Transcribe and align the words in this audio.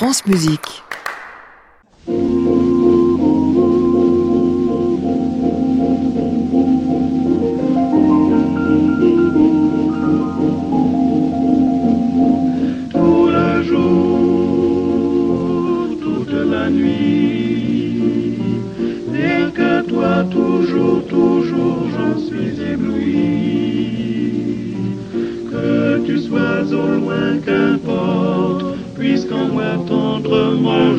France 0.00 0.24
Musique. 0.24 0.82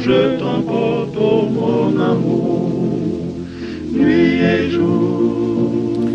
Je 0.03 0.39
t'emporte, 0.39 1.15
oh 1.19 1.45
mon 1.49 1.99
amour, 1.99 2.69
nuit 3.91 4.39
et 4.53 4.69
jour. 4.71 6.07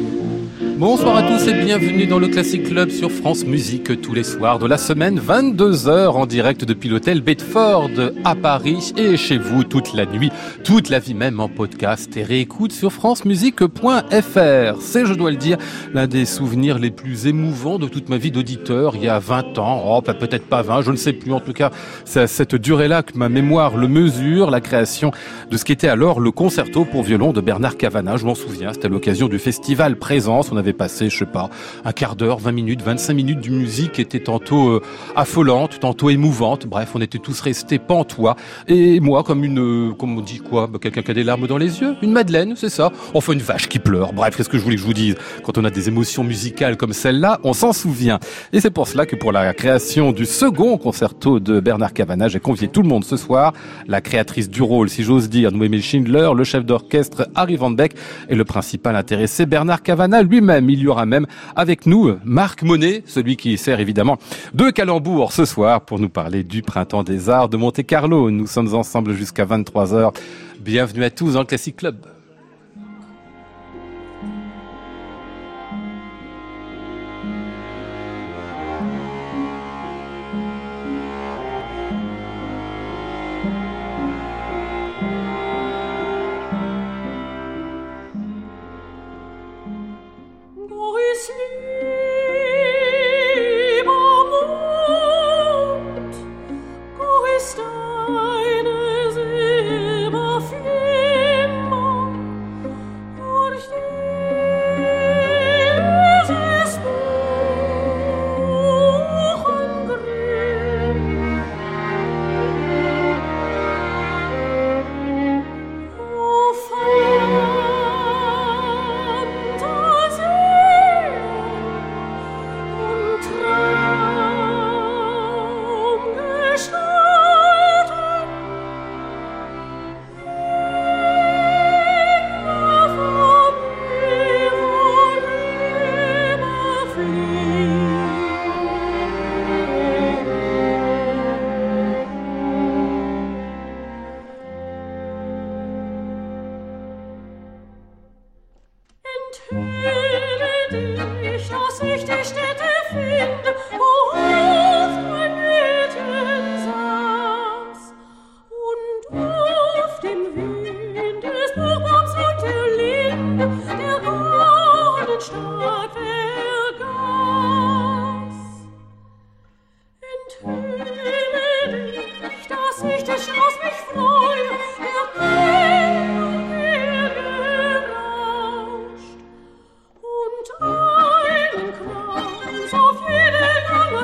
Bonsoir 0.78 1.16
à 1.16 1.22
tous 1.26 1.48
et 1.48 1.54
bienvenue 1.54 2.06
dans 2.06 2.18
le 2.18 2.28
Classic 2.28 2.62
Club 2.62 2.90
sur 2.90 3.10
France 3.10 3.44
Musique 3.44 4.00
tous 4.00 4.14
les 4.14 4.22
soirs 4.22 4.58
de 4.58 4.66
la 4.66 4.78
semaine, 4.78 5.18
22h 5.18 6.10
en 6.10 6.26
direct 6.26 6.64
depuis 6.64 6.88
l'hôtel 6.88 7.20
Bedford 7.20 7.90
à 8.24 8.36
Paris 8.36 8.92
et 8.96 9.16
chez 9.16 9.36
vous 9.36 9.64
toute 9.64 9.92
la 9.94 10.06
nuit, 10.06 10.30
toute 10.62 10.88
la 10.88 11.00
vie 11.00 11.14
même 11.14 11.40
en 11.40 11.48
podcast 11.48 12.16
et 12.16 12.22
réécoute 12.22 12.70
sur 12.70 12.92
francemusique.fr. 12.92 14.80
C'est, 14.80 15.06
je 15.06 15.14
dois 15.14 15.30
le 15.30 15.36
dire, 15.36 15.56
l'un 15.94 16.06
des 16.06 16.26
souvenirs 16.26 16.78
les 16.78 16.90
plus 16.90 17.26
émouvants 17.26 17.78
de 17.78 17.88
toute 17.88 18.08
ma 18.08 18.18
vie 18.18 18.30
d'auditeur 18.30 18.94
il 18.94 19.04
y 19.04 19.08
a 19.08 19.18
20 19.18 19.58
ans, 19.58 19.82
oh, 19.84 20.02
bah, 20.06 20.14
peut-être 20.14 20.46
pas 20.46 20.62
20, 20.62 20.82
je 20.82 20.92
ne 20.92 20.96
sais 20.96 21.12
plus, 21.12 21.32
en 21.32 21.40
tout 21.40 21.54
cas, 21.54 21.70
c'est 22.04 22.20
à 22.20 22.26
cette 22.28 22.54
durée-là 22.54 23.02
que 23.02 23.18
ma 23.18 23.28
mémoire 23.28 23.76
le 23.76 23.88
mesure, 23.88 24.50
la 24.50 24.60
création 24.60 25.10
de 25.50 25.56
ce 25.56 25.64
qui 25.64 25.72
était 25.72 25.88
alors 25.88 26.20
le 26.20 26.30
concerto 26.30 26.84
pour 26.84 27.02
violon 27.02 27.32
de 27.32 27.40
Bernard 27.40 27.76
Cavana, 27.76 28.16
je 28.16 28.26
m'en 28.26 28.36
souviens, 28.36 28.72
c'était 28.72 28.86
à 28.86 28.90
l'occasion 28.90 29.28
du 29.28 29.38
festival 29.38 29.96
Présence, 29.96 30.52
on 30.52 30.56
avait 30.56 30.72
passé, 30.72 31.10
je 31.16 31.24
sais 31.24 31.30
pas, 31.30 31.48
un 31.84 31.92
quart 31.92 32.14
d'heure, 32.14 32.38
20 32.38 32.52
minutes, 32.52 32.82
25 32.82 33.14
minutes 33.14 33.40
de 33.40 33.50
musique 33.50 33.98
était 33.98 34.20
tantôt 34.20 34.68
euh, 34.68 34.82
affolante, 35.14 35.80
tantôt 35.80 36.10
émouvante. 36.10 36.66
Bref, 36.66 36.90
on 36.94 37.00
était 37.00 37.18
tous 37.18 37.40
restés 37.40 37.78
pantois. 37.78 38.36
Et 38.68 39.00
moi, 39.00 39.24
comme 39.24 39.42
une, 39.42 39.58
euh, 39.58 39.92
comme 39.94 40.18
on 40.18 40.20
dit 40.20 40.38
quoi, 40.38 40.66
bah, 40.66 40.78
quelqu'un 40.80 41.02
qui 41.02 41.10
a 41.10 41.14
des 41.14 41.24
larmes 41.24 41.46
dans 41.46 41.56
les 41.56 41.80
yeux, 41.80 41.96
une 42.02 42.12
madeleine, 42.12 42.54
c'est 42.56 42.68
ça. 42.68 42.92
Enfin, 43.14 43.32
une 43.32 43.40
vache 43.40 43.68
qui 43.68 43.78
pleure. 43.78 44.12
Bref, 44.12 44.36
qu'est-ce 44.36 44.48
que 44.48 44.58
je 44.58 44.62
voulais 44.62 44.76
que 44.76 44.82
je 44.82 44.86
vous 44.86 44.94
dise? 44.94 45.14
Quand 45.42 45.56
on 45.56 45.64
a 45.64 45.70
des 45.70 45.88
émotions 45.88 46.22
musicales 46.22 46.76
comme 46.76 46.92
celle-là, 46.92 47.40
on 47.44 47.54
s'en 47.54 47.72
souvient. 47.72 48.18
Et 48.52 48.60
c'est 48.60 48.70
pour 48.70 48.86
cela 48.86 49.06
que 49.06 49.16
pour 49.16 49.32
la 49.32 49.54
création 49.54 50.12
du 50.12 50.26
second 50.26 50.76
concerto 50.76 51.40
de 51.40 51.60
Bernard 51.60 51.94
Cavana, 51.94 52.28
j'ai 52.28 52.40
convié 52.40 52.68
tout 52.68 52.82
le 52.82 52.88
monde 52.88 53.04
ce 53.04 53.16
soir, 53.16 53.54
la 53.86 54.02
créatrice 54.02 54.50
du 54.50 54.60
rôle, 54.60 54.90
si 54.90 55.02
j'ose 55.02 55.30
dire, 55.30 55.52
Noémie 55.52 55.80
Schindler, 55.80 56.30
le 56.36 56.44
chef 56.44 56.64
d'orchestre 56.64 57.28
Harry 57.34 57.56
Van 57.56 57.70
Beck 57.70 57.94
et 58.28 58.34
le 58.34 58.44
principal 58.44 58.96
intéressé 58.96 59.46
Bernard 59.46 59.82
Cavana 59.82 60.22
lui-même. 60.22 60.68
Il 60.68 60.80
y 60.80 60.88
aura 60.88 61.05
même 61.06 61.26
avec 61.54 61.86
nous 61.86 62.16
Marc 62.24 62.62
Monet, 62.62 63.02
celui 63.06 63.36
qui 63.36 63.56
sert 63.58 63.80
évidemment 63.80 64.18
de 64.54 64.70
calembour 64.70 65.32
ce 65.32 65.44
soir 65.44 65.80
pour 65.80 65.98
nous 65.98 66.08
parler 66.08 66.44
du 66.44 66.62
Printemps 66.62 67.02
des 67.02 67.30
Arts 67.30 67.48
de 67.48 67.56
Monte 67.56 67.84
Carlo. 67.86 68.30
Nous 68.30 68.46
sommes 68.46 68.74
ensemble 68.74 69.14
jusqu'à 69.14 69.44
23h. 69.44 70.12
Bienvenue 70.60 71.04
à 71.04 71.10
tous 71.10 71.34
dans 71.34 71.40
le 71.40 71.46
Classic 71.46 71.74
Club. 71.74 72.15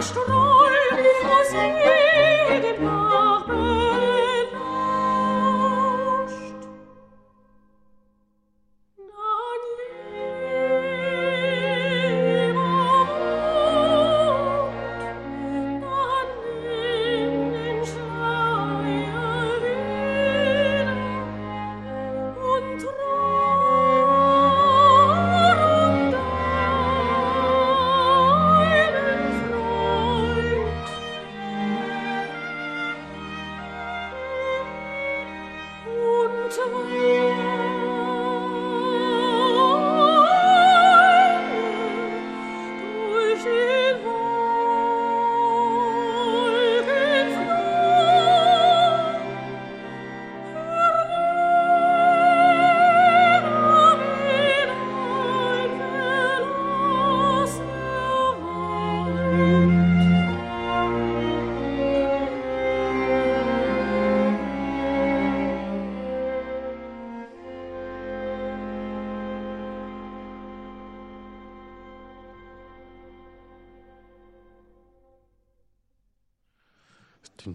strahlt 0.02 0.98
wie 0.98 1.26
Musik. 1.26 1.91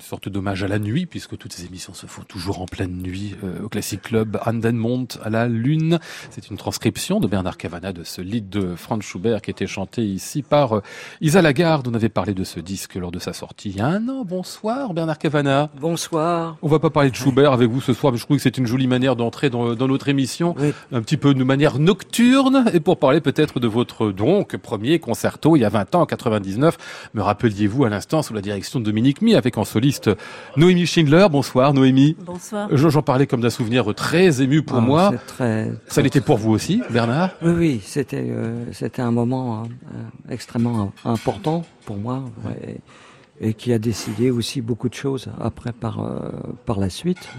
Sorte 0.07 0.29
d'hommage 0.29 0.63
à 0.63 0.67
la 0.67 0.79
nuit, 0.79 1.05
puisque 1.05 1.37
toutes 1.37 1.51
ces 1.51 1.65
émissions 1.65 1.93
se 1.93 2.05
font 2.05 2.23
toujours 2.23 2.61
en 2.61 2.65
pleine 2.65 3.01
nuit 3.01 3.35
euh, 3.43 3.63
au 3.63 3.69
Classic 3.69 4.01
Club. 4.01 4.39
Andemont 4.45 5.07
à 5.21 5.29
la 5.29 5.47
lune. 5.47 5.99
C'est 6.31 6.49
une 6.49 6.55
transcription 6.55 7.19
de 7.19 7.27
Bernard 7.27 7.57
Cavana 7.57 7.91
de 7.91 8.03
ce 8.05 8.21
lied 8.21 8.47
de 8.49 8.75
Franz 8.75 9.03
Schubert 9.03 9.41
qui 9.41 9.51
était 9.51 9.67
chanté 9.67 10.03
ici 10.05 10.43
par 10.43 10.77
euh, 10.77 10.81
Isa 11.19 11.41
Lagarde. 11.41 11.89
On 11.89 11.93
avait 11.93 12.09
parlé 12.09 12.33
de 12.33 12.45
ce 12.45 12.61
disque 12.61 12.95
lors 12.95 13.11
de 13.11 13.19
sa 13.19 13.33
sortie 13.33 13.69
il 13.71 13.77
y 13.77 13.81
a 13.81 13.87
un 13.87 14.07
an. 14.07 14.23
Bonsoir 14.23 14.93
Bernard 14.93 15.17
Cavana. 15.17 15.69
Bonsoir. 15.79 16.55
On 16.61 16.69
va 16.69 16.79
pas 16.79 16.89
parler 16.89 17.11
de 17.11 17.15
Schubert 17.15 17.51
avec 17.51 17.69
vous 17.69 17.81
ce 17.81 17.93
soir, 17.93 18.13
mais 18.13 18.17
je 18.17 18.23
trouve 18.23 18.37
que 18.37 18.43
c'est 18.43 18.57
une 18.57 18.65
jolie 18.65 18.87
manière 18.87 19.17
d'entrer 19.17 19.49
dans, 19.49 19.75
dans, 19.75 19.87
notre 19.89 20.07
émission, 20.07 20.55
Oui. 20.57 20.71
un 20.93 21.01
petit 21.01 21.17
peu 21.17 21.33
de 21.33 21.43
manière 21.43 21.79
nocturne, 21.79 22.63
et 22.73 22.79
pour 22.79 22.97
parler 22.97 23.19
peut-être 23.19 23.59
de 23.59 23.67
votre 23.67 24.11
donc 24.11 24.55
premier 24.55 24.99
concerto 24.99 25.57
il 25.57 25.61
y 25.61 25.65
a 25.65 25.69
20 25.69 25.95
ans, 25.95 26.01
en 26.01 26.05
99. 26.05 26.77
Me 27.13 27.21
rappeliez-vous 27.21 27.83
à 27.83 27.89
l'instant 27.89 28.21
sous 28.21 28.33
la 28.33 28.41
direction 28.41 28.79
de 28.79 28.85
Dominique 28.85 29.21
Mi 29.21 29.35
avec 29.35 29.57
en 29.57 29.65
soliste 29.65 29.96
Noémie 30.55 30.85
Schindler. 30.85 31.27
Bonsoir 31.31 31.73
Noémie. 31.73 32.15
Bonsoir. 32.25 32.69
Je- 32.71 32.89
J'en 32.89 33.01
parlais 33.01 33.27
comme 33.27 33.41
d'un 33.41 33.49
souvenir 33.49 33.93
très 33.95 34.41
ému 34.41 34.61
pour 34.61 34.77
Ah, 34.77 34.81
moi. 34.81 35.13
Très, 35.27 35.71
Ça 35.87 36.01
l'était 36.01 36.21
pour 36.21 36.37
vous 36.37 36.51
aussi, 36.51 36.81
Bernard? 36.89 37.31
Oui, 37.41 37.51
oui, 37.57 37.81
c'était 37.83 38.25
euh, 38.29 38.65
c'était 38.71 39.01
un 39.01 39.11
moment 39.11 39.63
euh, 39.63 40.33
extrêmement 40.33 40.91
important 41.05 41.63
pour 41.85 41.97
moi 41.97 42.23
ouais, 42.45 42.79
et, 43.41 43.49
et 43.49 43.53
qui 43.53 43.73
a 43.73 43.79
décidé 43.79 44.31
aussi 44.31 44.61
beaucoup 44.61 44.89
de 44.89 44.93
choses 44.93 45.29
après 45.39 45.71
par 45.73 45.99
euh, 46.03 46.29
par 46.65 46.79
la 46.79 46.89
suite. 46.89 47.29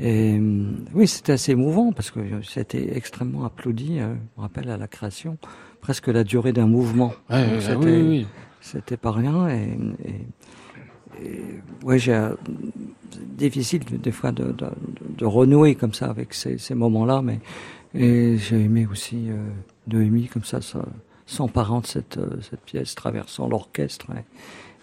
Et 0.00 0.38
euh, 0.38 0.70
oui, 0.94 1.06
c'était 1.08 1.32
assez 1.32 1.52
émouvant 1.52 1.92
parce 1.92 2.10
que 2.10 2.20
c'était 2.48 2.96
extrêmement 2.96 3.44
applaudi. 3.44 3.98
euh, 3.98 4.14
je 4.14 4.40
me 4.40 4.42
rappelle 4.42 4.70
à 4.70 4.76
la 4.76 4.86
création, 4.86 5.36
presque 5.80 6.06
la 6.08 6.22
durée 6.24 6.52
d'un 6.52 6.66
mouvement. 6.68 7.12
Ouais, 7.28 7.44
c'était- 7.60 7.74
oui, 7.76 7.84
oui, 7.86 8.02
oui. 8.08 8.26
C'était 8.62 8.96
pas 8.98 9.10
rien 9.10 9.48
et, 9.48 9.76
et, 10.04 10.08
et, 10.10 10.14
ouais, 11.84 11.98
j'ai 11.98 12.14
euh, 12.14 12.34
difficile 13.36 13.84
de- 13.84 13.96
des 13.96 14.12
fois 14.12 14.32
de, 14.32 14.54
de, 15.18 15.24
renouer 15.24 15.74
comme 15.74 15.94
ça 15.94 16.06
avec 16.06 16.34
ces, 16.34 16.74
moments-là, 16.74 17.22
mais 17.22 17.40
j'ai 17.94 18.60
aimé 18.60 18.86
aussi 18.90 19.30
euh, 19.30 19.36
Noémie 19.86 20.28
comme 20.28 20.44
ça, 20.44 20.60
ça 20.60 20.84
s'emparant 21.26 21.80
de 21.80 21.86
cette, 21.86 22.18
euh, 22.18 22.40
cette 22.42 22.60
pièce, 22.62 22.94
traversant 22.94 23.48
l'orchestre 23.48 24.06
et, 24.10 24.24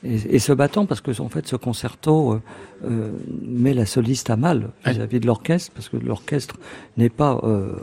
et, 0.04 0.36
et 0.36 0.40
se 0.40 0.54
battant 0.54 0.86
parce 0.86 1.02
que 1.02 1.20
en 1.22 1.30
fait 1.30 1.48
ce 1.48 1.56
concerto 1.56 2.34
euh, 2.34 2.42
euh, 2.86 3.12
met 3.42 3.74
la 3.74 3.86
soliste 3.86 4.30
à 4.30 4.36
mal 4.36 4.70
vis-à-vis 4.86 5.20
de 5.20 5.26
l'orchestre 5.26 5.72
parce 5.74 5.90
que 5.90 5.98
l'orchestre 5.98 6.56
n'est 6.98 7.10
pas 7.10 7.40
euh, 7.44 7.74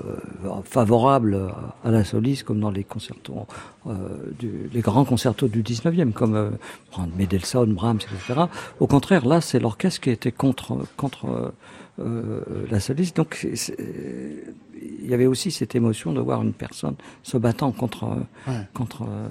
favorable 0.65 1.53
à 1.85 1.91
la 1.91 2.05
soliste 2.05 2.45
comme 2.45 2.61
dans 2.61 2.71
les 2.71 2.85
concertos 2.85 3.47
euh, 3.87 3.93
du, 4.39 4.71
les 4.73 4.81
grands 4.81 5.05
concertos 5.05 5.49
du 5.49 5.63
19e 5.63 6.13
comme 6.13 6.37
euh, 6.37 6.51
Mendelssohn, 7.19 7.71
Brahms, 7.75 7.99
etc. 7.99 8.45
Au 8.81 8.87
contraire, 8.87 9.27
là, 9.27 9.43
c'est 9.43 9.59
l'orchestre 9.59 10.01
qui 10.01 10.09
était 10.11 10.33
contre 10.33 10.79
contre 10.97 11.27
euh, 11.27 11.51
la 11.99 12.81
soliste. 12.81 13.17
Donc, 13.17 13.47
il 13.47 15.11
y 15.11 15.15
avait 15.15 15.27
aussi 15.27 15.51
cette 15.51 15.75
émotion 15.75 16.13
de 16.13 16.21
voir 16.21 16.43
une 16.43 16.53
personne 16.53 16.95
se 17.23 17.37
battant 17.37 17.73
contre 17.73 18.05
euh, 18.05 18.51
Ouais. 18.51 18.67
contre 18.75 19.03
euh, 19.03 19.29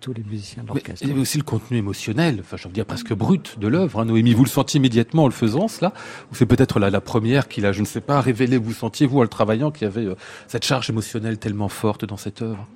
tous 0.00 0.12
les 0.12 0.22
musiciens 0.22 0.62
de 0.62 0.68
Mais 0.68 0.74
l'orchestre. 0.74 1.02
il 1.02 1.08
y 1.08 1.12
avait 1.12 1.20
aussi 1.20 1.36
le 1.38 1.44
contenu 1.44 1.76
émotionnel, 1.78 2.38
enfin 2.40 2.56
je 2.56 2.66
veux 2.68 2.72
dire 2.74 2.86
presque 2.86 3.12
brut 3.12 3.58
de 3.58 3.68
l'œuvre. 3.68 4.00
Hein, 4.00 4.04
Noémie, 4.06 4.34
vous 4.34 4.44
le 4.44 4.48
sentiez 4.48 4.78
immédiatement 4.78 5.24
en 5.24 5.26
le 5.26 5.32
faisant 5.32 5.68
cela? 5.68 5.92
Ou 6.30 6.34
c'est 6.34 6.46
peut-être 6.46 6.78
la, 6.78 6.90
la 6.90 7.00
première 7.00 7.48
qui 7.48 7.60
l'a, 7.60 7.72
je 7.72 7.80
ne 7.80 7.86
sais 7.86 8.00
pas, 8.00 8.20
révélé 8.20 8.56
Vous 8.56 8.72
sentiez, 8.72 9.06
vous, 9.06 9.18
en 9.18 9.22
le 9.22 9.28
travaillant, 9.28 9.70
qu'il 9.70 9.82
y 9.84 9.86
avait 9.90 10.06
euh, 10.06 10.14
cette 10.48 10.64
charge 10.64 10.88
émotionnelle 10.90 11.38
tellement 11.38 11.68
forte 11.68 12.04
dans 12.04 12.16
cette 12.16 12.40
œuvre? 12.42 12.66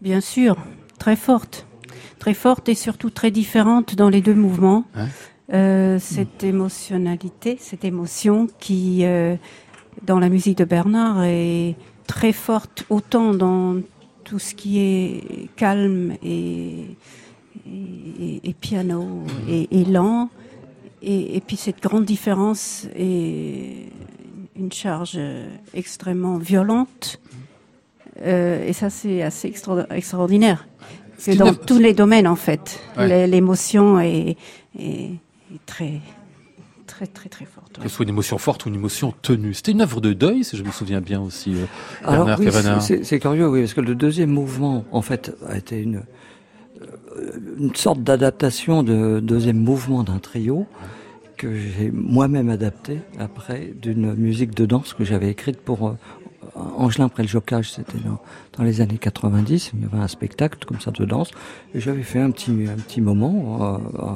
Bien 0.00 0.20
sûr, 0.20 0.56
très 0.98 1.16
forte. 1.16 1.66
Très 2.18 2.34
forte 2.34 2.68
et 2.68 2.74
surtout 2.74 3.10
très 3.10 3.30
différente 3.30 3.94
dans 3.94 4.08
les 4.08 4.22
deux 4.22 4.34
mouvements. 4.34 4.84
Ouais. 4.96 5.04
Euh, 5.52 5.98
cette 6.00 6.42
émotionnalité, 6.42 7.56
cette 7.60 7.84
émotion 7.84 8.48
qui, 8.58 9.04
euh, 9.04 9.36
dans 10.04 10.18
la 10.18 10.28
musique 10.28 10.58
de 10.58 10.64
Bernard, 10.64 11.22
est 11.24 11.76
très 12.06 12.32
forte 12.32 12.84
autant 12.90 13.32
dans 13.32 13.76
tout 14.24 14.40
ce 14.40 14.54
qui 14.54 14.80
est 14.80 15.48
calme 15.54 16.14
et, 16.22 16.96
et, 17.64 18.40
et 18.42 18.54
piano 18.54 19.22
et, 19.48 19.68
et 19.80 19.84
lent. 19.84 20.30
Et, 21.02 21.36
et 21.36 21.40
puis 21.40 21.56
cette 21.56 21.80
grande 21.80 22.04
différence 22.04 22.88
est 22.96 23.86
une 24.56 24.72
charge 24.72 25.18
extrêmement 25.74 26.38
violente. 26.38 27.20
Euh, 28.22 28.66
et 28.66 28.72
ça, 28.72 28.90
c'est 28.90 29.22
assez 29.22 29.46
extra- 29.48 29.86
extraordinaire. 29.94 30.66
Ce 31.18 31.30
C'est 31.32 31.36
dans 31.36 31.54
tous 31.54 31.78
les 31.78 31.94
domaines, 31.94 32.26
en 32.26 32.34
fait. 32.36 32.80
Ouais. 32.98 33.26
L'émotion 33.28 34.00
est- 34.00 34.36
est 34.78 35.10
très, 35.64 36.00
très, 36.86 37.06
très, 37.06 37.28
très 37.28 37.44
forte. 37.44 37.78
Que 37.78 37.88
ce 37.88 37.94
soit 37.94 38.04
une 38.04 38.10
émotion 38.10 38.38
forte 38.38 38.64
ou 38.66 38.68
une 38.68 38.74
émotion 38.74 39.14
tenue. 39.22 39.54
C'était 39.54 39.72
une 39.72 39.80
œuvre 39.80 40.00
de 40.00 40.12
deuil, 40.12 40.44
si 40.44 40.56
je 40.56 40.62
me 40.62 40.70
souviens 40.70 41.00
bien 41.00 41.20
aussi, 41.20 41.54
euh, 41.54 41.64
Alors 42.04 42.26
Bernard 42.26 42.78
oui, 42.88 43.02
c'est- 43.04 43.18
curieux, 43.18 43.48
oui, 43.48 43.60
parce 43.60 43.74
que 43.74 43.80
le 43.80 43.94
deuxième 43.94 44.30
mouvement, 44.30 44.84
en 44.92 45.02
fait, 45.02 45.34
a 45.48 45.56
été 45.56 45.80
une 45.80 45.96
euh, 45.96 47.38
une 47.58 47.74
sorte 47.74 48.02
d'adaptation 48.02 48.82
de 48.82 49.20
deuxième 49.20 49.56
mouvement 49.58 50.02
d'un 50.02 50.18
trio 50.18 50.66
que 51.38 51.54
j'ai 51.54 51.90
moi-même 51.90 52.50
adapté 52.50 53.00
après 53.18 53.72
d'une 53.80 54.14
musique 54.14 54.54
de 54.54 54.66
danse 54.66 54.92
que 54.92 55.04
j'avais 55.04 55.30
écrite 55.30 55.58
pour 55.58 55.88
euh, 55.88 55.92
Angelin 56.54 57.08
Préljocage, 57.08 57.70
c'était 57.72 57.98
dans, 58.56 58.64
les 58.64 58.80
années 58.80 58.98
90, 58.98 59.72
il 59.74 59.82
y 59.82 59.84
avait 59.84 59.98
un 60.02 60.08
spectacle 60.08 60.64
comme 60.66 60.80
ça 60.80 60.90
de 60.90 61.04
danse, 61.04 61.30
et 61.74 61.80
j'avais 61.80 62.02
fait 62.02 62.20
un 62.20 62.30
petit, 62.30 62.52
un 62.68 62.76
petit 62.80 63.00
moment, 63.00 63.58
euh, 63.62 63.78
euh, 64.02 64.10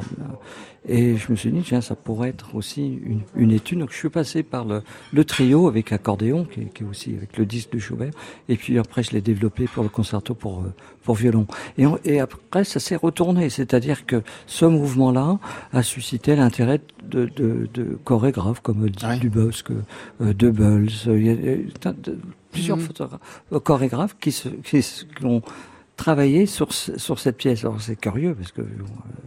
et 0.89 1.17
je 1.19 1.31
me 1.31 1.37
suis 1.37 1.53
dit, 1.53 1.61
tiens, 1.63 1.83
ça 1.83 1.95
pourrait 1.95 2.31
être 2.31 2.55
aussi 2.55 2.99
une, 3.05 3.21
une 3.37 3.51
étude. 3.51 3.81
Donc 3.81 3.93
je 3.93 3.97
suis 3.99 4.09
passé 4.09 4.43
par 4.43 4.65
le, 4.65 4.83
le 5.13 5.25
trio 5.27 5.69
avec 5.69 5.93
accordéon, 5.93 6.47
qui, 6.47 6.63
est- 6.63 6.73
qui 6.73 6.85
est 6.85 6.87
aussi 6.87 7.15
avec 7.15 7.37
le 7.37 7.45
disque 7.45 7.73
de 7.73 7.79
Schubert, 7.79 8.13
et 8.49 8.57
puis 8.57 8.79
après 8.79 9.03
je 9.03 9.11
l'ai 9.11 9.21
développé 9.21 9.67
pour 9.67 9.83
le 9.83 9.91
concerto 9.91 10.35
pour, 10.35 10.61
euh, 10.63 10.73
pour 11.05 11.17
violon. 11.17 11.47
Et, 11.77 11.85
on- 11.87 11.99
et 12.05 12.19
après 12.21 12.65
ça 12.65 12.81
s'est 12.81 12.97
retourné, 12.97 13.51
c'est-à-dire 13.51 14.07
que 14.07 14.23
ce 14.47 14.65
mouvement-là 14.65 15.39
a 15.75 15.83
suscité 15.83 16.35
l'intérêt 16.35 16.81
de, 17.05 17.27
de, 17.27 17.69
de 17.75 17.99
chorégraphes 18.05 18.61
comme 18.61 18.81
Ouais. 18.81 19.19
Dubosc, 19.19 19.71
euh, 20.23 20.33
Debels, 20.33 20.89
euh, 21.09 21.63
plusieurs 22.51 22.77
Mhm. 22.77 22.83
photographes, 22.85 23.21
chorégraphes 23.65 24.17
qui, 24.21 24.33
se, 24.33 24.49
qui, 24.49 24.83
se- 24.83 25.05
qui 25.05 25.25
ont 25.25 25.43
travaillé 25.97 26.47
sur, 26.47 26.73
ce- 26.73 26.99
sur 26.99 27.19
cette 27.19 27.37
pièce. 27.37 27.61
Alors 27.61 27.79
c'est 27.79 27.95
curieux 27.95 28.35
parce 28.35 28.53
que 28.53 28.63
euh, 28.63 28.65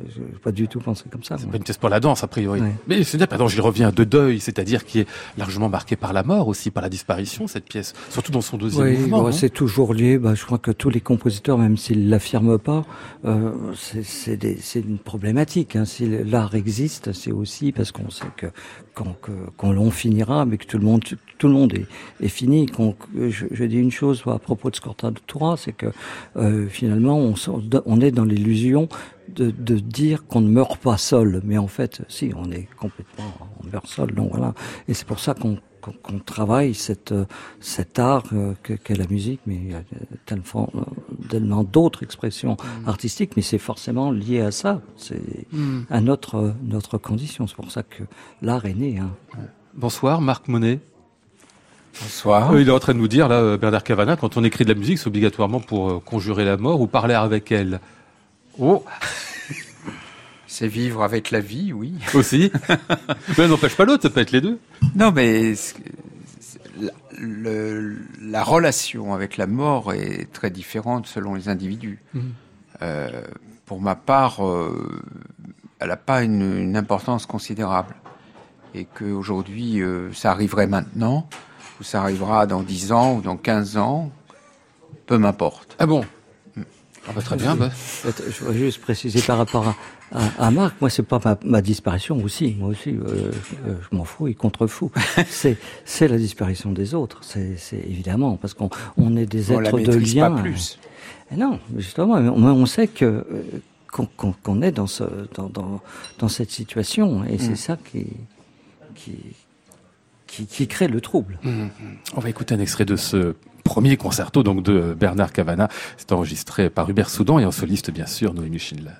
je 0.10 0.20
n'ai 0.22 0.26
pas 0.44 0.52
du 0.52 0.68
tout 0.68 0.80
pensé 0.80 1.04
comme 1.12 1.24
ça. 1.24 1.38
C'est 1.38 1.48
pas 1.48 1.58
une 1.58 1.64
pièce 1.64 1.78
pour 1.78 1.90
la 1.90 2.00
danse, 2.00 2.24
a 2.24 2.28
priori. 2.28 2.62
Ouais. 2.62 2.72
Mais 2.88 3.04
c'est 3.04 3.18
bien, 3.18 3.28
pardon, 3.28 3.48
j'y 3.48 3.62
reviens, 3.62 3.92
de 3.92 4.04
deuil, 4.04 4.40
c'est-à-dire 4.40 4.84
qui 4.84 5.02
est 5.02 5.08
largement 5.38 5.70
marqué 5.70 5.96
par 5.96 6.14
la 6.14 6.24
mort 6.24 6.48
aussi, 6.48 6.72
par 6.72 6.82
la 6.82 6.90
disparition, 6.90 7.48
cette 7.48 7.66
pièce. 7.66 7.94
Surtout 8.10 8.32
dans 8.32 8.42
son 8.42 8.58
deuxième 8.58 8.88
Oui, 8.88 8.98
mouvement. 8.98 9.32
c'est 9.32 9.52
toujours 9.52 9.94
lié. 9.94 10.18
Bah, 10.18 10.34
je 10.34 10.44
crois 10.46 10.58
que 10.58 10.72
tous 10.72 10.90
les 10.90 11.00
compositeurs, 11.00 11.60
même 11.60 11.78
s'ils 11.78 12.10
l'affirment 12.10 12.58
pas, 12.58 12.84
euh, 13.26 13.52
c'est- 13.76 14.02
c'est 14.02 14.38
des- 14.38 14.58
c'est 14.60 14.80
une 14.82 14.98
problématique. 14.98 15.76
Hein. 15.76 15.86
Si 15.86 16.08
l'art 16.26 16.56
existe, 16.56 17.14
c'est 17.14 17.32
aussi 17.32 17.72
parce 17.72 17.92
qu'on 17.92 18.10
sait 18.10 18.26
que 18.36 18.48
qu'on 18.96 19.14
que- 19.22 19.50
qu'on 19.58 19.72
l'on 19.72 19.92
finira, 19.92 20.46
mais 20.46 20.58
que 20.58 20.66
tout 20.66 20.78
le 20.78 20.86
monde 20.86 21.04
tout 21.38 21.48
le 21.48 21.54
monde 21.54 21.74
est, 21.74 21.86
est 22.22 22.28
fini. 22.30 22.66
Que 22.68 23.30
je, 23.30 23.46
je 23.52 23.64
dis 23.66 23.78
une 23.78 23.92
chose 23.92 24.24
à 24.26 24.40
propos 24.40 24.70
de 24.70 24.76
Scorta 24.76 25.12
de 25.12 25.20
Toura, 25.26 25.58
c'est 25.58 25.74
que 25.74 25.88
euh, 26.38 26.68
finalement 26.68 27.18
on, 27.20 27.34
on 27.86 28.02
est 28.02 28.12
dans 28.12 28.24
l'illusion 28.26 28.88
de, 29.30 29.52
de 29.52 29.76
dire 29.80 30.26
qu'on 30.28 30.42
ne 30.42 30.50
meurt 30.50 30.78
pas 30.78 30.98
seul, 30.98 31.42
mais 31.44 31.58
en 31.58 31.68
fait, 31.68 32.02
si, 32.08 32.32
on 32.36 32.52
est 32.52 32.68
complètement, 32.78 33.26
on 33.64 33.68
meurt 33.68 33.88
seul. 33.88 34.12
Donc 34.12 34.32
voilà, 34.32 34.54
et 34.88 34.94
c'est 34.94 35.08
pour 35.08 35.20
ça 35.20 35.34
qu'on 35.34 35.58
qu'on 35.84 35.92
qu'on 36.04 36.20
travaille 36.20 36.74
cette, 36.74 37.12
euh, 37.12 37.26
cet 37.60 38.00
art 38.00 38.24
euh, 38.34 38.54
que- 38.64 38.74
qu'est 38.74 38.96
la 38.96 39.08
musique, 39.08 39.42
mais 39.46 39.56
il 39.56 39.72
y 39.72 39.76
a 39.76 39.84
tellement, 40.26 40.70
tellement 41.30 41.64
d'autres 41.64 42.02
expressions 42.04 42.56
artistiques, 42.88 43.34
mais 43.36 43.42
c'est 43.44 43.58
forcément 43.72 44.12
lié 44.12 44.42
à 44.42 44.52
ça, 44.52 44.82
c'est 44.98 45.22
Hmm. 45.52 45.82
à 45.90 46.00
notre, 46.02 46.54
notre 46.64 46.98
condition. 46.98 47.46
C'est 47.48 47.56
pour 47.56 47.72
ça 47.72 47.84
que 47.84 48.04
l'art 48.42 48.66
est 48.66 48.74
né. 48.74 48.98
Hein. 49.00 49.12
Bonsoir, 49.76 50.22
Marc 50.22 50.48
Monet. 50.48 50.80
Bonsoir. 52.02 52.52
Euh, 52.54 52.62
il 52.62 52.68
est 52.68 52.72
en 52.72 52.80
train 52.80 52.94
de 52.94 53.00
nous 53.00 53.08
dire, 53.08 53.28
là, 53.28 53.58
Bernard 53.58 53.84
Cavana, 53.84 54.16
quand 54.16 54.38
on 54.38 54.44
écrit 54.44 54.64
de 54.66 54.70
la 54.74 54.80
musique, 54.80 54.98
c'est 54.98 55.08
obligatoirement 55.08 55.60
pour 55.60 56.04
conjurer 56.04 56.46
la 56.46 56.58
mort 56.58 56.82
ou 56.82 56.88
parler 56.88 57.14
avec 57.14 57.52
elle. 57.52 57.80
Oh, 58.60 58.84
C'est 60.56 60.68
vivre 60.68 61.02
avec 61.02 61.32
la 61.32 61.40
vie, 61.40 61.74
oui. 61.74 61.96
aussi. 62.14 62.52
Mais 63.40 63.48
n'empêche 63.48 63.76
pas 63.76 63.86
l'autre, 63.86 64.04
ça 64.04 64.12
peut 64.12 64.20
être 64.20 64.32
les 64.32 64.40
deux. 64.40 64.60
Non, 64.94 65.12
mais 65.12 65.56
la, 66.80 66.92
le- 67.18 67.98
la 68.22 68.44
relation 68.44 69.16
avec 69.16 69.38
la 69.38 69.48
mort 69.48 69.94
est 69.94 70.32
très 70.32 70.52
différente 70.52 71.08
selon 71.08 71.34
les 71.34 71.50
individus. 71.50 71.98
Mhm. 72.14 72.34
Euh, 72.84 73.24
pour 73.66 73.82
ma 73.82 73.96
part, 73.96 74.46
euh, 74.46 75.02
elle 75.80 75.88
n'a 75.88 75.98
pas 75.98 76.22
une, 76.22 76.60
une 76.60 76.78
importance 76.78 77.26
considérable. 77.26 77.96
Et 78.76 78.86
qu'aujourd'hui, 78.86 79.82
euh, 79.82 80.14
ça 80.14 80.30
arriverait 80.30 80.68
maintenant, 80.68 81.28
ou 81.80 81.84
ça 81.84 82.00
arrivera 82.04 82.46
dans 82.46 82.62
10 82.62 82.92
ans, 82.92 83.16
ou 83.16 83.22
dans 83.22 83.38
15 83.38 83.78
ans, 83.78 84.12
peu 85.08 85.18
m'importe. 85.18 85.76
Ah 85.80 85.88
bon? 85.88 86.06
Ah 87.08 87.12
bah, 87.14 87.22
très 87.22 87.36
bien. 87.36 87.56
Bah. 87.56 87.70
Je 88.04 88.40
voudrais 88.40 88.58
juste 88.58 88.82
préciser 88.82 89.22
par 89.22 89.38
rapport 89.38 89.68
à, 89.68 89.76
à, 90.14 90.48
à 90.48 90.52
Marc, 90.52 90.80
moi 90.80 90.90
c'est 90.90 91.04
pas 91.04 91.20
ma, 91.24 91.38
ma, 91.44 91.62
disparition 91.62 92.22
aussi, 92.24 92.56
moi 92.58 92.70
aussi, 92.70 92.92
euh, 92.92 93.32
je, 93.66 93.96
m'en 93.96 94.06
fous, 94.06 94.28
il 94.28 94.36
contrefou. 94.36 94.92
c'est 95.28 95.58
c'est 95.86 96.08
la 96.08 96.18
disparition 96.18 96.72
des 96.72 96.94
autres, 96.94 97.20
c'est 97.22 97.58
évidemment 97.72 98.38
parce 98.38 98.54
qu'on 98.54 98.70
on 98.98 99.18
est 99.18 99.26
des 99.26 99.52
êtres 99.52 99.80
de 99.80 99.98
lien. 99.98 100.32
Pas 100.32 100.42
plus. 100.42 100.80
Et 101.32 101.36
non, 101.36 101.60
justement, 101.78 102.14
on, 102.16 102.44
on 102.44 102.66
sait 102.66 102.88
que 102.88 103.06
euh, 103.06 103.26
qu'on 103.92 104.34
qu 104.34 104.64
est 104.64 104.72
dans, 104.72 104.88
ce, 104.88 105.04
dans, 105.36 105.50
dans, 105.50 105.82
dans, 106.20 106.28
cette 106.28 106.52
situation 106.52 107.24
et 107.26 107.38
c'est 107.38 107.52
mm. 107.52 107.56
ça 107.56 107.78
qui, 107.92 108.08
qui, 108.96 109.18
qui, 110.26 110.46
qui, 110.46 110.68
crée 110.68 110.88
le 110.88 111.00
trouble. 111.00 111.38
Mm. 111.44 111.68
On 112.16 112.20
va 112.20 112.30
écouter 112.30 112.56
un 112.56 112.60
extrait 112.60 112.86
de 112.86 112.96
ce 112.96 113.36
premier 113.64 113.98
concerto 113.98 114.44
donc 114.44 114.64
de 114.64 114.96
Bernard 114.98 115.32
Cavana. 115.32 115.70
C'est 115.98 116.12
enregistré 116.12 116.70
par 116.70 116.90
Hubert 116.90 117.10
Soudan 117.10 117.40
et 117.40 117.46
en 117.46 117.52
soliste 117.52 117.92
bien 117.92 118.08
sûr 118.08 118.34
Noémie 118.34 118.60
Schindler. 118.60 118.92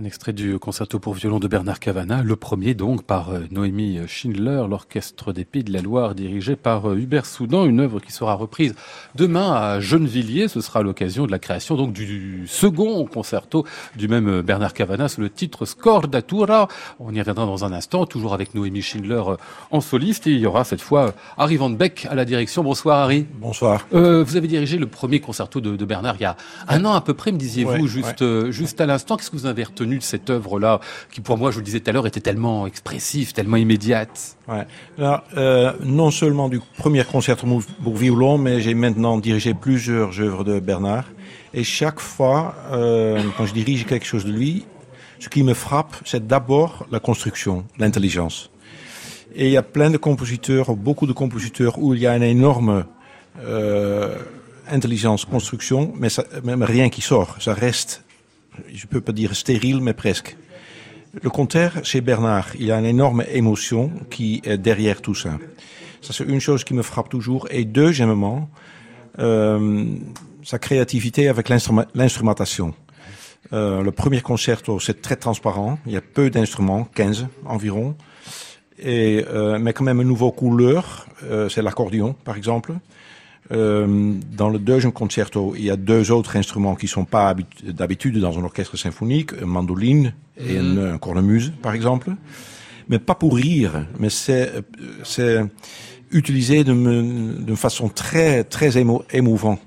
Un 0.00 0.04
extrait 0.04 0.32
du 0.32 0.58
concerto 0.58 0.98
pour 0.98 1.12
violon 1.12 1.40
de 1.40 1.46
Bernard 1.46 1.78
Cavana, 1.78 2.22
le 2.22 2.34
premier 2.34 2.72
donc 2.72 3.02
par 3.02 3.28
euh, 3.28 3.40
Noémie 3.50 3.98
Schindler, 4.06 4.64
l'orchestre 4.66 5.34
des 5.34 5.44
Pays 5.44 5.62
de 5.62 5.74
la 5.74 5.82
Loire 5.82 6.14
dirigé 6.14 6.56
par 6.56 6.88
euh, 6.88 6.96
Hubert 6.96 7.26
Soudan, 7.26 7.66
une 7.66 7.80
œuvre 7.80 8.00
qui 8.00 8.10
sera 8.10 8.32
reprise 8.32 8.74
demain 9.14 9.52
à 9.52 9.78
Gennevilliers. 9.78 10.48
Ce 10.48 10.62
sera 10.62 10.80
l'occasion 10.80 11.26
de 11.26 11.30
la 11.30 11.38
création 11.38 11.76
donc 11.76 11.92
du 11.92 12.46
second 12.46 13.04
concerto 13.04 13.66
du 13.94 14.08
même 14.08 14.26
euh, 14.26 14.42
Bernard 14.42 14.72
Cavana 14.72 15.06
sous 15.06 15.20
le 15.20 15.28
titre 15.28 15.66
Scordatura. 15.66 16.68
On 16.98 17.14
y 17.14 17.20
reviendra 17.20 17.44
dans 17.44 17.66
un 17.66 17.72
instant, 17.74 18.06
toujours 18.06 18.32
avec 18.32 18.54
Noémie 18.54 18.80
Schindler 18.80 19.22
en 19.70 19.82
soliste 19.82 20.26
et 20.26 20.30
il 20.30 20.38
y 20.38 20.46
aura 20.46 20.64
cette 20.64 20.80
fois 20.80 21.12
Harry 21.36 21.58
Van 21.58 21.68
Beck 21.68 22.06
à 22.08 22.14
la 22.14 22.24
direction. 22.24 22.64
Bonsoir 22.64 23.00
Harry. 23.00 23.26
Bonsoir. 23.34 23.86
Euh, 23.92 24.24
vous 24.24 24.36
avez 24.36 24.48
dirigé 24.48 24.78
le 24.78 24.86
premier 24.86 25.20
concerto 25.20 25.60
de, 25.60 25.76
de, 25.76 25.84
Bernard 25.84 26.16
il 26.18 26.22
y 26.22 26.24
a 26.24 26.38
un 26.68 26.86
an 26.86 26.94
à 26.94 27.02
peu 27.02 27.12
près, 27.12 27.32
me 27.32 27.36
disiez-vous, 27.36 27.86
juste, 27.86 28.50
juste 28.50 28.80
à 28.80 28.86
l'instant. 28.86 29.18
Qu'est-ce 29.18 29.30
que 29.30 29.36
vous 29.36 29.44
avez 29.44 29.64
retenu 29.64 29.89
de 29.98 30.02
cette 30.02 30.30
œuvre-là, 30.30 30.80
qui 31.10 31.20
pour 31.20 31.38
moi, 31.38 31.50
je 31.50 31.56
vous 31.56 31.60
le 31.60 31.66
disais 31.66 31.80
tout 31.80 31.90
à 31.90 31.92
l'heure, 31.92 32.06
était 32.06 32.20
tellement 32.20 32.66
expressive, 32.66 33.32
tellement 33.32 33.56
immédiate 33.56 34.36
euh, 35.36 35.72
non 35.84 36.10
seulement 36.10 36.48
du 36.48 36.60
premier 36.78 37.04
concerto 37.04 37.46
pour 37.82 37.96
violon, 37.96 38.38
mais 38.38 38.60
j'ai 38.60 38.74
maintenant 38.74 39.18
dirigé 39.18 39.54
plusieurs 39.54 40.20
œuvres 40.20 40.44
de 40.44 40.58
Bernard. 40.60 41.04
Et 41.54 41.64
chaque 41.64 42.00
fois, 42.00 42.54
euh, 42.70 43.22
quand 43.36 43.46
je 43.46 43.54
dirige 43.54 43.86
quelque 43.86 44.06
chose 44.06 44.24
de 44.24 44.32
lui, 44.32 44.64
ce 45.18 45.28
qui 45.28 45.42
me 45.42 45.54
frappe, 45.54 45.96
c'est 46.04 46.26
d'abord 46.26 46.86
la 46.90 47.00
construction, 47.00 47.64
l'intelligence. 47.78 48.50
Et 49.34 49.46
il 49.46 49.52
y 49.52 49.56
a 49.56 49.62
plein 49.62 49.90
de 49.90 49.96
compositeurs, 49.96 50.74
beaucoup 50.74 51.06
de 51.06 51.12
compositeurs 51.12 51.78
où 51.78 51.94
il 51.94 52.00
y 52.00 52.06
a 52.06 52.16
une 52.16 52.22
énorme 52.22 52.84
euh, 53.40 54.16
intelligence, 54.68 55.24
construction, 55.24 55.92
mais, 55.96 56.08
ça, 56.08 56.24
même 56.42 56.62
rien 56.62 56.88
qui 56.88 57.00
sort. 57.00 57.36
Ça 57.40 57.54
reste, 57.54 58.02
je 58.72 58.86
peux 58.86 59.00
pas 59.00 59.12
dire 59.12 59.34
stérile, 59.34 59.80
mais 59.80 59.94
presque. 59.94 60.36
Le 61.22 61.30
contraire, 61.30 61.80
chez 61.84 62.00
Bernard, 62.00 62.48
il 62.58 62.66
y 62.66 62.72
a 62.72 62.78
une 62.78 62.86
énorme 62.86 63.24
émotion 63.32 63.90
qui 64.10 64.40
est 64.44 64.58
derrière 64.58 65.02
tout 65.02 65.14
ça. 65.14 65.38
Ça, 66.00 66.12
c'est 66.12 66.24
une 66.24 66.40
chose 66.40 66.64
qui 66.64 66.74
me 66.74 66.82
frappe 66.82 67.08
toujours. 67.08 67.48
Et 67.50 67.64
deuxièmement, 67.64 68.48
euh, 69.18 69.86
sa 70.44 70.58
créativité 70.58 71.28
avec 71.28 71.48
l'instrumentation. 71.48 72.74
Euh, 73.52 73.82
le 73.82 73.90
premier 73.90 74.20
concerto, 74.20 74.78
c'est 74.78 75.02
très 75.02 75.16
transparent. 75.16 75.78
Il 75.86 75.92
y 75.92 75.96
a 75.96 76.00
peu 76.00 76.30
d'instruments, 76.30 76.84
15 76.94 77.26
environ. 77.44 77.96
Euh, 78.84 79.58
mais 79.58 79.72
quand 79.72 79.84
même 79.84 80.00
une 80.00 80.08
nouvelle 80.08 80.32
couleur, 80.32 81.06
euh, 81.24 81.48
c'est 81.48 81.62
l'accordéon, 81.62 82.14
par 82.24 82.36
exemple. 82.36 82.74
Euh, 83.52 84.12
dans 84.36 84.48
le 84.48 84.58
deuxième 84.58 84.92
concerto, 84.92 85.54
il 85.56 85.64
y 85.64 85.70
a 85.70 85.76
deux 85.76 86.12
autres 86.12 86.36
instruments 86.36 86.74
qui 86.76 86.86
sont 86.88 87.04
pas 87.04 87.34
d'habitude 87.64 88.18
dans 88.18 88.38
un 88.38 88.44
orchestre 88.44 88.76
symphonique, 88.76 89.32
une 89.40 89.48
mandoline 89.48 90.12
et 90.38 90.54
Mhm. 90.58 90.60
une, 90.60 90.78
un 90.94 90.98
cornemuse, 90.98 91.52
par 91.62 91.74
exemple. 91.74 92.10
Mais 92.88 92.98
pas 92.98 93.14
pour 93.14 93.36
rire, 93.36 93.86
mais 93.98 94.10
c'est 94.10 94.50
c'est 95.04 95.40
utilisé 96.12 96.64
d'une 96.64 97.56
façon 97.56 97.88
très 97.88 98.42
très 98.44 98.78
émo, 98.78 99.04
émouvant. 99.12 99.58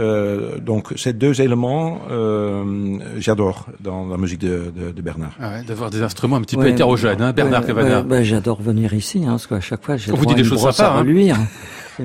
Euh, 0.00 0.58
donc 0.58 0.92
ces 0.96 1.14
deux 1.14 1.40
éléments, 1.40 2.00
euh, 2.10 2.98
j'adore 3.18 3.66
dans 3.80 4.06
la 4.06 4.16
musique 4.18 4.40
de, 4.40 4.70
de, 4.76 4.90
de 4.92 5.02
Bernard. 5.02 5.34
Ah 5.40 5.50
ouais, 5.52 5.62
D'avoir 5.64 5.88
des 5.90 6.02
instruments 6.02 6.36
un 6.36 6.42
petit 6.42 6.56
peu 6.56 6.62
Ouais, 6.64 6.70
hétérogènes, 6.72 7.22
hein, 7.22 7.32
Bernard 7.32 7.62
ouais, 7.62 7.66
Cavana. 7.68 8.02
bah, 8.02 8.22
J'adore 8.22 8.60
venir 8.60 8.92
ici, 8.92 9.20
hein, 9.24 9.30
parce 9.30 9.46
qu'à 9.46 9.60
chaque 9.60 9.82
fois, 9.84 9.96
j'ai 9.96 10.12
On 10.12 10.16
vous 10.16 10.24
droit 10.24 10.34
dit 10.34 10.40
à 10.40 10.42
des 10.42 10.48
choses 10.48 10.60
sympas, 10.60 10.90
à 10.94 10.98
hein. 11.00 11.04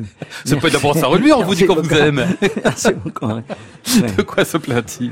C'est 0.46 0.60
pas 0.60 0.70
d'abord 0.70 0.96
ça 0.98 1.08
reluire, 1.08 1.38
on 1.40 1.44
vous 1.44 1.56
dit 1.56 1.66
qu'on 1.66 1.76
vous 1.76 1.94
aime. 1.94 2.26
De 4.18 4.22
quoi 4.22 4.46
se 4.46 4.58
plaint-il 4.58 5.12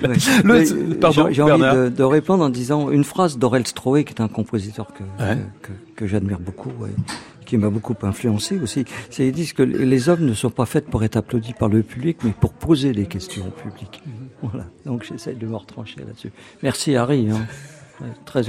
Pardon, 1.00 1.28
J'ai 1.32 1.42
envie 1.42 1.62
de, 1.62 1.90
de 1.90 2.04
répondre 2.04 2.44
en 2.44 2.50
disant 2.50 2.90
une 2.90 3.04
phrase 3.04 3.38
d'Aurel 3.38 3.68
Stroé, 3.68 4.04
qui 4.04 4.14
est 4.14 4.22
un 4.22 4.28
compositeur 4.28 4.88
que, 4.94 5.04
Ouais. 5.24 5.38
que, 5.62 5.68
que, 5.68 5.72
que 5.96 6.08
j'admire 6.08 6.40
beaucoup, 6.40 6.70
ouais, 6.80 6.90
qui 7.46 7.58
m'a 7.58 7.70
beaucoup 7.70 7.96
influencé 8.04 8.58
aussi. 8.60 8.86
C'est 9.10 9.28
ils 9.28 9.32
disent 9.34 9.54
que 9.54 9.64
les 9.64 10.10
œuvres 10.10 10.24
ne 10.24 10.34
sont 10.34 10.50
pas 10.50 10.66
faites 10.66 10.88
pour 10.88 11.04
être 11.04 11.18
applaudies 11.18 11.54
par 11.54 11.70
le 11.70 11.84
public, 11.84 12.18
mais 12.24 12.32
pour 12.32 12.54
poser 12.54 12.94
des 12.94 13.06
questions 13.06 13.44
au 13.48 13.52
public. 13.52 14.02
Voilà. 14.42 14.66
Donc 14.86 15.04
j'essaie 15.04 15.34
de 15.34 15.46
me 15.46 15.56
retrancher 15.56 15.98
là-dessus. 16.00 16.32
Merci 16.64 16.96
Harry. 16.96 17.30
Hein. 17.30 17.46
Très 18.26 18.44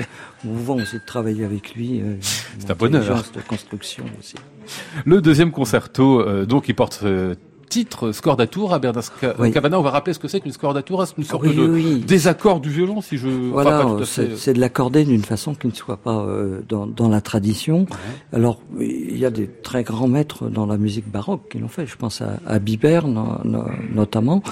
mouvant 0.45 0.77
aussi 0.77 0.97
de 0.97 1.07
travailler 1.07 1.45
avec 1.45 1.75
lui. 1.75 2.01
euh, 2.01 2.17
C'est 2.59 2.71
un 2.71 2.75
bonheur. 2.75 3.23
de 3.35 3.41
construction 3.41 4.05
aussi. 4.19 4.35
Le 5.05 5.21
deuxième 5.21 5.51
concerto, 5.51 6.21
euh, 6.21 6.47
donc, 6.47 6.69
il 6.69 6.75
porte 6.75 7.01
euh, 7.05 7.35
titre 7.73 8.13
Scordatura 8.13 8.77
à 8.77 8.79
Bernard 8.79 9.05
Oui. 9.39 9.51
Cavana. 9.51 9.79
On 9.81 9.83
va 9.83 9.89
rappeler 9.91 10.13
ce 10.13 10.19
que 10.19 10.29
c'est 10.29 10.41
qu'une 10.41 10.53
Scordatura. 10.53 11.07
C'est 11.07 11.17
une 11.17 11.25
sorte 11.25 11.43
Oui, 11.45 11.57
de 11.57 11.67
oui. 11.67 12.01
désaccord 12.07 12.61
du 12.61 12.69
violon, 12.69 13.01
si 13.01 13.17
je. 13.17 13.29
Voilà, 13.29 13.79
à 13.81 13.97
c'est 14.05 14.53
de 14.53 14.61
l'accorder 14.61 15.05
d'une 15.07 15.25
façon 15.25 15.55
qui 15.55 15.69
ne 15.69 15.73
soit 15.73 15.97
pas 15.97 16.19
euh, 16.21 16.61
dans, 16.69 16.87
dans 16.87 17.09
la 17.09 17.23
tradition. 17.23 17.87
Alors, 18.35 18.61
il 18.79 19.17
y 19.17 19.25
a 19.25 19.31
des 19.31 19.47
très 19.49 19.85
grands 19.85 20.07
maîtres 20.07 20.49
dans 20.51 20.67
la 20.67 20.77
musique 20.77 21.11
baroque 21.11 21.49
qui 21.51 21.59
l'ont 21.59 21.69
fait. 21.69 21.87
Je 21.87 21.97
pense 21.97 22.21
à, 22.21 22.39
à 22.47 22.59
Biber, 22.59 23.09
no- 23.09 23.39
no- 23.45 23.65
notamment, 23.95 24.43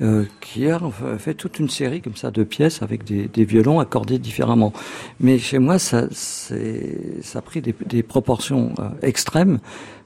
euh, 0.00 0.24
qui 0.40 0.66
a 0.70 0.78
fait- 0.78 1.18
fait 1.18 1.34
toute 1.34 1.58
une 1.58 1.68
série 1.68 2.00
comme 2.00 2.16
ça 2.16 2.30
de 2.30 2.44
pièces 2.44 2.80
avec 2.80 3.04
des, 3.04 3.28
des 3.28 3.44
violons 3.44 3.78
accordés 3.78 4.18
différemment. 4.18 4.72
Mais 5.20 5.38
chez 5.38 5.58
moi, 5.58 5.78
ça, 5.78 6.06
c'est- 6.12 7.20
ça 7.22 7.40
a 7.40 7.42
pris 7.42 7.60
des, 7.60 7.74
des 7.86 8.02
proportions 8.02 8.72
euh, 8.78 8.88
extrêmes. 9.02 9.58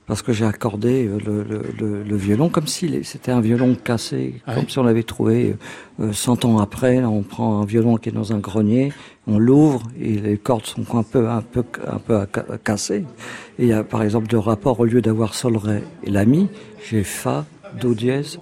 Parce 0.06 0.20
que 0.20 0.32
j'ai 0.34 0.44
accordé 0.44 1.06
euh, 1.06 1.18
le, 1.24 1.42
le, 1.42 1.62
le, 1.80 2.02
le 2.02 2.16
violon 2.16 2.50
comme 2.50 2.66
si 2.66 3.02
c'était 3.04 3.32
un 3.32 3.40
violon 3.40 3.74
cassé, 3.74 4.42
Ah 4.46 4.54
comme 4.54 4.64
oui 4.64 4.70
si 4.70 4.78
on 4.78 4.82
l'avait 4.82 5.02
trouvé 5.02 5.56
euh, 6.00 6.12
100 6.12 6.44
ans 6.44 6.58
après. 6.58 7.02
On 7.04 7.22
prend 7.22 7.62
un 7.62 7.64
violon 7.64 7.96
qui 7.96 8.10
est 8.10 8.12
dans 8.12 8.32
un 8.34 8.38
grenier, 8.38 8.92
on 9.26 9.38
l'ouvre 9.38 9.82
et 9.98 10.12
les 10.18 10.36
cordes 10.36 10.66
sont 10.66 10.84
un 10.96 11.02
peu, 11.02 11.28
un 11.30 11.40
peu, 11.40 11.64
un 11.90 11.98
peu 11.98 12.18
ca- 12.34 12.44
cassées. 12.62 13.04
Et 13.58 13.62
il 13.62 13.68
y 13.68 13.72
a 13.72 13.82
par 13.82 14.02
exemple 14.02 14.26
deux 14.26 14.38
rapports, 14.38 14.78
au 14.80 14.84
lieu 14.84 15.00
d'avoir 15.00 15.34
sol, 15.34 15.56
ré 15.56 15.82
et 16.02 16.10
la 16.10 16.26
mi, 16.26 16.48
j'ai 16.90 17.02
fa, 17.02 17.46
do 17.80 17.94
dièse, 17.94 18.38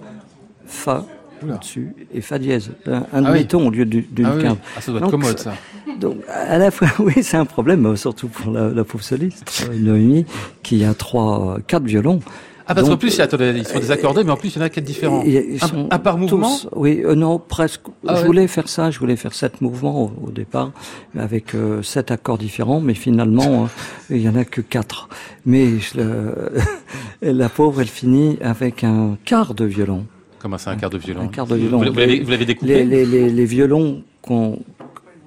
fa. 0.65 1.05
Au-dessus 1.51 1.93
et 2.13 2.21
fa 2.21 2.39
dièse. 2.39 2.71
Un, 2.87 2.93
un 2.93 3.03
Ah 3.13 3.17
oui. 3.17 3.23
demi-ton 3.39 3.67
au 3.67 3.71
lieu 3.71 3.85
du- 3.85 4.07
d'une 4.09 4.25
Ah 4.25 4.33
oui, 4.35 4.43
quinte. 4.43 4.59
ah, 4.77 4.81
ça 4.81 4.91
doit 4.91 4.99
être 5.01 5.11
Donc, 5.11 5.11
commode, 5.21 5.39
ça-. 5.39 5.53
Donc, 5.99 6.17
à 6.29 6.57
la 6.57 6.71
fois, 6.71 6.87
oui, 6.99 7.21
c'est 7.21 7.37
un 7.37 7.45
problème, 7.45 7.85
euh, 7.85 7.95
surtout 7.95 8.27
pour 8.27 8.51
la, 8.51 8.69
la 8.69 8.83
pauvre 8.83 9.03
soliste, 9.03 9.67
euh, 9.69 9.75
Noémie, 9.77 10.25
qui 10.63 10.83
a 10.85 10.93
trois, 10.93 11.55
euh, 11.57 11.59
quatre 11.65 11.83
violons. 11.83 12.19
Ah, 12.65 12.73
parce 12.73 12.87
qu'en 12.87 12.95
plus, 12.95 13.19
attendez, 13.19 13.51
ils 13.57 13.67
sont 13.67 13.77
désaccordés, 13.77 14.23
mais 14.23 14.31
en 14.31 14.37
plus, 14.37 14.55
il 14.55 14.57
y 14.57 14.61
en 14.61 14.65
a 14.65 14.69
quatre 14.69 14.85
différents. 14.85 15.21
Ils 15.25 15.57
Un- 15.61 15.67
sont 15.67 15.87
un 15.91 15.99
par 15.99 16.17
mouvement 16.17 16.49
tous- 16.49 16.69
Oui, 16.73 17.01
euh, 17.03 17.13
non, 17.13 17.37
presque. 17.37 17.81
Ah 18.07 18.15
je 18.15 18.25
voulais 18.25 18.47
faire 18.47 18.69
ça, 18.69 18.89
je 18.89 18.99
voulais 18.99 19.17
faire 19.17 19.33
sept 19.33 19.59
mouvements 19.59 20.03
au, 20.05 20.27
au 20.27 20.31
départ, 20.31 20.71
avec 21.19 21.55
euh, 21.55 21.83
sept 21.83 22.09
accords 22.09 22.37
différents, 22.37 22.79
mais 22.79 22.93
finalement, 22.93 23.63
euh, 23.65 23.67
il 24.15 24.21
y 24.21 24.29
en 24.29 24.35
a 24.37 24.45
que 24.45 24.61
quatre. 24.61 25.09
Mais 25.45 25.77
je 25.79 25.99
la 27.21 27.49
pauvre, 27.49 27.81
elle 27.81 27.87
finit 27.87 28.37
avec 28.41 28.85
un 28.85 29.17
quart 29.25 29.53
de 29.53 29.65
violon. 29.65 30.05
Comment 30.43 30.57
c'est 30.57 30.69
un 30.69 30.75
quart 30.75 30.89
de 30.89 30.97
violon 30.97 31.21
Un 31.21 31.27
quart 31.29 31.47
de 31.47 31.55
violon. 31.55 31.77
Vous, 31.77 31.85
vous 31.93 31.97
l'avez 32.31 32.45
découpé 32.45 32.83
Les, 32.83 32.85
les, 32.85 33.05
les, 33.05 33.29
les 33.29 33.45
violons 33.45 34.03
qu'on 34.21 34.59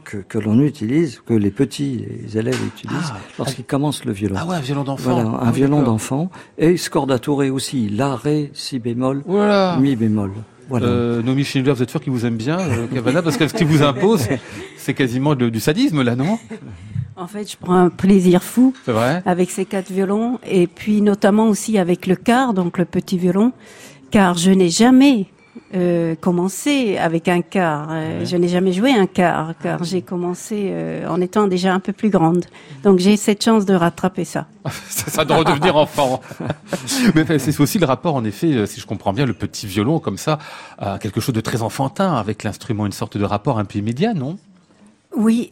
que, 0.04 0.18
que 0.18 0.38
l'on 0.38 0.60
utilise, 0.60 1.20
que 1.26 1.32
les 1.32 1.50
petits, 1.50 2.04
les 2.22 2.36
élèves 2.38 2.60
utilisent, 2.66 3.12
Ah. 3.12 3.16
lorsqu'ils 3.38 3.64
commencent 3.64 4.04
le 4.04 4.12
violon. 4.12 4.36
Ah 4.38 4.46
ouais, 4.46 4.56
un 4.56 4.60
violon 4.60 4.84
d'enfant. 4.84 5.14
Voilà, 5.14 5.28
un 5.30 5.38
Ah 5.40 5.44
oui, 5.46 5.52
violon 5.56 5.82
d'enfant. 5.82 6.30
Et 6.58 6.76
scordature 6.76 7.38
aussi, 7.50 7.88
la, 7.88 8.14
ré, 8.14 8.50
si 8.52 8.78
bémol, 8.78 9.22
Voilà. 9.26 9.78
mi 9.80 9.96
bémol. 9.96 10.32
Voilà. 10.68 10.86
Euh, 10.86 11.22
Noémie 11.22 11.44
Schindler, 11.44 11.72
vous 11.72 11.82
êtes 11.82 11.90
sûr 11.90 12.00
qu'il 12.02 12.12
vous 12.12 12.26
aime 12.26 12.36
bien, 12.36 12.58
euh, 12.60 12.86
Cavana 12.92 13.22
Parce 13.22 13.36
que 13.38 13.48
ce 13.48 13.54
qu'il 13.54 13.66
vous 13.68 13.82
impose, 13.82 14.26
c'est 14.76 14.94
quasiment 14.94 15.34
de- 15.34 15.48
du 15.48 15.60
sadisme, 15.60 16.02
là, 16.02 16.14
non? 16.14 16.38
En 17.16 17.26
fait, 17.26 17.50
je 17.50 17.56
prends 17.56 17.74
un 17.76 17.88
plaisir 17.88 18.42
fou 18.42 18.74
vrai? 18.86 19.22
avec 19.24 19.50
ces 19.50 19.64
quatre 19.64 19.90
violons 19.90 20.38
et 20.46 20.66
puis 20.66 21.00
notamment 21.00 21.48
aussi 21.48 21.78
avec 21.78 22.06
le 22.06 22.14
quart, 22.16 22.52
donc 22.52 22.76
le 22.78 22.84
petit 22.84 23.16
violon, 23.16 23.52
car 24.10 24.36
je 24.36 24.50
n'ai 24.50 24.70
jamais 24.70 25.26
euh, 25.74 26.14
commencé 26.14 26.96
avec 26.96 27.28
un 27.28 27.42
quart. 27.42 27.88
Euh, 27.90 28.24
Je 28.24 28.36
n'ai 28.36 28.48
jamais 28.48 28.72
joué 28.72 28.92
un 28.92 29.06
quart, 29.06 29.54
car 29.60 29.82
j'ai 29.84 30.00
commencé 30.00 30.68
euh, 30.70 31.08
en 31.08 31.20
étant 31.20 31.48
déjà 31.48 31.74
un 31.74 31.80
peu 31.80 31.92
plus 31.92 32.08
grande. 32.08 32.44
Donc 32.84 32.98
j'ai 32.98 33.16
cette 33.16 33.42
chance 33.42 33.64
de 33.64 33.74
rattraper 33.74 34.24
ça. 34.24 34.46
ça, 34.88 35.24
doit 35.24 35.38
redevenir 35.38 35.76
enfant. 35.76 36.20
Mais 37.14 37.38
c'est 37.38 37.58
aussi 37.60 37.78
le 37.78 37.86
rapport, 37.86 38.14
en 38.14 38.24
effet, 38.24 38.66
si 38.66 38.80
je 38.80 38.86
comprends 38.86 39.12
bien, 39.12 39.26
le 39.26 39.32
petit 39.32 39.66
violon 39.66 39.98
comme 39.98 40.18
ça, 40.18 40.38
à 40.78 40.98
quelque 40.98 41.20
chose 41.20 41.34
de 41.34 41.40
très 41.40 41.62
enfantin 41.62 42.14
avec 42.14 42.44
l'instrument, 42.44 42.86
une 42.86 42.92
sorte 42.92 43.16
de 43.16 43.24
rapport 43.24 43.58
un 43.58 43.64
peu 43.64 43.78
immédiat, 43.78 44.14
non? 44.14 44.38
Oui, 45.16 45.50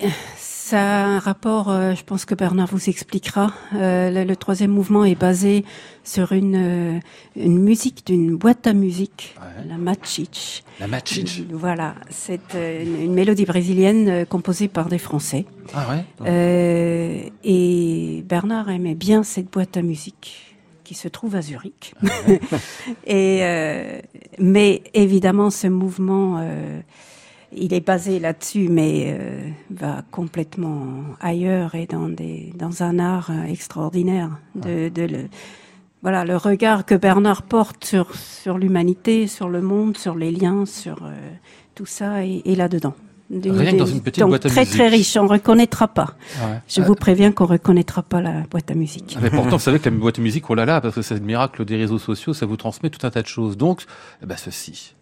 ça 0.66 0.81
a 0.81 1.05
un 1.05 1.18
rapport, 1.18 1.70
euh, 1.70 1.94
je 1.94 2.03
pense 2.05 2.24
que 2.24 2.35
Bernard 2.35 2.68
vous 2.68 2.88
expliquera. 2.88 3.53
Euh, 3.74 4.09
le, 4.11 4.24
le 4.24 4.35
troisième 4.35 4.70
mouvement 4.70 5.05
est 5.05 5.14
basé 5.14 5.62
sur 6.05 6.33
une, 6.33 6.57
euh, 6.96 7.00
une 7.37 7.59
musique 7.59 8.07
d'une 8.07 8.35
boîte 8.35 8.66
à 8.66 8.72
musique, 8.72 9.35
Ouais. 9.38 9.68
la 9.68 9.77
Machiche. 9.77 10.62
La 10.81 10.87
matchich. 10.87 11.42
Voilà, 11.53 11.94
c'est 12.09 12.55
une, 12.55 12.98
une 12.98 13.12
mélodie 13.12 13.44
brésilienne 13.44 14.24
composée 14.24 14.68
par 14.68 14.88
des 14.88 14.96
Français. 14.98 15.44
Ah 15.74 15.87
ouais 15.90 17.33
et 17.44 18.24
Bernard 18.27 18.70
aimait 18.70 18.94
bien 18.94 19.22
cette 19.22 19.50
boîte 19.50 19.77
à 19.77 19.83
musique 19.83 20.57
qui 20.83 20.94
se 20.94 21.09
trouve 21.09 21.37
à 21.37 21.42
Zurich. 21.42 21.94
et 23.07 23.40
euh, 23.42 24.00
mais 24.38 24.83
évidemment, 24.94 25.50
ce 25.50 25.66
mouvement, 25.66 26.38
il 27.56 27.72
est 27.74 27.84
basé 27.84 28.18
là-dessus, 28.18 28.68
mais 28.68 29.16
euh, 29.18 29.48
va 29.70 30.02
complètement 30.10 30.86
ailleurs 31.20 31.74
et 31.74 31.86
dans 31.86 32.08
des 32.08 32.52
dans 32.56 32.82
un 32.82 32.98
art 32.98 33.30
euh, 33.30 33.44
extraordinaire 33.44 34.30
de, 34.54 34.88
de 34.88 35.02
le 35.02 35.18
voilà 36.02 36.24
le 36.24 36.36
regard 36.36 36.84
que 36.84 36.94
Bernard 36.94 37.42
porte 37.42 37.84
sur 37.84 38.14
sur 38.14 38.58
l'humanité, 38.58 39.26
sur 39.26 39.48
le 39.48 39.60
monde, 39.60 39.96
sur 39.96 40.14
les 40.14 40.30
liens, 40.30 40.66
sur 40.66 41.04
euh, 41.04 41.12
tout 41.74 41.86
ça 41.86 42.24
et, 42.24 42.42
et 42.44 42.54
là-dedans. 42.54 42.94
Rien 43.30 43.72
que 43.72 43.76
dans 43.78 43.86
une 43.86 44.02
petite 44.02 44.20
donc 44.20 44.30
boîte 44.30 44.46
à 44.46 44.48
très 44.50 44.60
musique. 44.60 44.74
très 44.74 44.88
riche, 44.88 45.16
on 45.16 45.26
reconnaîtra 45.26 45.88
pas. 45.88 46.14
Ouais. 46.42 46.60
Je 46.68 46.82
vous 46.82 46.94
préviens 46.94 47.32
qu'on 47.32 47.46
reconnaîtra 47.46 48.02
pas 48.02 48.20
la 48.20 48.42
boîte 48.50 48.70
à 48.70 48.74
musique. 48.74 49.16
Mais 49.20 49.30
pourtant, 49.30 49.50
vous 49.56 49.62
savez 49.62 49.78
que 49.78 49.88
la 49.88 49.96
boîte 49.96 50.16
de 50.16 50.22
musique, 50.22 50.48
oh 50.50 50.54
là 50.54 50.66
là, 50.66 50.80
parce 50.80 50.94
que 50.94 51.02
c'est 51.02 51.14
le 51.14 51.20
miracle 51.20 51.64
des 51.64 51.76
réseaux 51.76 51.98
sociaux, 51.98 52.34
ça 52.34 52.44
vous 52.44 52.56
transmet 52.56 52.90
tout 52.90 53.04
un 53.06 53.10
tas 53.10 53.22
de 53.22 53.26
choses. 53.26 53.56
Donc, 53.56 53.84
eh 54.22 54.26
ben, 54.26 54.36
ceci. 54.36 54.94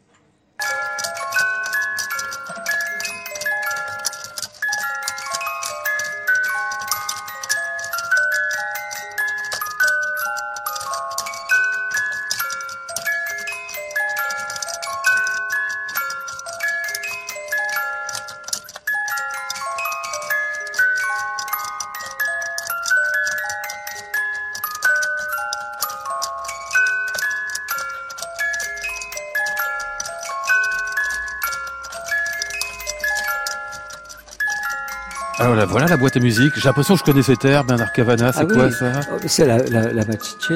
Alors 35.43 35.57
là, 35.57 35.65
voilà 35.65 35.87
la 35.89 35.97
boîte 35.97 36.17
à 36.17 36.21
musique. 36.21 36.53
J'ai 36.55 36.69
l'impression 36.69 36.95
que 36.95 37.01
je 37.01 37.05
connais 37.05 37.23
cet 37.25 37.45
air, 37.45 37.65
Bernard 37.65 37.93
Cavana. 37.93 38.33
C'est 38.33 38.43
Ah 38.43 38.45
quoi 38.45 38.67
oui. 38.67 38.73
ça? 38.73 38.93
Oh, 39.13 39.17
C'est 39.27 39.45
la, 39.45 39.59
la, 39.59 39.93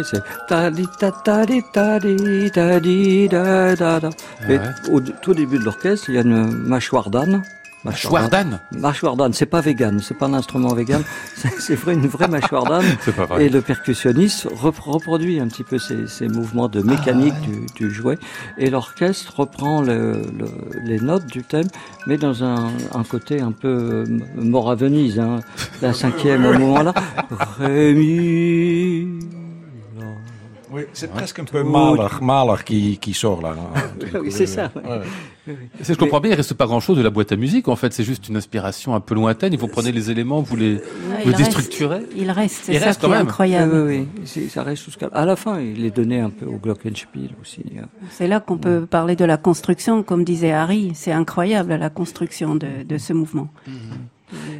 c'est 0.05 0.23
ouais. 4.49 4.61
au 4.89 5.01
tout 5.01 5.35
début 5.35 5.59
de 5.59 5.65
l'orchestre, 5.65 6.09
il 6.09 6.15
y 6.15 6.19
a 6.19 6.21
une 6.21 6.47
mâchoire 6.53 7.11
d'âne. 7.11 7.43
Mâchoire 7.91 8.29
d'âne. 8.29 8.61
Mâchoire 8.73 9.17
d'âne, 9.17 9.33
c'est 9.33 9.47
pas 9.47 9.61
vegan, 9.61 10.01
c'est 10.03 10.15
pas 10.17 10.27
un 10.27 10.35
instrument 10.35 10.75
vegan, 10.75 11.03
c'est 11.59 11.75
vrai 11.75 11.95
une 11.95 12.07
vraie 12.07 12.29
mâchoire 12.29 12.65
d'âne. 12.65 12.85
Et 13.41 13.49
le 13.49 13.61
percussionniste 13.63 14.47
repr- 14.47 14.91
reproduit 14.91 15.41
un 15.41 15.49
petit 15.49 15.65
peu 15.65 15.79
ces, 15.79 16.07
ces 16.07 16.29
mouvements 16.29 16.69
de 16.69 16.83
mécanique 16.83 17.35
Ah 17.43 17.47
du, 17.47 17.67
du 17.89 17.95
jouet. 17.95 18.19
Et 18.59 18.71
l'orchestre 18.71 19.41
reprend 19.41 19.83
le, 19.83 20.13
le- 20.39 20.81
les 20.85 21.01
notes 21.01 21.27
du 21.27 21.43
thème, 21.43 21.67
mais 22.07 22.17
dans 22.19 22.45
un, 22.45 22.71
un 22.95 23.05
côté 23.05 23.41
un 23.41 23.53
peu 23.53 23.69
euh, 23.69 24.05
mort 24.37 24.71
à 24.71 24.75
Venise. 24.75 25.19
Hein. 25.19 25.41
La 25.83 25.93
cinquième 25.93 26.45
au 26.45 26.53
moment 26.59 26.83
là. 26.83 26.95
Oui, 30.77 30.83
c'est 30.93 31.11
presque 31.11 31.39
un 31.39 31.45
peu 31.45 31.63
Mahler, 31.63 32.07
Mahler 32.21 32.63
qui, 32.65 32.99
qui 32.99 33.15
sort 33.15 33.41
là. 33.43 33.55
Oui, 34.21 34.31
c'est 34.31 34.47
ça. 34.47 34.71
ouais. 34.77 34.83
Ouais. 35.49 35.57
Si 35.83 35.95
je 35.95 35.99
comprends 35.99 36.21
bien, 36.21 36.33
il 36.33 36.35
reste 36.35 36.55
pas 36.55 36.67
grand-chose 36.67 36.99
de 36.99 37.03
la 37.03 37.11
boîte 37.11 37.33
à 37.33 37.37
musique. 37.37 37.69
En 37.69 37.77
fait, 37.77 37.93
c'est 37.93 38.03
juste 38.05 38.29
une 38.29 38.37
inspiration 38.37 38.95
un 38.95 39.01
peu 39.01 39.15
lointaine. 39.15 39.55
Et 39.55 39.57
vous 39.57 39.69
prenez 39.69 39.91
les 39.93 40.11
éléments, 40.11 40.41
vous 40.43 40.57
les, 40.57 40.75
vous 40.75 40.83
il 41.25 41.31
reste- 41.31 41.39
déstructurez. 41.39 42.01
Il 42.17 42.31
reste, 42.31 42.63
c'est 42.65 42.75
Il 42.75 42.81
ça 42.81 42.87
reste 42.87 43.01
qui 43.01 43.07
quand 43.07 43.13
est 43.13 43.17
même. 43.19 43.27
incroyable. 43.29 43.73
Oui, 43.75 43.97
oui, 43.99 44.09
oui. 44.17 44.23
C'est- 44.27 44.49
Ça 44.49 44.63
reste 44.65 44.85
jusqu'à. 44.85 45.07
À 45.13 45.25
la 45.25 45.37
fin, 45.37 45.61
il 45.61 45.85
est 45.85 45.91
donné 45.97 46.21
un 46.21 46.31
peu 46.31 46.47
au 46.47 46.57
Glockenspiel 46.59 47.31
aussi. 47.41 47.63
hein. 47.81 47.87
C'est 48.11 48.27
là 48.29 48.41
qu'on 48.41 48.59
peut 48.59 48.87
parler 48.87 49.17
de 49.17 49.25
la 49.25 49.37
construction, 49.39 50.03
comme 50.03 50.25
disait 50.25 50.53
Harry. 50.53 50.93
C'est 50.95 51.13
incroyable 51.13 51.75
la 51.77 51.91
construction 51.91 52.55
de, 52.57 52.67
de 52.87 52.99
ce 52.99 53.13
mouvement. 53.13 53.49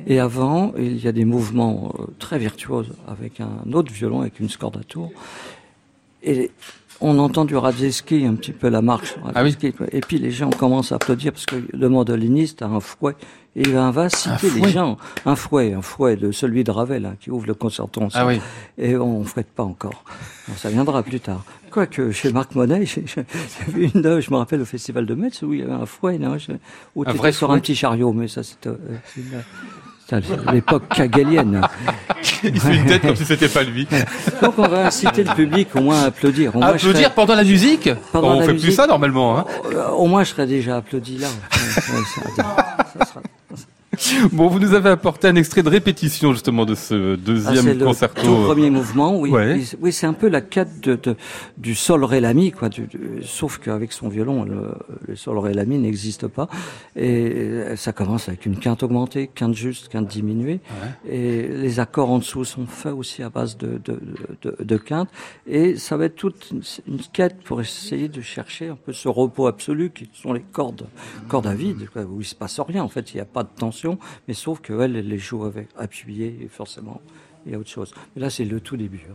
Et 0.07 0.21
avant, 0.21 0.73
il 0.79 1.03
y 1.05 1.09
a 1.09 1.13
des 1.13 1.25
mouvements 1.25 1.93
euh, 1.99 2.05
très 2.21 2.39
virtuoses 2.39 2.93
avec 3.09 3.41
un 3.41 3.73
autre 3.73 3.93
violon, 3.93 4.21
avec 4.21 4.39
une 4.39 4.49
scordature. 4.49 5.11
Et 6.27 6.51
on 7.01 7.19
entend 7.19 7.45
du 7.45 7.57
Radzeski, 7.57 8.25
un 8.25 8.35
petit 8.35 8.53
peu 8.53 8.69
la 8.69 8.83
marche. 8.83 9.17
Ah 9.35 9.43
oui. 9.43 9.57
Et 9.93 10.01
puis 10.01 10.19
les 10.19 10.31
gens 10.31 10.51
commencent 10.51 10.93
à 10.93 10.97
applaudir 10.97 11.33
parce 11.33 11.47
que 11.47 11.57
le 11.73 11.89
mandoliniste 11.89 12.63
a 12.63 12.67
un 12.67 12.81
fouet. 12.81 13.15
Et 13.55 13.63
il 13.63 13.73
va 13.73 13.87
fouet. 14.11 14.61
les 14.61 14.69
gens. 14.69 14.99
Un 15.25 15.37
fouet, 15.37 15.73
un 15.73 15.81
fouet 15.81 16.17
de 16.17 16.31
celui 16.31 16.63
de 16.63 16.71
Ravel, 16.71 17.07
hein, 17.07 17.17
qui 17.19 17.31
ouvre 17.31 17.47
le 17.47 17.55
concerto. 17.55 18.03
en 18.03 18.09
Ah 18.13 18.27
oui. 18.27 18.41
Et 18.77 18.97
on 18.97 19.21
ne 19.21 19.25
fouette 19.25 19.49
pas 19.49 19.63
encore. 19.63 20.05
Ça 20.57 20.69
viendra 20.69 21.03
plus 21.03 21.21
tard. 21.21 21.43
Quoique, 21.71 22.11
chez 22.11 22.33
Marc 22.33 22.55
Monet, 22.55 22.85
j'ai 22.87 23.03
vu 23.69 23.91
une 23.95 24.05
œuvre, 24.05 24.21
je 24.21 24.31
me 24.31 24.37
rappelle, 24.37 24.61
au 24.61 24.67
Festival 24.67 25.07
de 25.07 25.15
Metz, 25.15 25.43
où 25.43 25.55
il 25.55 25.61
y 25.61 25.63
avait 25.63 25.73
un 25.73 25.87
fouet, 25.87 26.19
non, 26.19 26.37
où 26.95 27.05
Un 27.07 27.13
vrai 27.13 27.33
sur 27.33 27.49
fouet 27.49 27.57
un 27.57 27.59
petit 27.59 27.75
chariot, 27.75 28.13
mais 28.13 28.29
ça, 28.29 28.43
c'était 28.43 28.69
euh, 28.69 28.77
l'époque 30.53 30.89
kagelienne. 30.95 31.61
Il 32.43 32.61
fait 32.61 32.75
une 32.77 32.87
tête 32.87 33.03
comme 33.03 33.17
si 33.17 33.25
c'était 33.25 33.49
pas 33.49 33.63
lui. 33.63 33.87
Donc, 34.43 34.55
on 34.59 34.69
va 34.69 34.87
inciter 34.87 35.25
le 35.25 35.35
public 35.35 35.69
au 35.75 35.81
moins 35.81 36.03
à 36.03 36.07
applaudir. 36.07 36.55
Au 36.55 36.59
moins, 36.59 36.69
Applaudir 36.69 37.03
serais- 37.03 37.15
pendant 37.15 37.35
la 37.35 37.45
musique 37.45 37.89
Pendant 38.13 38.37
On 38.37 38.41
la 38.41 38.47
fait 38.47 38.55
plus 38.55 38.73
ça 38.73 38.87
normalement. 38.87 39.39
Hein. 39.39 39.45
euh, 39.73 39.89
au 39.91 40.07
moins, 40.07 40.23
je 40.25 40.31
serais 40.31 40.47
déjà 40.47 40.77
applaudi 40.77 41.19
là. 41.19 41.29
Ouais, 41.29 41.99
ouais, 41.99 42.03
ça- 42.37 42.45
ça 42.99 43.05
sera- 43.07 43.21
Bon, 44.33 44.49
vous 44.49 44.59
nous 44.59 44.75
avez 44.75 44.91
apporté 44.91 45.29
un 45.29 45.37
extrait 45.37 45.63
de 45.63 45.69
répétition 45.69 46.33
justement 46.33 46.65
de 46.65 46.75
ce 46.75 47.15
Ah, 47.15 47.17
deuxième 47.17 47.57
c'est 47.65 47.75
le 47.75 47.85
concerto. 47.85 48.23
tout 48.23 48.45
premier 48.45 48.71
mouvement, 48.71 49.19
oui. 49.19 49.31
Ouais. 49.31 49.61
Oui, 49.81 49.93
c'est 49.93 50.07
un 50.07 50.13
peu 50.13 50.29
la 50.29 50.41
quête 50.41 50.81
de, 50.83 50.97
de- 50.97 51.17
du 51.57 51.75
sol 51.75 52.05
ré 52.05 52.21
la 52.21 52.35
mi, 52.35 52.51
quoi. 52.53 52.69
Du, 52.69 52.83
du- 52.87 53.23
sauf 53.23 53.59
qu'avec 53.59 53.93
son 53.93 54.09
violon, 54.09 54.45
le, 54.45 54.73
le 55.07 55.17
sol 55.17 55.39
ré 55.39 55.55
la 55.55 55.65
mi 55.65 55.79
n'existe 55.79 56.27
pas. 56.27 56.49
Et 56.95 57.27
euh, 57.33 57.77
ça 57.77 57.93
commence 57.93 58.29
avec 58.29 58.47
une 58.47 58.59
quinte 58.59 58.83
augmentée, 58.83 59.31
quinte 59.35 59.55
juste, 59.55 59.89
quinte 59.89 60.09
diminuée. 60.09 60.61
Et 61.09 61.49
les 61.49 61.81
accords 61.81 62.11
en 62.11 62.19
dessous 62.19 62.45
sont 62.45 62.67
faits 62.67 62.93
aussi 62.93 63.23
à 63.23 63.29
base 63.31 63.57
de, 63.57 63.81
de, 63.85 64.01
de, 64.43 64.57
de 64.63 64.77
quinte. 64.77 65.09
Et 65.47 65.77
ça 65.77 65.97
va 65.97 66.07
être 66.07 66.17
toute 66.17 66.49
une, 66.51 66.63
une 66.89 67.01
quête 67.13 67.37
pour 67.45 67.61
essayer 67.61 68.09
de 68.09 68.21
chercher 68.21 68.69
un 68.69 68.77
peu 68.77 68.93
ce 68.93 69.09
repos 69.09 69.47
absolu 69.47 69.91
qui 69.95 70.09
sont 70.13 70.33
les 70.33 70.41
cordes, 70.53 70.87
cordes 71.29 71.47
à 71.47 71.55
vide, 71.55 71.89
quoi, 71.93 72.03
où 72.03 72.21
il 72.21 72.25
se 72.27 72.35
passe 72.35 72.59
rien. 72.61 72.83
En 72.83 72.89
fait, 72.89 73.13
il 73.13 73.17
n'y 73.17 73.21
a 73.21 73.27
pas 73.27 73.43
de 73.43 73.49
tension, 73.57 73.86
mais 74.27 74.35
sauf 74.35 74.61
qu'elle, 74.61 74.97
elle 74.97 75.09
les 75.09 75.19
joue 75.19 75.45
avec 75.45 75.69
appuyé, 75.77 76.39
et 76.43 76.49
forcément, 76.49 77.01
il 77.45 77.53
y 77.53 77.55
a 77.55 77.59
autre 77.59 77.71
chose. 77.71 77.95
Mais 78.15 78.23
là, 78.23 78.31
c'est 78.31 78.45
le 78.45 78.61
tout 78.61 78.77
début. 78.77 79.07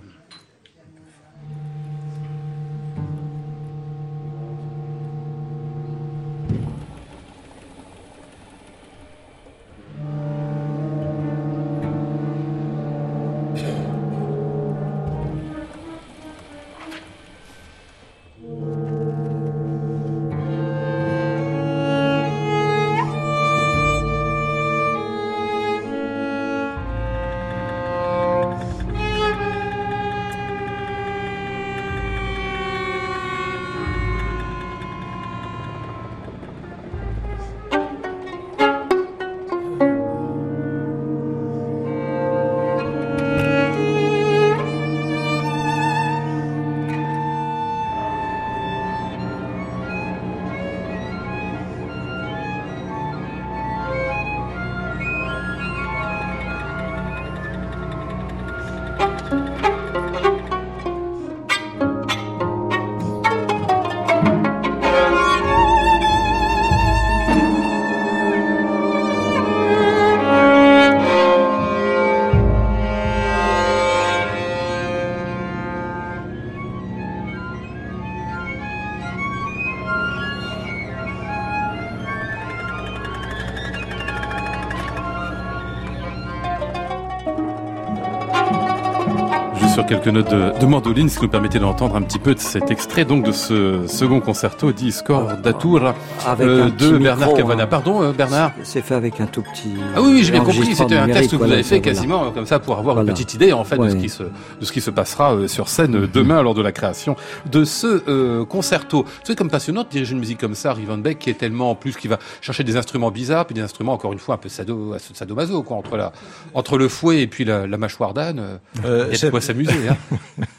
Sur 89.74 89.86
quelques 89.86 90.08
notes 90.08 90.30
de, 90.30 90.60
de 90.60 90.66
mandoline, 90.66 91.08
ce 91.08 91.18
qui 91.18 91.24
nous 91.26 91.30
permettait 91.32 91.60
d'entendre 91.60 91.96
un 91.96 92.02
petit 92.02 92.20
peu 92.20 92.34
de 92.36 92.40
cet 92.40 92.72
extrait 92.72 93.06
donc 93.06 93.26
de 93.26 93.32
ce 93.32 93.88
second 93.88 94.20
concerto 94.20 94.72
di 94.74 94.92
Scordatura 94.92 95.96
Avec 96.28 96.46
euh, 96.48 96.70
de 96.72 96.98
Bernard 96.98 97.30
micro, 97.30 97.36
Cavana. 97.42 97.64
hein. 97.64 97.68
Pardon, 97.68 98.02
euh, 98.04 98.12
Bernard. 98.12 98.52
C'est 98.64 98.82
fait 98.82 98.96
avec 98.96 99.22
un 99.22 99.28
tout 99.28 99.42
petit. 99.42 99.72
Ah 99.96 100.02
oui, 100.02 100.10
oui, 100.14 100.24
j'ai 100.24 100.32
bien 100.32 100.42
compris. 100.44 100.76
C'était 100.76 100.98
un 100.98 101.08
texte 101.08 101.32
que 101.32 101.36
vous 101.38 101.44
avez 101.46 101.64
fait 101.64 101.78
voilà. 101.78 101.82
quasiment 101.82 102.26
euh, 102.26 102.30
comme 102.32 102.46
ça 102.46 102.60
pour 102.60 102.78
avoir 102.78 103.00
une 103.00 103.08
petite 103.08 103.34
idée 103.34 103.54
en 103.54 103.64
fait 103.64 103.78
de 103.78 103.90
ce 103.90 103.96
qui 103.96 104.10
se 104.10 104.24
de 104.24 104.30
ce 104.66 104.72
qui 104.74 104.82
se 104.82 104.90
passera 104.92 105.34
euh, 105.36 105.48
sur 105.48 105.70
scène 105.70 106.08
demain 106.14 106.42
lors 106.42 106.54
de 106.54 106.62
la 106.62 106.72
création 106.74 107.16
de 107.50 107.64
ce 107.64 108.04
euh, 108.10 108.44
concerto. 108.46 109.06
C'est 109.24 109.38
comme 109.38 109.50
passionnant 109.50 109.84
de 109.84 109.88
diriger 109.90 110.12
une 110.14 110.20
musique 110.20 110.40
comme 110.40 110.56
ça, 110.56 110.74
Rivenbeck, 110.74 111.20
qui 111.20 111.30
est 111.30 111.36
tellement 111.36 111.72
en 111.72 111.76
plus 111.76 111.96
qui 111.96 112.08
va 112.10 112.20
chercher 112.42 112.64
des 112.66 112.76
instruments 112.76 113.12
bizarres 113.12 113.46
puis 113.46 113.56
des 113.56 113.62
instruments 113.62 113.94
encore 113.94 114.12
une 114.12 114.20
fois 114.20 114.36
un 114.36 114.38
peu 114.40 114.50
sado, 114.50 114.96
sadomaso 115.14 115.64
quoi 115.64 115.78
entre 115.78 115.96
la 115.96 116.12
entre 116.54 116.78
le 116.78 116.90
fouet 116.90 117.22
et 117.22 117.28
puis 117.28 117.46
la, 117.46 117.68
la 117.68 117.78
mâchoire 117.78 118.14
d'âne. 118.14 118.60
Il 118.76 118.82
y 118.82 118.86
a 118.86 119.06
de 119.08 119.14
c'est- 119.16 119.30
quoi 119.30 119.40
s'amuser. 119.40 119.61
Hein. 119.70 119.98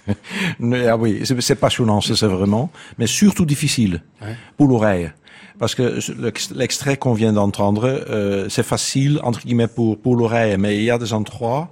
Mais, 0.58 0.86
ah 0.86 0.96
oui, 0.96 1.22
c'est 1.40 1.54
passionnant, 1.56 2.00
c'est 2.00 2.20
vraiment, 2.26 2.70
mais 2.98 3.06
surtout 3.06 3.44
difficile 3.46 4.02
Ouais. 4.20 4.36
pour 4.56 4.68
l'oreille. 4.68 5.10
Parce 5.58 5.74
que 5.74 5.98
l'ex- 6.20 6.50
l'extrait 6.54 6.96
qu'on 6.96 7.12
vient 7.14 7.32
d'entendre, 7.32 7.84
euh, 7.86 8.48
c'est 8.48 8.62
facile, 8.64 9.20
entre 9.22 9.40
guillemets, 9.44 9.68
pour, 9.68 9.98
pour 9.98 10.16
l'oreille, 10.16 10.56
mais 10.58 10.76
il 10.78 10.84
y 10.84 10.90
a 10.90 10.98
des 10.98 11.12
endroits 11.12 11.70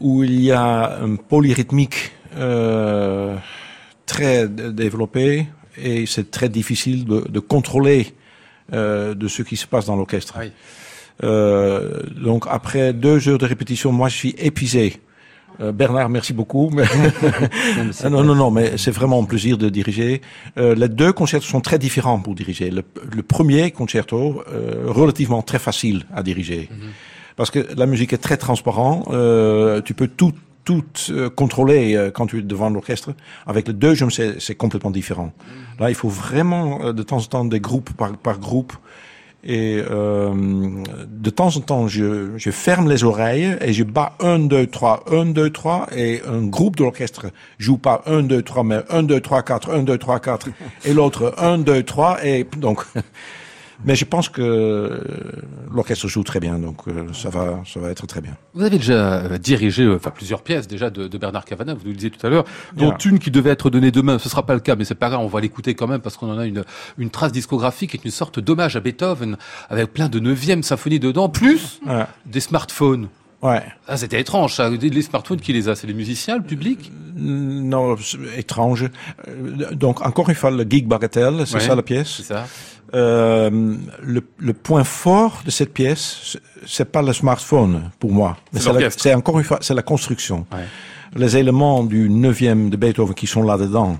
où 0.00 0.22
il 0.24 0.40
y 0.40 0.52
a 0.52 0.98
un 1.02 1.16
polyrythmique 1.16 2.12
euh, 2.36 3.36
très 4.06 4.48
développé 4.48 5.46
et 5.76 6.06
c'est 6.06 6.30
très 6.30 6.48
difficile 6.48 7.04
de, 7.04 7.20
de 7.28 7.40
contrôler 7.40 8.14
euh, 8.72 9.14
de 9.14 9.28
ce 9.28 9.42
qui 9.42 9.56
se 9.56 9.66
passe 9.66 9.86
dans 9.86 9.96
l'orchestre. 9.96 10.36
Oui. 10.40 10.52
Euh, 11.22 12.02
donc 12.16 12.46
après 12.48 12.92
deux 12.94 13.28
heures 13.28 13.38
de 13.38 13.46
répétition, 13.46 13.92
moi 13.92 14.08
je 14.08 14.16
suis 14.16 14.34
épuisé. 14.38 15.00
Euh, 15.60 15.72
Bernard, 15.72 16.08
merci 16.08 16.32
beaucoup. 16.32 16.70
Non, 17.76 17.90
Ah 18.02 18.10
non, 18.10 18.24
non, 18.24 18.34
non, 18.34 18.50
mais 18.50 18.76
c'est 18.76 18.90
vraiment 18.90 19.20
un 19.20 19.24
plaisir 19.24 19.58
de 19.58 19.68
diriger. 19.68 20.20
Euh, 20.58 20.74
les 20.74 20.88
deux 20.88 21.12
concertos 21.12 21.46
sont 21.46 21.60
très 21.60 21.78
différents 21.78 22.18
pour 22.18 22.34
diriger. 22.34 22.70
Le, 22.70 22.82
le 23.14 23.22
premier 23.22 23.70
concerto, 23.70 24.42
euh, 24.52 24.84
relativement 24.86 25.42
très 25.42 25.58
facile 25.58 26.04
à 26.14 26.22
diriger. 26.22 26.68
Parce 27.36 27.50
que 27.50 27.66
la 27.76 27.86
musique 27.86 28.12
est 28.12 28.18
très 28.18 28.36
transparente. 28.36 29.06
Tu 29.84 29.94
peux 29.94 30.08
tout 30.08 30.32
tout 30.64 30.84
contrôler 31.36 32.10
quand 32.14 32.26
tu 32.26 32.38
es 32.38 32.42
devant 32.42 32.68
l'orchestre. 32.68 33.14
Avec 33.46 33.66
le 33.66 33.72
deuxième, 33.72 34.10
c'est 34.10 34.40
c'est 34.40 34.54
complètement 34.54 34.90
différent. 34.90 35.32
Là, 35.78 35.88
il 35.88 35.94
faut 35.94 36.10
vraiment 36.10 36.92
de 36.92 37.02
temps 37.02 37.16
en 37.16 37.22
temps 37.34 37.44
des 37.44 37.60
groupes 37.60 37.92
par, 37.94 38.16
par 38.16 38.38
groupe. 38.38 38.74
Et 39.42 39.82
euh, 39.90 40.34
de 41.08 41.30
temps 41.30 41.56
en 41.56 41.60
temps, 41.60 41.88
je, 41.88 42.36
je 42.36 42.50
ferme 42.50 42.88
les 42.88 43.04
oreilles 43.04 43.56
et 43.60 43.72
je 43.72 43.84
bats 43.84 44.12
1, 44.20 44.40
2, 44.40 44.66
3, 44.66 45.04
1, 45.10 45.26
2, 45.26 45.50
3. 45.50 45.86
Et 45.96 46.20
un 46.26 46.42
groupe 46.42 46.76
de 46.76 46.84
l'orchestre 46.84 47.26
joue 47.58 47.78
pas 47.78 48.02
1, 48.06 48.24
2, 48.24 48.42
3, 48.42 48.64
mais 48.64 48.80
1, 48.90 49.02
2, 49.04 49.20
3, 49.20 49.42
4, 49.42 49.70
1, 49.70 49.82
2, 49.84 49.98
3, 49.98 50.20
4. 50.20 50.48
Et 50.84 50.92
l'autre 50.92 51.34
1, 51.38 51.58
2, 51.58 51.82
3. 51.82 52.24
Et 52.24 52.46
donc, 52.58 52.84
mais 53.84 53.94
je 53.94 54.04
pense 54.04 54.28
que 54.28 55.00
l'orchestre 55.72 56.08
joue 56.08 56.22
très 56.24 56.40
bien, 56.40 56.58
donc 56.58 56.86
euh, 56.88 57.06
ça 57.12 57.30
va, 57.30 57.60
ça 57.66 57.80
va 57.80 57.90
être 57.90 58.06
très 58.06 58.20
bien. 58.20 58.36
Vous 58.54 58.62
avez 58.62 58.78
déjà 58.78 59.16
euh, 59.24 59.38
dirigé 59.38 59.84
euh, 59.84 59.96
enfin 59.96 60.10
plusieurs 60.10 60.42
pièces 60.42 60.66
déjà 60.68 60.90
de, 60.90 61.08
de 61.08 61.18
Bernard 61.18 61.44
Cavana, 61.44 61.74
vous 61.74 61.80
nous 61.84 61.90
le 61.90 61.96
disiez 61.96 62.10
tout 62.10 62.24
à 62.26 62.30
l'heure, 62.30 62.44
dont 62.76 62.92
une 63.04 63.18
qui 63.18 63.30
devait 63.30 63.50
être 63.50 63.70
donnée 63.70 63.90
demain. 63.90 64.18
Ce 64.18 64.28
sera 64.28 64.44
pas 64.44 64.54
le 64.54 64.60
cas, 64.60 64.76
mais 64.76 64.84
c'est 64.84 64.94
pas 64.94 65.08
grave, 65.08 65.20
on 65.20 65.26
va 65.28 65.40
l'écouter 65.40 65.74
quand 65.74 65.86
même 65.86 66.00
parce 66.00 66.16
qu'on 66.16 66.30
en 66.30 66.38
a 66.38 66.46
une, 66.46 66.64
une 66.98 67.10
trace 67.10 67.32
discographique 67.32 67.94
et 67.94 68.00
une 68.04 68.10
sorte 68.10 68.38
d'hommage 68.40 68.76
à 68.76 68.80
Beethoven 68.80 69.36
avec 69.68 69.92
plein 69.92 70.08
de 70.08 70.18
neuvième 70.20 70.62
symphonie 70.62 71.00
dedans, 71.00 71.28
plus 71.28 71.80
Ouais. 71.86 72.04
des 72.26 72.40
smartphones. 72.40 73.08
Ouais. 73.42 73.62
Ah, 73.88 73.96
c'était 73.96 74.20
étrange, 74.20 74.54
ça. 74.54 74.68
Les 74.68 75.02
smartphones, 75.02 75.40
qui 75.40 75.52
les 75.54 75.68
a 75.68 75.74
C'est 75.74 75.86
les 75.86 75.94
musiciens, 75.94 76.36
le 76.36 76.42
public? 76.42 76.92
Non, 77.16 77.96
étrange. 78.36 78.84
Euh, 79.28 79.72
Donc 79.72 80.04
encore 80.04 80.28
une 80.28 80.34
fois, 80.34 80.50
le 80.50 80.64
gig 80.64 80.86
bagatelle, 80.86 81.46
c'est 81.46 81.54
Ouais. 81.54 81.60
ça 81.60 81.74
la 81.74 81.82
pièce? 81.82 82.08
C'est 82.18 82.22
ça 82.34 82.46
Euh, 82.92 83.76
le, 84.02 84.20
le 84.38 84.52
point 84.52 84.82
fort 84.82 85.42
de 85.44 85.50
cette 85.50 85.72
pièce, 85.72 86.36
c'est- 86.66 86.84
pas 86.84 87.02
le 87.02 87.12
smartphone 87.12 87.90
pour 88.00 88.10
moi. 88.12 88.36
C'est 88.96 89.14
encore 89.14 89.38
une 89.38 89.44
fois, 89.44 89.58
c'est 89.60 89.74
la 89.74 89.82
construction. 89.82 90.44
Ouais. 90.52 90.64
Les 91.14 91.36
éléments 91.36 91.84
du 91.84 92.10
neuvième 92.10 92.68
de 92.68 92.76
Beethoven 92.76 93.14
qui 93.14 93.28
sont 93.28 93.42
là-dedans, 93.44 93.96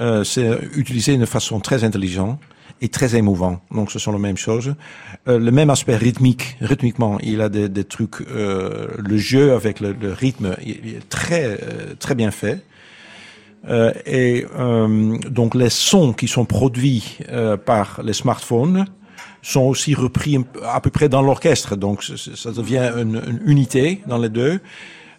euh, 0.00 0.24
c'est 0.24 0.58
utilisé 0.74 1.16
de 1.16 1.24
façon 1.26 1.60
très 1.60 1.84
intelligente 1.84 2.40
et 2.80 2.88
très 2.88 3.16
émouvant. 3.16 3.60
Donc 3.70 3.90
ce 3.90 3.98
sont 3.98 4.12
les 4.12 4.18
mêmes 4.18 4.36
choses. 4.36 4.74
Euh, 5.28 5.38
le 5.38 5.50
même 5.50 5.70
aspect 5.70 5.96
rythmique, 5.96 6.56
rythmiquement, 6.60 7.18
il 7.22 7.40
a 7.40 7.48
des, 7.48 7.68
des 7.68 7.84
trucs. 7.84 8.20
euh, 8.22 8.88
le 8.98 9.16
jeu 9.16 9.52
avec 9.54 9.80
le, 9.80 9.92
le 9.92 10.12
rythme, 10.12 10.56
est 10.60 11.08
très 11.08 11.44
euh, 11.44 11.94
très 11.98 12.14
bien 12.14 12.30
fait. 12.30 12.62
Euh, 13.68 13.92
et 14.04 14.46
euh, 14.58 15.18
donc 15.28 15.54
les 15.54 15.70
sons 15.70 16.12
qui 16.12 16.28
sont 16.28 16.44
produits 16.44 17.18
euh, 17.30 17.56
par 17.56 18.00
les 18.04 18.12
smartphones 18.12 18.86
sont 19.42 19.62
aussi 19.62 19.94
repris 19.94 20.38
à 20.62 20.80
peu 20.80 20.90
près 20.90 21.08
dans 21.08 21.22
l'orchestre. 21.22 21.76
Donc 21.76 22.04
ça 22.04 22.52
devient 22.52 22.92
une, 22.96 23.22
une 23.26 23.40
unité 23.46 24.02
dans 24.06 24.18
les 24.18 24.28
deux. 24.28 24.60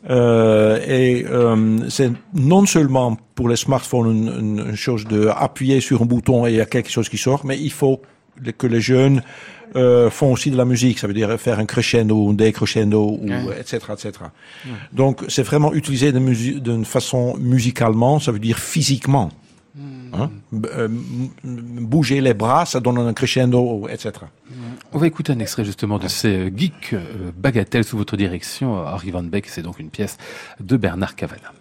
Euh, 0.10 0.80
et 0.88 1.26
euh, 1.28 1.90
c'est 1.90 2.12
non 2.34 2.66
seulement 2.66 3.18
pour 3.36 3.50
les 3.50 3.56
smartphones 3.56 4.12
une, 4.16 4.28
une- 4.40 4.66
une 4.70 4.76
chose 4.76 5.06
de 5.06 5.28
appuyer 5.28 5.82
sur 5.82 6.02
un 6.02 6.06
bouton 6.06 6.46
et 6.46 6.52
il 6.52 6.56
y 6.58 6.62
a 6.62 6.66
quelque 6.66 6.90
chose 6.92 7.10
qui 7.10 7.18
sort, 7.18 7.46
mais 7.46 7.58
il 7.60 7.72
faut 7.72 8.02
que 8.58 8.68
les 8.68 8.80
jeunes 8.82 9.24
euh, 9.76 10.10
font 10.10 10.32
aussi 10.32 10.50
de 10.50 10.56
la 10.56 10.66
musique. 10.66 11.00
Ça 11.00 11.08
veut 11.08 11.14
dire 11.14 11.38
faire 11.40 11.60
un 11.60 11.66
crescendo, 11.66 12.30
un 12.30 12.34
décrescendo, 12.34 13.18
ou 13.22 13.28
Ouais. 13.28 13.60
etc., 13.60 13.80
etc. 13.92 14.12
Donc 14.94 15.26
c'est 15.28 15.44
vraiment 15.44 15.74
utilisé 15.74 16.12
d'une 16.14 16.86
façon 16.86 17.36
musicalement, 17.38 18.20
ça 18.20 18.32
veut 18.32 18.40
dire 18.40 18.60
physiquement. 18.60 19.30
Hein? 20.14 20.32
Euh, 20.54 20.88
bouger 21.44 22.22
les 22.22 22.34
bras, 22.34 22.66
ça 22.66 22.80
donne 22.80 22.98
un 22.98 23.14
crescendo, 23.14 23.88
etc. 23.90 24.12
On 24.94 24.98
va 24.98 25.08
écouter 25.08 25.34
un 25.34 25.40
extrait 25.40 25.66
justement 25.66 26.00
de 26.00 26.08
ces 26.08 26.48
euh, 26.48 26.52
geeks 26.56 26.94
euh, 26.94 27.32
bagatelles 27.36 27.84
sous 27.84 27.98
votre 27.98 28.18
direction, 28.18 28.78
Harry 28.86 29.12
Van 29.12 29.24
Beck. 29.24 29.48
C'est 29.48 29.62
donc 29.62 29.80
une 29.80 29.90
pièce 29.90 30.18
de 30.60 30.78
Bernard 30.78 31.16
Cavana. 31.16 31.52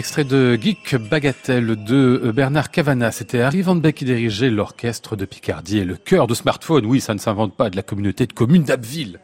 Extrait 0.00 0.24
de 0.24 0.58
Geek 0.58 0.96
Bagatelle 0.96 1.84
de 1.84 2.22
euh, 2.24 2.32
Bernard 2.32 2.70
Cavana. 2.70 3.12
C'était 3.12 3.42
Harry 3.42 3.60
Van 3.60 3.76
Beek 3.76 3.96
qui 3.96 4.06
dirigeait 4.06 4.48
l'orchestre 4.48 5.14
de 5.14 5.26
Picardie 5.26 5.76
et 5.76 5.84
le 5.84 5.94
cœur 5.94 6.26
de 6.26 6.32
smartphone. 6.34 6.86
Oui, 6.86 7.02
ça 7.02 7.12
ne 7.12 7.18
s'invente 7.18 7.54
pas 7.54 7.68
de 7.68 7.76
la 7.76 7.82
communauté 7.82 8.26
de 8.26 8.32
communes 8.32 8.62
d'Abbeville. 8.62 9.20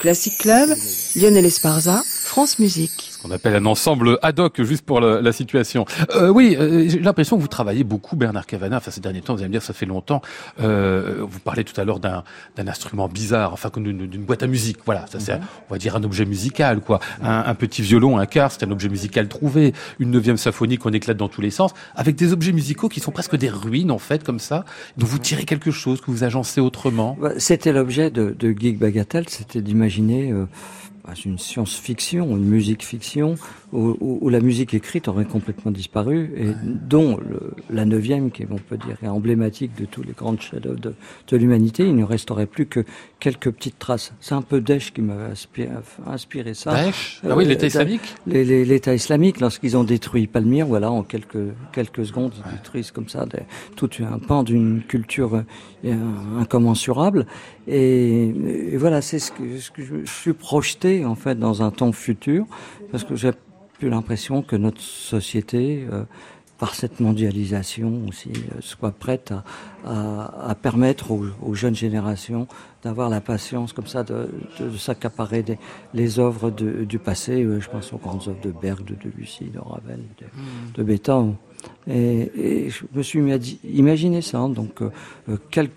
Classic 0.00 0.36
Club, 0.38 0.70
Lionel 1.14 1.46
Esparza, 1.46 2.02
France 2.04 2.58
Musique. 2.58 3.11
Qu'on 3.22 3.30
appelle 3.30 3.54
un 3.54 3.66
ensemble 3.66 4.18
ad 4.22 4.40
hoc 4.40 4.60
juste 4.62 4.84
pour 4.84 5.00
la, 5.00 5.20
la 5.20 5.32
situation. 5.32 5.84
Euh, 6.16 6.28
oui, 6.28 6.56
euh, 6.58 6.88
j'ai 6.88 6.98
l'impression 6.98 7.36
que 7.36 7.42
vous 7.42 7.48
travaillez 7.48 7.84
beaucoup, 7.84 8.16
Bernard 8.16 8.46
Cavana. 8.46 8.78
Enfin, 8.78 8.90
ces 8.90 9.00
derniers 9.00 9.20
temps, 9.20 9.34
vous 9.34 9.40
allez 9.40 9.48
me 9.48 9.52
dire, 9.52 9.62
ça 9.62 9.72
fait 9.72 9.86
longtemps. 9.86 10.22
Euh, 10.60 11.18
vous 11.20 11.38
parlez 11.38 11.62
tout 11.62 11.80
à 11.80 11.84
l'heure 11.84 12.00
d'un 12.00 12.24
d'un 12.56 12.66
instrument 12.66 13.08
bizarre, 13.08 13.52
enfin, 13.52 13.70
d'une 13.76 14.24
boîte 14.24 14.42
à 14.42 14.46
musique. 14.46 14.78
Voilà, 14.84 15.06
ça 15.06 15.20
c'est, 15.20 15.34
on 15.34 15.72
va 15.72 15.78
dire, 15.78 15.94
un 15.94 16.02
objet 16.02 16.24
musical, 16.24 16.80
quoi. 16.80 16.98
Un, 17.22 17.44
un 17.46 17.54
petit 17.54 17.82
violon, 17.82 18.18
un 18.18 18.26
quart, 18.26 18.50
c'est 18.50 18.64
un 18.64 18.70
objet 18.70 18.88
musical 18.88 19.28
trouvé. 19.28 19.72
Une 20.00 20.10
neuvième 20.10 20.36
symphonie 20.36 20.76
qu'on 20.78 20.92
éclate 20.92 21.16
dans 21.16 21.28
tous 21.28 21.40
les 21.40 21.50
sens, 21.50 21.72
avec 21.94 22.16
des 22.16 22.32
objets 22.32 22.52
musicaux 22.52 22.88
qui 22.88 23.00
sont 23.00 23.12
presque 23.12 23.36
des 23.36 23.48
ruines, 23.50 23.90
en 23.92 23.98
fait, 23.98 24.24
comme 24.24 24.40
ça, 24.40 24.64
dont 24.96 25.06
vous 25.06 25.18
tirez 25.18 25.44
quelque 25.44 25.70
chose, 25.70 26.00
que 26.00 26.10
vous 26.10 26.24
agencez 26.24 26.60
autrement. 26.60 27.16
Bah, 27.20 27.30
C'était 27.38 27.72
l'objet 27.72 28.10
de, 28.10 28.34
de 28.36 28.50
Geek 28.50 28.78
Bagatelle, 28.78 29.28
c'était 29.28 29.62
d'imaginer 29.62 30.32
euh, 30.32 30.46
une 31.24 31.38
science-fiction, 31.38 32.36
une 32.36 32.44
musique-fiction, 32.44 33.34
où, 33.72 33.96
où- 34.00 34.18
où 34.20 34.28
la 34.28 34.40
musique 34.40 34.72
écrite 34.74 35.08
aurait 35.08 35.24
complètement 35.24 35.70
disparu, 35.72 36.30
et 36.36 36.46
dont 36.64 37.16
le- 37.18 37.52
la 37.70 37.84
neuvième, 37.84 38.30
qui 38.30 38.42
est, 38.42 38.48
on 38.50 38.56
peut 38.56 38.76
dire, 38.76 38.96
est 39.02 39.08
emblématique 39.08 39.72
de 39.78 39.84
tous 39.84 40.02
les 40.02 40.12
grands 40.12 40.38
chefs-d'œuvre 40.38 40.78
de, 40.80 40.94
de 41.28 41.36
l'humanité, 41.36 41.84
il 41.84 41.96
ne 41.96 42.04
resterait 42.04 42.46
plus 42.46 42.66
que 42.66 42.84
quelques 43.20 43.50
petites 43.50 43.78
traces. 43.78 44.12
C'est 44.20 44.34
un 44.34 44.42
peu 44.42 44.60
Daesh 44.60 44.92
qui 44.92 45.00
m'avait 45.02 45.32
inspiré, 46.06 46.54
ça. 46.54 46.72
Daesh? 46.74 47.20
Ah 47.28 47.36
oui, 47.36 47.44
Euh, 47.44 47.48
l'État 47.48 47.62
Da- 47.62 47.66
islamique 47.68 48.14
L'État 48.26 48.94
islamique, 48.94 49.40
lorsqu'ils 49.40 49.76
ont 49.76 49.84
détruit 49.84 50.26
Palmyre, 50.26 50.66
voilà, 50.66 50.90
en 50.90 51.02
quelques 51.02 51.38
quelques 51.72 52.06
secondes, 52.06 52.32
ils 52.46 52.52
détruisent 52.58 52.90
comme 52.92 53.08
ça 53.08 53.26
des- 53.26 53.42
tout 53.76 53.90
un 54.00 54.18
pan 54.18 54.42
d'une 54.42 54.82
culture 54.86 55.42
euh, 55.84 55.94
incommensurable. 56.38 57.26
Et, 57.66 58.28
et 58.72 58.76
voilà, 58.76 59.00
c'est 59.02 59.18
ce 59.18 59.30
que, 59.32 59.58
ce 59.58 59.70
que 59.70 59.82
je, 59.82 59.94
je 60.04 60.10
suis 60.12 60.32
projeté 60.32 60.91
en 61.04 61.14
fait 61.14 61.36
dans 61.38 61.62
un 61.62 61.70
temps 61.70 61.92
futur, 61.92 62.46
parce 62.90 63.04
que 63.04 63.16
j'ai 63.16 63.32
plus 63.78 63.88
l'impression 63.90 64.42
que 64.42 64.56
notre 64.56 64.80
société, 64.80 65.86
euh, 65.90 66.04
par 66.58 66.76
cette 66.76 67.00
mondialisation 67.00 68.02
aussi, 68.08 68.30
euh, 68.30 68.58
soit 68.60 68.92
prête 68.92 69.32
à, 69.32 69.42
à, 69.84 70.50
à 70.50 70.54
permettre 70.54 71.10
aux, 71.10 71.24
aux 71.44 71.54
jeunes 71.54 71.74
générations 71.74 72.46
d'avoir 72.84 73.08
la 73.08 73.20
patience 73.20 73.72
comme 73.72 73.88
ça 73.88 74.04
de, 74.04 74.28
de, 74.60 74.68
de 74.68 74.76
s'accaparer 74.76 75.42
des, 75.42 75.58
les 75.92 76.20
œuvres 76.20 76.50
de- 76.52 76.84
du 76.84 76.98
passé. 77.00 77.42
Euh, 77.42 77.60
Je 77.60 77.68
pense 77.68 77.92
aux 77.92 77.98
grandes 77.98 78.22
œuvres 78.28 78.40
de 78.42 78.52
Berg, 78.52 78.84
de 78.84 78.94
Debussy, 78.94 79.46
de 79.46 79.58
Ravel, 79.58 80.00
de, 80.20 80.26
de 80.74 80.82
Beethoven. 80.84 81.34
Et, 81.88 82.30
et 82.36 82.70
je 82.70 82.84
me 82.94 83.02
suis 83.02 83.18
imagi- 83.20 83.58
imaginé 83.64 84.22
ça, 84.22 84.38
donc 84.48 84.82
euh, 84.82 84.90
euh, 85.30 85.36
quel- 85.50 85.70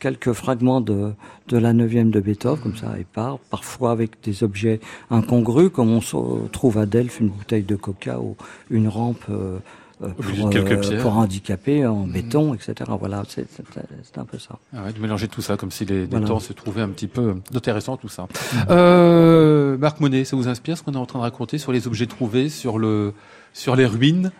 quelques 0.00 0.32
fragments 0.32 0.80
de, 0.80 1.12
de 1.48 1.56
la 1.58 1.72
neuvième 1.72 2.10
de 2.10 2.18
Beethoven, 2.18 2.60
comme 2.60 2.76
ça, 2.76 2.98
épars, 2.98 3.38
parfois 3.50 3.92
avec 3.92 4.20
des 4.24 4.42
objets 4.42 4.80
incongrus, 5.10 5.70
comme 5.72 5.90
on 5.92 6.00
trouve 6.48 6.78
à 6.78 6.86
Delphes 6.86 7.20
une 7.20 7.28
bouteille 7.28 7.62
de 7.62 7.76
coca 7.76 8.18
ou 8.18 8.36
une 8.70 8.88
rampe 8.88 9.24
euh, 9.30 9.58
euh, 10.02 10.08
pour, 10.08 10.50
euh, 10.56 11.02
pour 11.02 11.18
handicapés 11.18 11.86
en 11.86 12.06
béton, 12.06 12.54
etc. 12.54 12.74
Voilà, 12.98 13.22
c'est 13.28 13.46
un 14.16 14.24
peu 14.24 14.38
ça. 14.38 14.58
Ah 14.74 14.84
ouais, 14.84 14.92
de 14.94 14.98
mélanger 14.98 15.28
tout 15.28 15.42
ça, 15.42 15.58
comme 15.58 15.70
si 15.70 15.84
les, 15.84 16.00
les 16.00 16.06
Voilà. 16.06 16.26
temps 16.26 16.40
se 16.40 16.54
trouvaient 16.54 16.80
un 16.80 16.88
petit 16.88 17.06
peu 17.06 17.34
intéressant 17.54 17.98
tout 17.98 18.08
ça. 18.08 18.26
Euh, 18.70 19.76
Marc 19.76 20.00
Monet, 20.00 20.24
ça 20.24 20.36
vous 20.36 20.48
inspire 20.48 20.78
ce 20.78 20.82
qu'on 20.82 20.94
est 20.94 20.96
en 20.96 21.06
train 21.06 21.18
de 21.18 21.24
raconter 21.24 21.58
sur 21.58 21.70
les 21.70 21.86
objets 21.86 22.06
trouvés, 22.06 22.48
sur 22.48 22.78
le, 22.78 23.12
sur 23.52 23.76
les 23.76 23.84
ruines? 23.86 24.32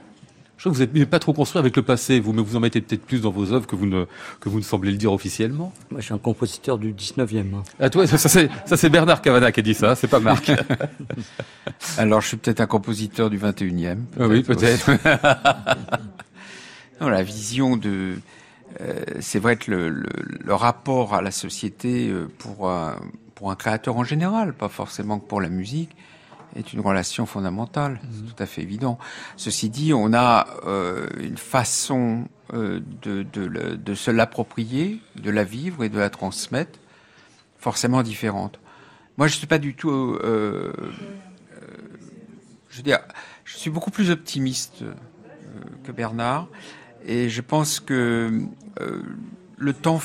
Je 0.60 0.64
crois 0.68 0.72
que 0.72 0.90
vous 0.90 0.98
n'êtes 0.98 1.08
pas 1.08 1.18
trop 1.18 1.32
construit 1.32 1.58
avec 1.58 1.74
le 1.74 1.80
passé, 1.82 2.20
vous, 2.20 2.34
mais 2.34 2.42
vous 2.42 2.54
en 2.54 2.60
mettez 2.60 2.82
peut-être 2.82 3.06
plus 3.06 3.22
dans 3.22 3.30
vos 3.30 3.50
œuvres 3.54 3.66
que 3.66 3.76
vous 3.76 3.86
ne, 3.86 4.04
que 4.40 4.50
vous 4.50 4.58
ne 4.58 4.62
semblez 4.62 4.90
le 4.90 4.98
dire 4.98 5.10
officiellement. 5.10 5.72
Moi, 5.90 6.00
je 6.00 6.04
suis 6.04 6.12
un 6.12 6.18
compositeur 6.18 6.76
du 6.76 6.92
19e. 6.92 7.38
hein. 7.54 7.62
Ah, 7.80 7.88
toi, 7.88 8.06
ça, 8.06 8.18
ça, 8.18 8.28
c'est, 8.28 8.50
ça 8.66 8.76
c'est 8.76 8.90
Bernard 8.90 9.22
Cavana 9.22 9.52
qui 9.52 9.60
a 9.60 9.62
dit 9.62 9.72
ça, 9.72 9.94
c'est 9.94 10.06
pas 10.06 10.20
Marc. 10.20 10.52
Alors, 11.96 12.20
je 12.20 12.28
suis 12.28 12.36
peut-être 12.36 12.60
un 12.60 12.66
compositeur 12.66 13.30
du 13.30 13.38
21e. 13.38 14.00
Ah 14.20 14.26
oui, 14.28 14.42
peut-être. 14.42 14.90
Non, 17.00 17.08
la 17.08 17.22
vision 17.22 17.78
de, 17.78 18.18
euh, 18.82 19.04
c'est 19.20 19.38
vrai 19.38 19.56
que 19.56 19.70
le, 19.70 19.88
le, 19.88 20.08
le 20.44 20.54
rapport 20.54 21.14
à 21.14 21.22
la 21.22 21.30
société 21.30 22.10
euh, 22.10 22.28
pour 22.36 22.68
un, 22.70 22.96
pour 23.34 23.50
un 23.50 23.54
créateur 23.56 23.96
en 23.96 24.04
général, 24.04 24.52
pas 24.52 24.68
forcément 24.68 25.18
que 25.18 25.26
pour 25.26 25.40
la 25.40 25.48
musique, 25.48 25.96
est 26.56 26.72
une 26.72 26.80
relation 26.80 27.26
fondamentale. 27.26 28.00
C'est 28.12 28.34
tout 28.34 28.42
à 28.42 28.46
fait 28.46 28.62
évident. 28.62 28.98
Ceci 29.36 29.70
dit, 29.70 29.92
on 29.94 30.12
a 30.12 30.46
euh, 30.66 31.06
une 31.18 31.36
façon 31.38 32.28
euh, 32.54 32.80
de, 33.02 33.22
de, 33.22 33.42
le- 33.42 33.76
de 33.76 33.94
se 33.94 34.10
l'approprier, 34.10 35.00
de 35.16 35.30
la 35.30 35.44
vivre 35.44 35.84
et 35.84 35.88
de 35.88 35.98
la 35.98 36.10
transmettre 36.10 36.78
forcément 37.58 38.02
différente. 38.02 38.58
Moi, 39.16 39.26
je 39.26 39.36
suis 39.36 39.46
pas 39.46 39.58
du 39.58 39.74
tout. 39.74 40.18
euh, 40.24 40.72
je 42.68 42.76
veux 42.76 42.82
dire, 42.82 43.00
je 43.44 43.56
suis 43.56 43.70
beaucoup 43.70 43.90
plus 43.90 44.10
optimiste 44.10 44.84
que 45.84 45.92
Bernard, 45.92 46.46
et 47.04 47.28
je 47.28 47.40
pense 47.40 47.80
que 47.80 48.30
le 49.58 49.72
temps 49.72 50.00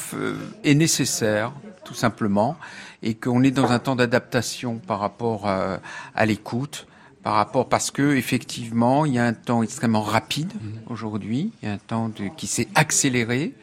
est 0.64 0.74
nécessaire, 0.74 1.54
tout 1.86 1.94
simplement, 1.94 2.58
et 3.04 3.14
qu'on 3.14 3.42
est 3.44 3.52
dans 3.52 3.72
un 3.72 3.80
temps 3.80 3.96
d'adaptation 3.96 4.80
par 4.86 5.00
rapport 5.00 5.48
à, 5.48 5.80
à 6.16 6.26
l'écoute, 6.26 6.88
par 7.24 7.36
rapport 7.36 7.70
parce 7.70 7.90
que 7.92 8.16
effectivement, 8.16 9.06
il 9.06 9.14
y 9.14 9.20
a 9.20 9.26
un 9.26 9.34
temps 9.34 9.64
extrêmement 9.64 10.02
rapide 10.02 10.52
aujourd'hui, 10.88 11.52
il 11.62 11.68
y 11.70 11.72
a 11.72 11.76
un 11.76 11.78
temps 11.78 12.10
de, 12.10 12.28
qui 12.36 12.48
s'est 12.48 12.68
accéléré, 12.76 13.54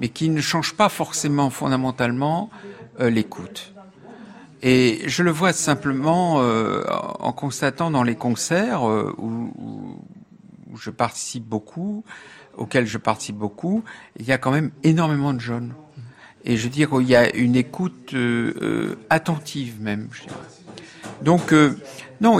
mais 0.00 0.08
qui 0.08 0.28
ne 0.28 0.40
change 0.40 0.74
pas 0.74 0.88
forcément 0.88 1.50
fondamentalement 1.50 2.50
euh, 3.00 3.10
l'écoute. 3.10 3.72
Et 4.62 5.02
je 5.06 5.22
le 5.22 5.30
vois 5.30 5.52
simplement 5.52 6.40
euh, 6.40 6.82
en 7.20 7.32
constatant 7.32 7.90
dans 7.92 8.02
les 8.02 8.16
concerts 8.16 8.88
euh, 8.88 9.14
où, 9.18 9.28
où- 9.56 10.04
où 10.72 10.76
je 10.76 10.90
participe 10.90 11.44
beaucoup, 11.44 12.04
auxquels 12.56 12.86
je 12.86 12.98
participe 12.98 13.36
beaucoup, 13.36 13.84
il 14.18 14.26
y 14.26 14.32
a 14.32 14.38
quand 14.38 14.50
même 14.50 14.70
énormément 14.82 15.32
de 15.32 15.38
jeunes. 15.40 15.72
Et 16.48 16.56
je 16.56 16.64
veux 16.64 16.70
dire, 16.70 16.88
il 17.00 17.06
y 17.06 17.14
a 17.14 17.32
une 17.36 17.56
écoute 17.56 18.14
euh, 18.14 18.54
euh, 18.62 18.98
attentive 19.10 19.82
même. 19.82 20.08
Donc, 21.22 21.52
euh, 21.52 21.78
non, 22.22 22.38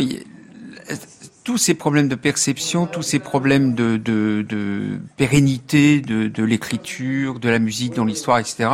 tous 1.45 1.59
ces 1.59 1.75
problèmes 1.75 2.09
de 2.09 2.15
perception, 2.15 2.87
tous 2.87 3.03
ces 3.03 3.19
problèmes 3.19 3.75
de, 3.75 4.99
pérennité 5.19 6.01
de, 6.01 6.43
l'écriture, 6.43 7.39
de 7.39 7.51
la 7.51 7.59
musique 7.59 7.95
dans 7.95 8.07
l'histoire, 8.07 8.39
etc., 8.39 8.71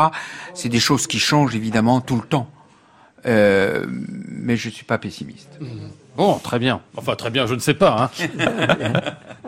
c'est 0.55 0.68
des 0.68 0.78
choses 0.78 1.09
qui 1.09 1.18
changent 1.18 1.57
évidemment 1.57 2.01
tout 2.01 2.16
le 2.16 2.22
temps. 2.22 2.49
Mais 3.24 4.57
je 4.57 4.68
suis 4.70 4.85
pas 4.85 4.99
pessimiste. 4.99 5.59
Bon, 6.16 6.38
très 6.38 6.58
bien. 6.58 6.80
Enfin, 6.96 7.14
très 7.16 7.30
bien, 7.30 7.46
je 7.46 7.54
ne 7.54 7.58
sais 7.60 7.74
pas. 7.74 8.10
Hein. 8.14 8.28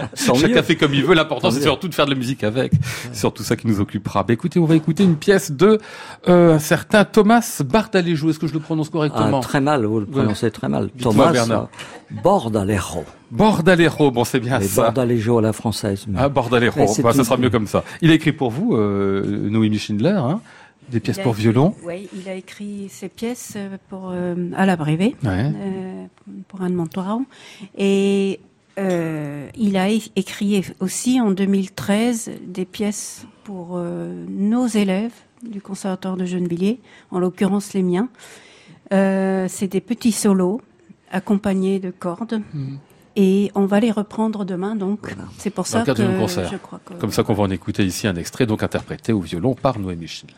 Chacun 0.14 0.62
fait 0.62 0.76
comme 0.76 0.92
il 0.94 1.04
veut. 1.04 1.14
L'important, 1.14 1.48
Tant 1.48 1.54
c'est 1.54 1.62
surtout 1.62 1.88
de 1.88 1.94
faire 1.94 2.06
de 2.06 2.10
la 2.10 2.16
musique 2.16 2.44
avec. 2.44 2.72
C'est 3.12 3.20
surtout 3.20 3.42
ça 3.42 3.56
qui 3.56 3.66
nous 3.66 3.80
occupera. 3.80 4.22
Bah, 4.24 4.32
écoutez, 4.32 4.58
on 4.58 4.64
va 4.66 4.74
écouter 4.74 5.04
une 5.04 5.16
pièce 5.16 5.50
de 5.52 5.78
euh, 6.28 6.54
un 6.54 6.58
certain 6.58 7.04
Thomas 7.04 7.62
Bardalejo. 7.64 8.30
Est-ce 8.30 8.38
que 8.38 8.46
je 8.46 8.52
le 8.54 8.60
prononce 8.60 8.88
Ah, 8.90 8.92
correctement 8.92 9.40
très 9.40 9.60
mal, 9.60 9.84
vous 9.84 10.00
le 10.00 10.06
prononcez 10.06 10.50
très 10.50 10.68
mal. 10.68 10.90
Thomas 11.00 11.32
Bordalejo. 12.22 13.04
Bordalero. 13.30 14.10
Bon, 14.10 14.24
c'est 14.24 14.40
bien 14.40 14.60
ça. 14.60 14.82
Bordalejo 14.82 15.38
à 15.38 15.42
la 15.42 15.52
française. 15.52 16.04
mais- 16.08 16.18
Ah, 16.20 16.28
Bah, 17.02 17.12
ça 17.12 17.24
sera 17.24 17.36
mieux 17.36 17.50
comme 17.50 17.66
ça. 17.66 17.84
Il 18.02 18.10
a 18.10 18.14
écrit 18.14 18.32
pour 18.32 18.50
vous, 18.50 18.74
euh, 18.76 19.24
Noémie 19.50 19.78
Schindler, 19.78 20.10
hein, 20.10 20.40
des 20.91 21.01
pièces 21.01 21.18
pour 21.18 21.32
écrit- 21.32 21.43
violon. 21.43 21.74
Oui, 21.84 22.09
il 22.14 22.28
a 22.28 22.34
écrit 22.34 22.89
ses 22.89 23.09
pièces 23.09 23.55
euh, 23.57 23.76
pour 23.89 24.11
euh, 24.12 24.34
à 24.57 24.66
la 24.66 24.76
Brevet, 24.76 25.14
Ouais. 25.24 25.53
euh, 25.55 26.05
pour 26.49 26.62
Anne 26.62 26.74
Montoran. 26.74 27.24
Et 27.76 28.41
euh, 28.78 29.49
il 29.57 29.76
a 29.76 29.89
écrit 29.91 30.62
aussi 30.80 31.20
en 31.20 31.30
2013 31.30 32.30
des 32.47 32.64
pièces 32.64 33.26
pour 33.45 33.72
euh, 33.76 34.24
nos 34.28 34.66
élèves 34.66 35.12
du 35.43 35.61
Conservatoire 35.61 36.16
de 36.16 36.24
Gennevilliers, 36.24 36.78
en 37.11 37.18
l'occurrence 37.18 37.72
les 37.74 37.82
miens. 37.82 38.09
C'est 38.91 39.68
des 39.68 39.80
petits 39.80 40.12
solos 40.12 40.61
accompagnés 41.11 41.78
de 41.80 41.91
cordes. 41.91 42.41
Mhm. 42.55 42.78
Et 43.18 43.51
on 43.55 43.64
va 43.64 43.80
les 43.80 43.91
reprendre 43.91 44.45
demain, 44.45 44.76
donc 44.76 45.14
c'est 45.39 45.49
pour 45.51 45.64
Dans 45.64 45.70
ça 45.70 45.78
le 45.80 45.84
que 45.87 45.93
cadre 45.93 46.18
concert. 46.18 46.51
je 46.53 46.59
crois 46.59 46.78
que 46.84 46.93
Comme 46.95 47.11
ça 47.12 47.22
qu'on 47.22 47.32
va 47.32 47.45
en 47.45 47.51
écouter 47.51 47.82
ici 47.84 48.07
un 48.07 48.14
extrait, 48.16 48.45
donc 48.45 48.62
interprété 48.62 49.12
au 49.14 49.20
violon 49.20 49.55
par 49.55 49.78
Noémie 49.78 50.07
Schindler. 50.07 50.37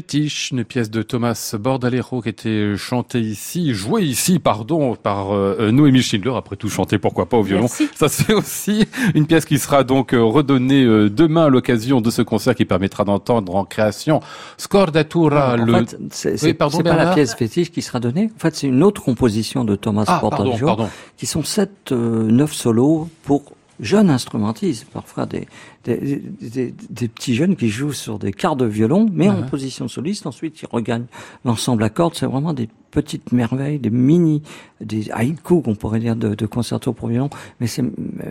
Fétiche, 0.00 0.50
une 0.50 0.62
pièce 0.62 0.90
de 0.90 1.00
Thomas 1.00 1.54
Bordalero 1.58 2.20
qui 2.20 2.28
était 2.28 2.76
chantée 2.76 3.18
ici, 3.22 3.72
jouée 3.72 4.02
ici, 4.04 4.38
pardon, 4.38 4.94
par 4.94 5.34
euh, 5.34 5.70
Noémie 5.72 6.02
Schindler. 6.02 6.34
Après 6.36 6.54
tout, 6.56 6.68
chantée, 6.68 6.98
pourquoi 6.98 7.30
pas 7.30 7.38
au 7.38 7.42
violon. 7.42 7.62
Merci. 7.62 7.88
Ça 7.94 8.10
se 8.10 8.22
fait 8.22 8.34
aussi. 8.34 8.84
Une 9.14 9.26
pièce 9.26 9.46
qui 9.46 9.58
sera 9.58 9.84
donc 9.84 10.12
euh, 10.12 10.22
redonnée 10.22 10.84
euh, 10.84 11.08
demain 11.08 11.46
à 11.46 11.48
l'occasion 11.48 12.02
de 12.02 12.10
ce 12.10 12.20
concert 12.20 12.54
qui 12.54 12.66
permettra 12.66 13.04
d'entendre 13.04 13.54
en 13.54 13.64
création 13.64 14.20
Scordatura, 14.58 15.54
En 15.54 15.64
le... 15.64 15.72
fait, 15.72 15.96
c'est 16.10 16.36
c'est- 16.36 16.52
pardon, 16.52 16.76
c'est 16.76 16.82
pas 16.82 16.94
la 17.02 17.14
pièce 17.14 17.34
fétiche 17.34 17.72
qui 17.72 17.80
sera 17.80 17.98
donnée. 17.98 18.30
En 18.36 18.38
fait, 18.38 18.54
c'est 18.54 18.66
une 18.66 18.82
autre 18.82 19.02
composition 19.02 19.64
de 19.64 19.76
Thomas 19.76 20.04
Ah, 20.08 20.18
pardon. 20.20 20.90
qui 21.16 21.24
sont 21.24 21.42
sept, 21.42 21.70
euh, 21.92 22.30
neuf 22.30 22.52
solos 22.52 23.08
pour 23.22 23.44
jeunes 23.80 24.10
instrumentistes, 24.10 24.86
parfois 24.86 25.26
des, 25.26 25.46
des, 25.84 26.22
des, 26.40 26.74
des 26.90 27.08
petits 27.08 27.34
jeunes 27.34 27.56
qui 27.56 27.68
jouent 27.68 27.92
sur 27.92 28.18
des 28.18 28.32
quarts 28.32 28.56
de 28.56 28.64
violon, 28.66 29.08
mais 29.12 29.28
en 29.28 29.42
position 29.42 29.88
soliste. 29.88 30.26
Ensuite, 30.26 30.62
ils 30.62 30.68
regagnent 30.70 31.06
l'ensemble 31.44 31.82
à 31.82 31.90
cordes. 31.90 32.14
C'est 32.14 32.26
vraiment 32.26 32.52
des 32.52 32.68
petites 32.90 33.32
merveilles, 33.32 33.78
des 33.78 33.90
mini, 33.90 34.42
des 34.80 35.10
haïkus 35.10 35.62
qu'on 35.62 35.74
pourrait 35.74 36.00
dire 36.00 36.16
de, 36.16 36.34
de 36.34 36.46
concerto 36.46 36.92
pour 36.92 37.08
violon. 37.08 37.30
Mais 37.60 37.66
c'est 37.66 37.84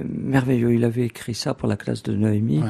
merveilleux. 0.08 0.74
Il 0.74 0.84
avait 0.84 1.06
écrit 1.06 1.36
ça 1.36 1.54
pour 1.54 1.68
la 1.68 1.78
classe 1.78 2.04
de 2.04 2.14
Noémie 2.16 2.60
Ouais. 2.60 2.70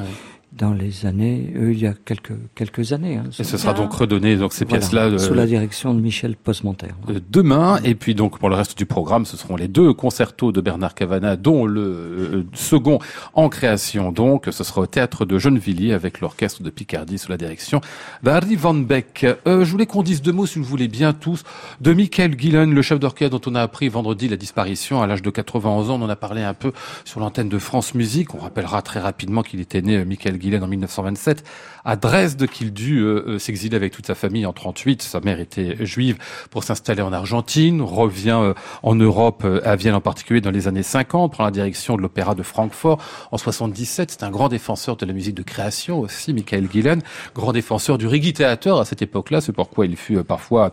Dans 0.56 0.72
les 0.72 1.06
années, 1.06 1.52
euh, 1.56 1.72
il 1.72 1.78
y 1.78 1.86
a 1.86 1.92
quelques 2.04 2.32
quelques 2.54 2.92
années. 2.92 3.16
Hein, 3.16 3.24
Et 3.38 3.44
ce 3.44 3.56
sera 3.58 3.74
donc 3.74 3.92
redonné, 3.92 4.36
donc 4.36 4.52
ces 4.52 4.64
Voilà, 4.64 4.78
pièces-là, 4.80 5.02
euh, 5.06 5.18
sous 5.18 5.34
la 5.34 5.46
direction 5.46 5.92
de 5.94 6.00
Michel 6.00 6.36
Posmenter. 6.36 6.88
euh, 7.10 7.20
demain. 7.30 7.78
Et 7.84 7.94
puis 7.94 8.14
donc 8.14 8.38
pour 8.38 8.48
le 8.48 8.54
reste 8.54 8.76
du 8.78 8.86
programme, 8.86 9.26
ce 9.26 9.36
seront 9.36 9.56
les 9.56 9.68
deux 9.68 9.92
concertos 9.92 10.52
de 10.52 10.60
Bernard 10.60 10.94
Cavana, 10.94 11.36
dont 11.36 11.66
le 11.66 11.80
euh, 11.82 12.46
second 12.54 12.98
en 13.34 13.48
création. 13.48 14.12
Donc 14.12 14.46
ce 14.50 14.64
sera 14.64 14.80
au 14.82 14.86
théâtre 14.86 15.24
de 15.24 15.38
Gennevilliers 15.38 15.92
avec 15.92 16.20
l'orchestre 16.20 16.62
de 16.62 16.70
Picardie 16.70 17.18
sous 17.18 17.30
la 17.30 17.36
direction 17.36 17.80
d'Harry 18.22 18.56
Van 18.56 18.74
Beck. 18.74 19.26
Euh, 19.46 19.64
je 19.64 19.70
voulais 19.70 19.86
qu'on 19.86 20.02
dise 20.02 20.22
deux 20.22 20.32
mots, 20.32 20.46
si 20.46 20.58
vous 20.58 20.64
le 20.64 20.68
voulez 20.70 20.88
bien 20.88 21.12
tous, 21.12 21.42
de 21.80 21.92
Michael 21.92 22.38
Gillen, 22.38 22.72
le 22.74 22.82
chef 22.82 22.98
d'orchestre 22.98 23.38
dont 23.38 23.50
on 23.50 23.54
a 23.54 23.62
appris 23.62 23.88
vendredi 23.88 24.28
la 24.28 24.36
disparition 24.36 25.02
à 25.02 25.06
l'âge 25.06 25.22
de 25.22 25.30
91 25.30 25.90
ans. 25.90 25.98
On 26.00 26.04
en 26.04 26.08
a 26.08 26.16
parlé 26.16 26.42
un 26.42 26.54
peu 26.54 26.72
sur 27.04 27.20
l'antenne 27.20 27.48
de 27.48 27.58
France 27.58 27.94
Musique. 27.94 28.34
On 28.34 28.38
rappellera 28.38 28.82
très 28.82 29.00
rapidement 29.00 29.42
qu'il 29.42 29.60
était 29.60 29.82
né, 29.82 29.96
euh, 29.96 30.04
Michael 30.04 30.40
Gillen, 30.40 30.45
en 30.54 30.68
1927 30.68 31.44
à 31.86 31.94
Dresde, 31.94 32.48
qu'il 32.48 32.72
dut 32.72 32.98
euh, 32.98 33.24
euh, 33.26 33.38
s'exiler 33.38 33.76
avec 33.76 33.92
toute 33.92 34.06
sa 34.06 34.16
famille 34.16 34.44
en 34.44 34.52
38. 34.52 35.02
Sa 35.02 35.20
mère 35.20 35.38
était 35.38 35.84
juive 35.86 36.18
pour 36.50 36.64
s'installer 36.64 37.00
en 37.00 37.12
Argentine, 37.12 37.80
revient 37.80 38.40
euh, 38.42 38.54
en 38.82 38.96
Europe, 38.96 39.46
à 39.64 39.76
Vienne 39.76 39.94
en 39.94 40.00
particulier 40.00 40.40
dans 40.40 40.50
les 40.50 40.66
années 40.66 40.82
50, 40.82 41.32
prend 41.32 41.44
la 41.44 41.52
direction 41.52 41.96
de 41.96 42.02
l'opéra 42.02 42.34
de 42.34 42.42
Francfort 42.42 42.98
en 43.30 43.38
77. 43.38 44.10
C'est 44.10 44.22
un 44.24 44.30
grand 44.30 44.48
défenseur 44.48 44.96
de 44.96 45.06
la 45.06 45.12
musique 45.12 45.36
de 45.36 45.44
création 45.44 46.00
aussi, 46.00 46.34
Michael 46.34 46.68
Gillen, 46.70 47.02
grand 47.34 47.52
défenseur 47.52 47.98
du 47.98 48.08
Rigi 48.08 48.32
Theater 48.32 48.76
à 48.78 48.84
cette 48.84 49.02
époque-là. 49.02 49.40
C'est 49.40 49.52
pourquoi 49.52 49.86
il 49.86 49.96
fut 49.96 50.22
parfois 50.24 50.72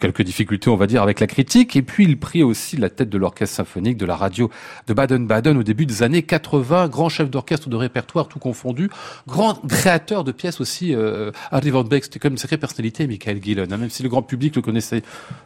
quelques 0.00 0.22
difficultés, 0.22 0.68
on 0.68 0.76
va 0.76 0.86
dire, 0.86 1.02
avec 1.02 1.20
la 1.20 1.26
critique. 1.26 1.74
Et 1.74 1.82
puis 1.82 2.04
il 2.04 2.18
prit 2.18 2.42
aussi 2.42 2.76
la 2.76 2.90
tête 2.90 3.08
de 3.08 3.16
l'orchestre 3.16 3.56
symphonique 3.56 3.96
de 3.96 4.06
la 4.06 4.16
radio 4.16 4.50
de 4.86 4.92
Baden-Baden 4.92 5.56
au 5.56 5.62
début 5.62 5.86
des 5.86 6.02
années 6.02 6.22
80, 6.22 6.88
grand 6.88 7.08
chef 7.08 7.30
d'orchestre 7.30 7.70
de 7.70 7.76
répertoire 7.76 8.28
tout 8.28 8.38
confondu, 8.38 8.83
grand 9.26 9.54
créateur 9.66 10.24
de 10.24 10.32
pièces 10.32 10.60
aussi. 10.60 10.94
Euh, 10.94 11.30
Harry 11.50 11.70
Van 11.70 11.84
Beek, 11.84 12.04
c'était 12.04 12.18
comme 12.18 12.32
une 12.32 12.38
sacrée 12.38 12.58
personnalité, 12.58 13.06
Michael 13.06 13.42
Gillen, 13.42 13.72
hein, 13.72 13.76
même 13.76 13.90
si 13.90 14.02
le 14.02 14.08
grand 14.08 14.22
public 14.22 14.56
le 14.56 14.62
connaissait 14.62 15.02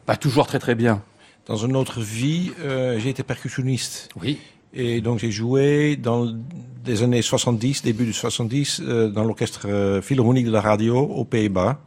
pas 0.07 0.17
toujours 0.17 0.47
très 0.47 0.59
très 0.59 0.75
bien. 0.75 1.03
Dans 1.47 1.57
une 1.57 1.77
autre 1.77 2.01
vie, 2.01 2.53
euh, 2.61 2.99
j'ai 2.99 3.09
été 3.09 3.23
percussionniste. 3.23 4.11
Oui. 4.21 4.39
Et 4.75 5.01
donc 5.01 5.19
j'ai 5.19 5.31
joué 5.31 5.97
dans 5.97 6.31
les 6.87 7.03
années 7.03 7.23
70, 7.23 7.83
début 7.83 8.07
de 8.07 8.13
70, 8.13 8.83
euh, 8.83 9.09
dans 9.09 9.25
l'orchestre 9.25 9.67
euh, 9.67 10.03
philharmonique 10.03 10.47
de 10.47 10.51
la 10.51 10.61
radio 10.61 10.99
aux 10.99 11.25
Pays-Bas. 11.25 11.81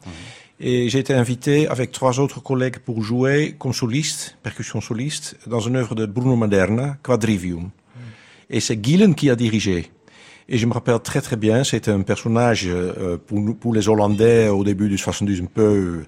Et 0.60 0.90
j'ai 0.90 1.00
été 1.00 1.14
invité 1.14 1.68
avec 1.68 1.92
trois 1.92 2.20
autres 2.20 2.40
collègues 2.40 2.80
pour 2.80 3.04
jouer 3.04 3.56
comme 3.58 3.74
soliste, 3.74 4.38
percussion 4.44 4.82
soliste, 4.82 5.36
dans 5.48 5.60
une 5.60 5.76
œuvre 5.76 5.96
de 5.96 6.06
Bruno 6.06 6.36
Maderna, 6.36 6.98
Quadrivium. 7.02 7.70
Et 8.50 8.60
c'est 8.60 8.84
Gillen 8.84 9.16
qui 9.16 9.30
a 9.30 9.36
dirigé. 9.36 9.92
Et 10.54 10.58
je 10.58 10.66
me 10.68 10.74
rappelle 10.74 11.00
très 11.00 11.22
très 11.22 11.38
bien, 11.38 11.64
c'était 11.64 11.92
un 11.92 12.02
personnage 12.02 12.66
euh, 12.68 13.18
pour, 13.26 13.40
nous- 13.40 13.54
pour 13.56 13.74
les 13.74 13.88
Hollandais 13.88 14.50
au 14.50 14.64
début 14.66 14.90
du 14.90 14.98
70 14.98 15.42
un 15.44 15.46
peu 15.46 16.04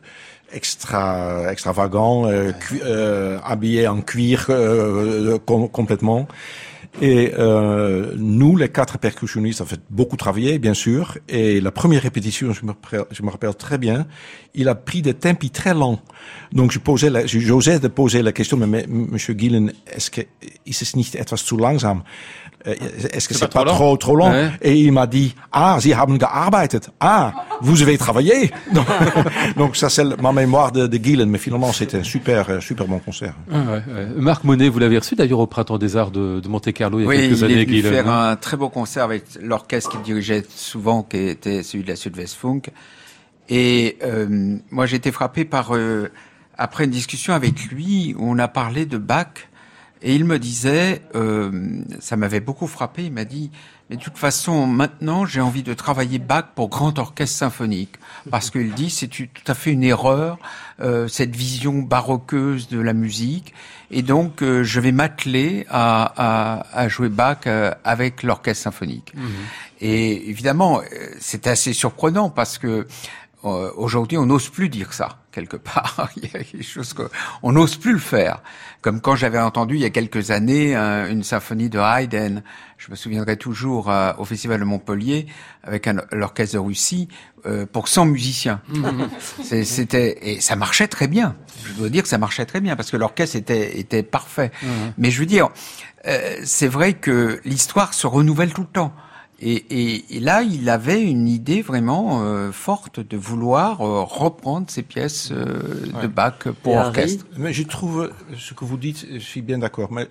extra 0.51 1.49
extravagant, 1.51 2.27
euh, 2.27 2.51
euh, 2.83 3.39
habillé 3.45 3.87
en 3.87 4.01
cuir 4.01 4.47
euh, 4.49 5.37
com- 5.45 5.69
complètement. 5.69 6.27
Et 7.01 7.33
euh, 7.39 8.13
nous, 8.17 8.55
les 8.55 8.69
quatre 8.69 8.97
percussionnistes, 8.99 9.61
en 9.61 9.65
fait, 9.65 9.81
beaucoup 9.89 10.15
travaillé, 10.15 10.59
bien 10.59 10.75
sûr. 10.75 11.17
Et 11.27 11.59
la 11.59 11.71
première 11.71 12.03
répétition, 12.03 12.53
je 12.53 12.63
me, 12.65 12.71
rappelle- 12.71 13.05
je 13.11 13.23
me 13.23 13.29
rappelle 13.31 13.55
très 13.55 13.77
bien, 13.79 14.05
il 14.53 14.67
a 14.69 14.75
pris 14.75 15.01
des 15.01 15.15
tempi 15.15 15.49
très 15.49 15.73
lents. 15.73 15.99
Donc, 16.51 16.71
je 16.71 16.79
posais, 16.79 17.09
la- 17.09 17.25
je- 17.25 17.39
j'osais 17.39 17.79
de 17.79 17.87
poser 17.87 18.21
la 18.21 18.31
question, 18.31 18.57
mais, 18.57 18.67
mais, 18.67 18.85
Monsieur 18.87 19.33
Gillen, 19.37 19.73
est-ce 19.91 20.11
que 20.11 20.21
is 20.65 20.79
het 20.81 20.95
niet 20.95 21.15
etwas 21.15 21.41
zu 21.43 21.57
langsam? 21.57 22.03
Euh, 22.65 22.75
Est-ce 23.11 23.27
que 23.27 23.33
C'est 23.33 23.39
c'est 23.39 23.51
pas 23.51 23.65
pas, 23.65 23.71
trop 23.71 23.97
trop, 23.97 23.97
trop 23.97 24.15
long? 24.15 24.31
Ouais. 24.31 24.51
Et 24.61 24.79
il 24.79 24.91
m'a 24.93 25.05
dit, 25.05 25.35
ah, 25.51 25.77
Sie 25.81 25.93
haben 25.93 26.17
gearbeitet. 26.17 26.79
Ah, 27.01 27.33
vous 27.61 27.81
avez 27.81 27.97
travaillé. 27.97 28.51
Donc, 28.73 28.85
donc 29.57 29.75
ça, 29.75 29.89
c'est 29.89 30.05
ma 30.21 30.31
mémoire 30.31 30.71
de, 30.71 30.87
de 30.87 30.97
Gillen. 31.03 31.29
Mais 31.29 31.39
finalement, 31.39 31.73
c'était 31.73 31.97
un 31.97 32.03
super, 32.03 32.49
euh, 32.49 32.59
super 32.61 32.85
bon 32.87 32.99
concert. 32.99 33.33
Ah 33.51 33.57
ouais, 33.63 33.83
ouais. 33.93 34.07
Marc 34.15 34.45
Monet, 34.45 34.69
vous 34.69 34.79
l'avez 34.79 34.97
reçu 34.97 35.15
d'ailleurs 35.15 35.39
au 35.39 35.47
Printemps 35.47 35.77
des 35.77 35.97
Arts 35.97 36.11
de, 36.11 36.39
de 36.39 36.47
Monte-Carlo 36.47 36.82
il 36.91 37.01
y 37.01 37.05
a 37.05 37.07
Oui, 37.07 37.17
quelques 37.17 37.39
il 37.39 37.43
années, 37.45 37.61
est 37.61 37.65
venu 37.65 37.81
faire 37.81 38.09
un 38.09 38.35
très 38.35 38.57
beau 38.57 38.69
concert 38.69 39.03
avec 39.03 39.25
l'orchestre 39.41 39.91
qu'il 39.91 40.01
dirigeait 40.01 40.43
souvent, 40.49 41.03
qui 41.03 41.17
était 41.17 41.63
celui 41.63 41.83
de 41.83 41.89
la 41.89 41.95
Südwestfunk. 41.95 42.69
Et 43.49 43.97
euh, 44.03 44.57
moi, 44.71 44.85
j'ai 44.85 44.97
été 44.97 45.11
frappé 45.11 45.45
par, 45.45 45.75
euh, 45.75 46.09
après 46.57 46.85
une 46.85 46.91
discussion 46.91 47.33
avec 47.33 47.65
lui, 47.65 48.15
où 48.17 48.29
on 48.29 48.39
a 48.39 48.47
parlé 48.47 48.85
de 48.85 48.97
Bach, 48.97 49.49
et 50.01 50.15
il 50.15 50.25
me 50.25 50.37
disait, 50.37 51.01
euh, 51.15 51.81
ça 51.99 52.17
m'avait 52.17 52.41
beaucoup 52.41 52.67
frappé, 52.67 53.05
il 53.05 53.13
m'a 53.13 53.23
dit, 53.23 53.51
mais 53.89 53.95
de 53.95 54.01
toute 54.01 54.17
façon, 54.17 54.67
maintenant, 54.67 55.25
j'ai 55.25 55.39
envie 55.39 55.63
de 55.63 55.73
travailler 55.73 56.19
Bach 56.19 56.45
pour 56.55 56.67
grand 56.67 56.99
orchestre 56.99 57.37
symphonique. 57.37 57.95
Parce 58.29 58.49
qu'il 58.49 58.73
dit, 58.73 58.89
c'est 58.89 59.07
tout 59.07 59.27
à 59.47 59.53
fait 59.53 59.71
une 59.71 59.83
erreur, 59.83 60.39
euh, 60.81 61.07
cette 61.07 61.35
vision 61.35 61.81
baroqueuse 61.81 62.67
de 62.67 62.79
la 62.79 62.93
musique. 62.93 63.53
Et 63.95 64.01
donc, 64.01 64.41
euh, 64.41 64.63
je 64.63 64.79
vais 64.79 64.91
m'atteler 64.91 65.67
à, 65.69 66.11
à, 66.17 66.65
à 66.73 66.87
jouer 66.87 67.09
Bach 67.09 67.37
euh, 67.45 67.71
avec 67.83 68.23
l'orchestre 68.23 68.63
symphonique. 68.63 69.13
Et 69.81 70.29
évidemment, 70.29 70.79
euh, 70.79 70.83
c'est 71.19 71.45
assez 71.45 71.73
surprenant 71.73 72.31
parce 72.31 72.57
que 72.57 72.87
aujourd'hui, 73.43 74.17
on 74.17 74.25
n'ose 74.25 74.49
plus 74.49 74.69
dire 74.69 74.93
ça 74.93 75.19
quelque 75.33 75.57
part. 75.57 76.09
il 76.15 76.23
y 76.23 76.27
a 76.27 76.43
quelque 76.43 76.63
chose 76.63 76.93
qu'on 76.93 77.51
n'ose 77.51 77.75
plus 77.75 77.91
le 77.91 77.99
faire. 77.99 78.41
Comme 78.81 79.01
quand 79.01 79.15
j'avais 79.15 79.39
entendu 79.39 79.75
il 79.75 79.81
y 79.81 79.85
a 79.85 79.89
quelques 79.89 80.31
années 80.31 80.75
une 80.75 81.23
symphonie 81.23 81.69
de 81.69 81.79
Haydn. 81.79 82.41
Je 82.77 82.91
me 82.91 82.95
souviendrai 82.95 83.37
toujours 83.37 83.89
euh, 83.89 84.11
au 84.17 84.25
Festival 84.25 84.59
de 84.59 84.65
Montpellier 84.65 85.25
avec 85.63 85.89
l'orchestre 86.11 86.55
de 86.55 86.59
Russie 86.59 87.07
euh, 87.45 87.65
pour 87.65 87.87
100 87.87 88.05
musiciens. 88.05 88.61
C'était 89.43 90.17
et 90.21 90.41
ça 90.41 90.55
marchait 90.55 90.87
très 90.87 91.07
bien. 91.07 91.35
Je 91.65 91.73
dois 91.73 91.89
dire 91.89 92.03
que 92.03 92.09
ça 92.09 92.17
marchait 92.17 92.45
très 92.45 92.59
bien 92.59 92.75
parce 92.75 92.91
que 92.91 92.97
l'orchestre 92.97 93.37
était 93.37 93.79
était 93.79 94.03
parfait. 94.03 94.51
Mais 94.97 95.11
je 95.11 95.19
veux 95.19 95.25
dire, 95.25 95.49
c'est 96.43 96.67
vrai 96.67 96.93
que 96.93 97.39
l'histoire 97.45 97.93
se 97.93 98.07
renouvelle 98.07 98.53
tout 98.53 98.61
le 98.61 98.67
temps. 98.67 98.93
Et, 99.45 100.05
et, 100.15 100.19
là, 100.21 100.41
il 100.41 100.69
avait 100.69 101.01
une 101.01 101.27
idée 101.27 101.61
vraiment 101.61 102.23
euh, 102.23 102.53
forte 102.53 103.01
de 103.01 103.17
vouloir 103.17 103.81
euh, 103.81 104.03
reprendre 104.03 104.67
ces 104.69 104.83
pièces 104.83 105.31
euh, 105.33 106.01
de 106.01 106.07
Bach 106.07 106.47
pour 106.61 106.75
orchestre. 106.75 107.25
Mais 107.37 107.51
je 107.51 107.63
trouve 107.63 108.09
ce 108.37 108.53
que 108.53 108.63
vous 108.63 108.77
dites, 108.77 109.05
je 109.11 109.19
suis 109.19 109.41
bien 109.41 109.57
d'accord. 109.57 109.91
Mais 109.91 110.07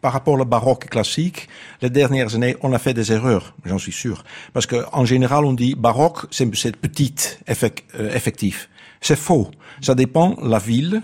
par 0.00 0.12
rapport 0.12 0.38
au 0.38 0.44
baroque 0.44 0.88
classique, 0.88 1.48
les 1.82 1.90
dernières 1.90 2.36
années, 2.36 2.56
on 2.62 2.72
a 2.72 2.78
fait 2.78 2.94
des 2.94 3.12
erreurs, 3.12 3.56
j'en 3.64 3.78
suis 3.78 3.92
sûr. 3.92 4.22
Parce 4.52 4.66
que 4.66 4.84
en 4.92 5.04
général, 5.04 5.44
on 5.44 5.52
dit 5.52 5.74
baroque, 5.74 6.26
c'est 6.30 6.46
petite, 6.76 7.40
effectif. 7.48 8.68
C'est 9.00 9.18
faux. 9.18 9.50
Ça 9.80 9.96
dépend 9.96 10.36
la 10.40 10.58
ville, 10.58 11.02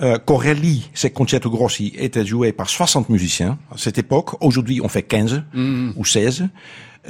euh, 0.00 0.18
Corelli, 0.18 0.90
ces 0.94 1.10
concerto 1.10 1.50
grossi 1.50 1.92
étaient 1.98 2.24
joués 2.24 2.52
par 2.52 2.68
60 2.68 3.08
musiciens 3.08 3.58
à 3.70 3.76
cette 3.76 3.98
époque. 3.98 4.42
Aujourd'hui, 4.42 4.80
on 4.80 4.88
fait 4.88 5.02
15 5.02 5.42
mm. 5.52 5.90
ou 5.96 6.04
16. 6.04 6.48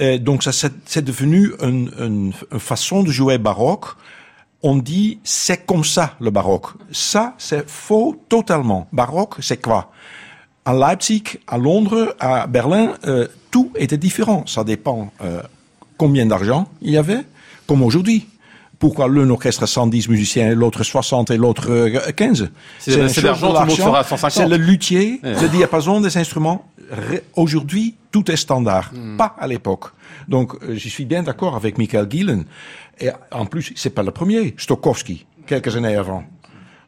Euh, 0.01 0.19
donc 0.19 0.43
ça, 0.43 0.53
c'est 0.53 1.05
devenu 1.05 1.53
une, 1.61 1.91
une, 1.99 2.33
une, 2.51 2.59
façon 2.59 3.03
de 3.03 3.11
jouer 3.11 3.39
baroque. 3.39 3.87
On 4.63 4.77
dit 4.77 5.19
c'est 5.23 5.67
comme 5.67 5.85
ça 5.85 6.17
le 6.21 6.31
baroque. 6.31 6.67
Ça, 6.91 7.35
c'est 7.39 7.69
faux 7.69 8.17
totalement. 8.29 8.89
Baroque, 8.93 9.35
c'est 9.41 9.61
quoi? 9.61 9.93
À 10.65 10.73
Leipzig, 10.73 11.25
à 11.47 11.59
Londres, 11.59 12.15
à 12.21 12.47
Berlin, 12.47 12.95
euh, 13.07 13.27
tout 13.51 13.73
était 13.77 13.97
différent. 13.97 14.45
Ça 14.47 14.63
dépend 14.65 15.13
euh, 15.21 15.43
combien 15.99 16.25
d'argent 16.25 16.69
il 16.81 16.93
y 16.93 16.97
avait, 16.97 17.25
comme 17.67 17.83
aujourd'hui 17.83 18.29
pourquoi 18.83 19.07
l'un 19.07 19.31
orchestre 19.31 19.65
110 19.65 20.09
musiciens 20.09 20.51
et 20.51 20.57
l'autre 20.57 20.83
60 20.83 21.31
et 21.31 21.37
l'autre 21.37 22.11
15 22.11 22.51
C'est 22.81 23.23
l'argent, 23.23 23.53
tout 23.53 23.61
le 23.61 23.67
monde 23.67 23.77
sera 23.77 24.03
150. 24.03 24.33
C'est 24.33 24.49
le 24.49 24.57
luthier, 24.57 25.21
le 25.23 25.47
diapason 25.47 26.01
des 26.01 26.19
instruments. 26.19 26.67
Aujourd'hui, 27.37 27.95
tout 28.11 28.29
est 28.29 28.37
standard, 28.37 28.91
hmm. 28.93 29.17
pas 29.17 29.37
à 29.39 29.47
l'époque. 29.47 29.85
Donc, 30.27 30.55
euh, 30.65 30.75
je 30.77 30.89
suis 30.89 31.05
bien 31.05 31.23
d'accord 31.23 31.55
avec 31.55 31.79
Michael 31.79 32.09
Gillen. 32.11 32.45
Et 33.01 33.11
en 33.31 33.47
plus, 33.47 33.73
c'est 33.77 33.91
pas 33.91 34.03
le 34.03 34.11
premier, 34.11 34.57
Stokowski, 34.59 35.27
quelques 35.47 35.77
années 35.77 35.95
avant. 35.95 36.25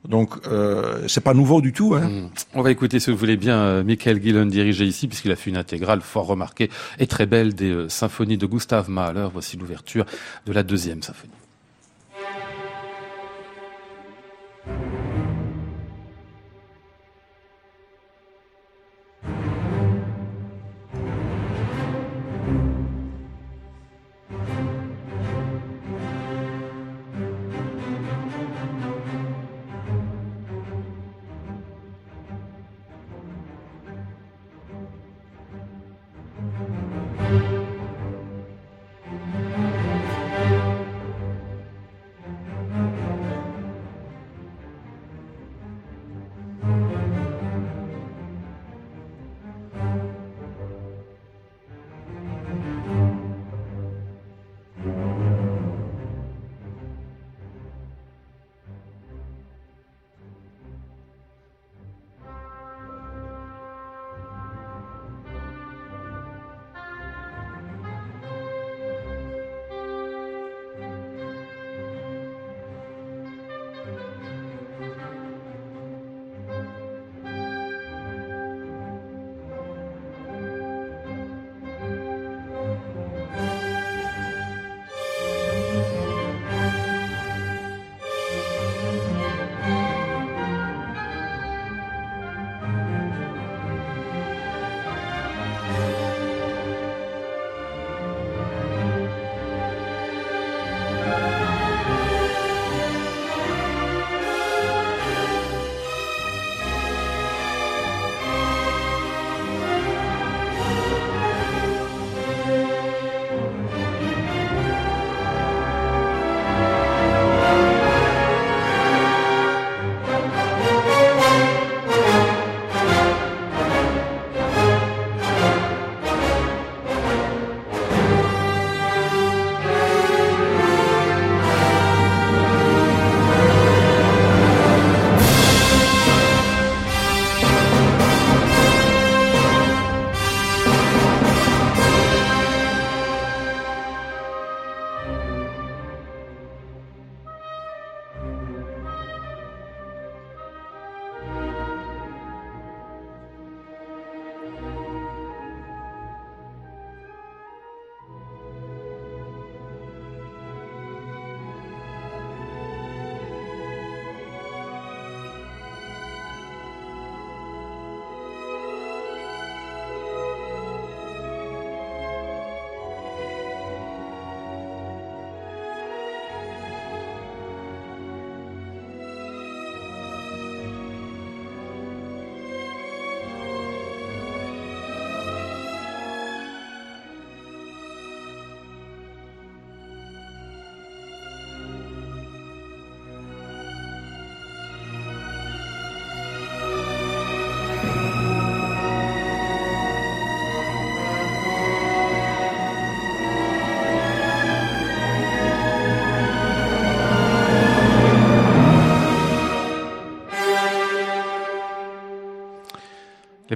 Donc, 0.09 0.34
euh, 0.49 1.05
c'est 1.07 1.22
pas 1.22 1.32
nouveau 1.32 1.61
du 1.61 1.72
tout. 1.72 1.95
Hein. 1.95 2.09
Hmm. 2.09 2.28
On 2.55 2.62
va 2.62 2.72
écouter, 2.72 2.99
si 2.99 3.12
vous 3.12 3.16
voulez 3.16 3.36
bien, 3.36 3.57
euh, 3.57 3.84
Michael 3.84 4.20
Gillen 4.20 4.49
diriger 4.49 4.84
ici, 4.84 5.07
puisqu'il 5.07 5.30
a 5.30 5.36
fait 5.36 5.51
une 5.51 5.57
intégrale 5.57 6.01
fort 6.01 6.26
remarquée 6.26 6.70
et 6.99 7.07
très 7.07 7.26
belle 7.26 7.55
des 7.55 7.70
euh, 7.70 7.88
symphonies 7.88 8.36
de 8.36 8.47
Gustav 8.47 8.90
Mahler. 8.90 9.28
Voici 9.32 9.57
l'ouverture 9.57 10.05
de 10.45 10.53
la 10.53 10.64
deuxième 10.64 11.01
symphonie. 11.01 11.32
Les 14.67 14.93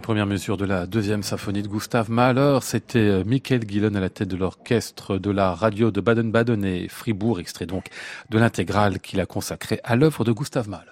premières 0.09 0.25
mesures 0.25 0.57
de 0.57 0.65
la 0.65 0.87
deuxième 0.87 1.23
symphonie 1.23 1.61
de 1.61 1.69
Gustave 1.69 2.11
Mahler, 2.11 2.61
c'était 2.63 2.99
euh, 2.99 3.25
Michael 3.27 3.69
Gillen 3.69 3.95
à 3.95 4.01
la 4.01 4.09
tête 4.09 4.29
de 4.29 4.37
l'orchestre 4.37 5.19
de 5.19 5.31
la 5.31 5.55
radio 5.55 5.91
de 5.91 6.01
Baden-Baden 6.01 6.65
et 6.65 6.89
Fribourg, 6.89 7.41
extrait 7.41 7.67
donc 7.67 7.89
de 8.31 8.39
l'intégrale 8.39 9.01
qu'il 9.01 9.21
a 9.21 9.27
consacré 9.27 9.81
à 9.85 9.97
l'œuvre 9.97 10.25
de 10.25 10.33
Gustave 10.33 10.67
Mahler. 10.67 10.91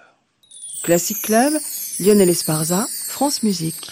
Classic 0.83 1.19
Club, 1.19 1.51
Lionel 1.99 2.29
Esparza, 2.29 2.85
France 3.07 3.41
Musique. 3.41 3.89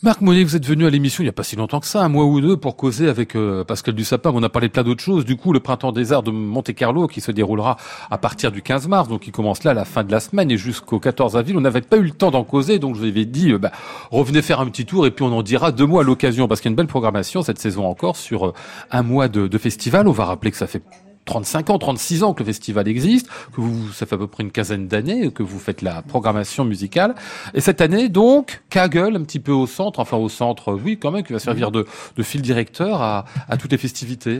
Marc 0.00 0.20
Monnier, 0.20 0.44
vous 0.44 0.54
êtes 0.54 0.64
venu 0.64 0.86
à 0.86 0.90
l'émission 0.90 1.22
il 1.22 1.26
n'y 1.26 1.30
a 1.30 1.32
pas 1.32 1.42
si 1.42 1.56
longtemps 1.56 1.80
que 1.80 1.86
ça, 1.86 2.04
un 2.04 2.08
mois 2.08 2.24
ou 2.24 2.40
deux, 2.40 2.56
pour 2.56 2.76
causer 2.76 3.08
avec 3.08 3.34
euh, 3.34 3.64
Pascal 3.64 3.96
Dussapin. 3.96 4.30
On 4.32 4.44
a 4.44 4.48
parlé 4.48 4.68
plein 4.68 4.84
d'autres 4.84 5.02
choses. 5.02 5.24
Du 5.24 5.34
coup, 5.34 5.52
le 5.52 5.58
Printemps 5.58 5.90
des 5.90 6.12
Arts 6.12 6.22
de 6.22 6.30
Monte-Carlo, 6.30 7.08
qui 7.08 7.20
se 7.20 7.32
déroulera 7.32 7.76
à 8.08 8.16
partir 8.16 8.52
du 8.52 8.62
15 8.62 8.86
mars, 8.86 9.08
donc 9.08 9.22
qui 9.22 9.32
commence 9.32 9.64
là 9.64 9.72
à 9.72 9.74
la 9.74 9.84
fin 9.84 10.04
de 10.04 10.12
la 10.12 10.20
semaine 10.20 10.52
et 10.52 10.56
jusqu'au 10.56 11.00
14 11.00 11.36
avril. 11.36 11.56
On 11.56 11.60
n'avait 11.60 11.80
pas 11.80 11.96
eu 11.96 12.04
le 12.04 12.12
temps 12.12 12.30
d'en 12.30 12.44
causer, 12.44 12.78
donc 12.78 12.94
je 12.94 13.00
vous 13.00 13.08
avais 13.08 13.24
dit, 13.24 13.50
euh, 13.50 13.58
bah, 13.58 13.72
revenez 14.12 14.40
faire 14.40 14.60
un 14.60 14.66
petit 14.66 14.86
tour 14.86 15.04
et 15.04 15.10
puis 15.10 15.24
on 15.24 15.36
en 15.36 15.42
dira 15.42 15.72
deux 15.72 15.86
mots 15.86 15.98
à 15.98 16.04
l'occasion, 16.04 16.46
parce 16.46 16.60
qu'il 16.60 16.68
y 16.68 16.70
a 16.70 16.74
une 16.74 16.76
belle 16.76 16.86
programmation 16.86 17.42
cette 17.42 17.58
saison 17.58 17.84
encore 17.84 18.16
sur 18.16 18.46
euh, 18.46 18.54
un 18.92 19.02
mois 19.02 19.26
de 19.26 19.58
festival. 19.58 20.06
On 20.06 20.12
va 20.12 20.26
rappeler 20.26 20.52
que 20.52 20.58
ça 20.58 20.68
fait 20.68 20.82
35 21.28 21.70
ans, 21.70 21.78
36 21.78 22.22
ans 22.24 22.34
que 22.34 22.40
le 22.40 22.46
festival 22.46 22.88
existe, 22.88 23.28
que 23.54 23.60
vous, 23.60 23.92
ça 23.92 24.06
fait 24.06 24.14
à 24.14 24.18
peu 24.18 24.26
près 24.26 24.42
une 24.42 24.50
quinzaine 24.50 24.88
d'années 24.88 25.30
que 25.30 25.42
vous 25.42 25.58
faites 25.58 25.82
la 25.82 26.02
programmation 26.02 26.64
musicale. 26.64 27.14
Et 27.54 27.60
cette 27.60 27.80
année, 27.80 28.08
donc, 28.08 28.62
Kagel, 28.70 29.14
un 29.14 29.22
petit 29.22 29.38
peu 29.38 29.52
au 29.52 29.66
centre, 29.66 30.00
enfin 30.00 30.16
au 30.16 30.28
centre, 30.28 30.72
oui, 30.72 30.98
quand 30.98 31.10
même, 31.10 31.22
qui 31.22 31.32
va 31.32 31.38
servir 31.38 31.70
de, 31.70 31.86
fil 32.22 32.42
directeur 32.42 33.02
à, 33.02 33.26
à 33.48 33.56
toutes 33.56 33.72
les 33.72 33.78
festivités. 33.78 34.38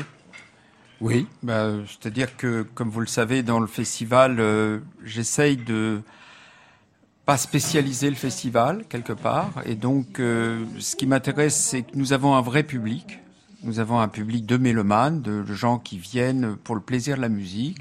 Oui, 1.01 1.26
bah, 1.43 1.70
c'est-à-dire 1.86 2.36
que, 2.36 2.62
comme 2.74 2.91
vous 2.91 3.01
le 3.01 3.07
savez, 3.07 3.43
dans 3.43 3.61
le 3.61 3.68
festival, 3.68 4.41
euh, 4.41 4.80
j'essaye 5.05 5.57
de 5.57 6.01
pas 7.24 7.36
spécialiser 7.36 8.09
le 8.09 8.16
festival 8.16 8.84
quelque 8.89 9.12
part. 9.12 9.53
Et 9.66 9.74
donc, 9.74 10.18
euh, 10.18 10.64
ce 10.78 10.97
qui 10.97 11.07
m'intéresse, 11.07 11.55
c'est 11.55 11.82
que 11.82 11.91
nous 11.95 12.14
avons 12.14 12.34
un 12.34 12.41
vrai 12.41 12.62
public. 12.62 13.20
Nous 13.64 13.80
avons 13.80 13.98
un 13.98 14.06
public 14.06 14.46
de 14.46 14.56
mélomanes, 14.56 15.20
de, 15.20 15.44
gens 15.52 15.78
qui 15.78 15.98
viennent 15.98 16.54
pour 16.56 16.76
le 16.76 16.80
plaisir 16.80 17.16
de 17.16 17.22
la 17.22 17.28
musique. 17.28 17.78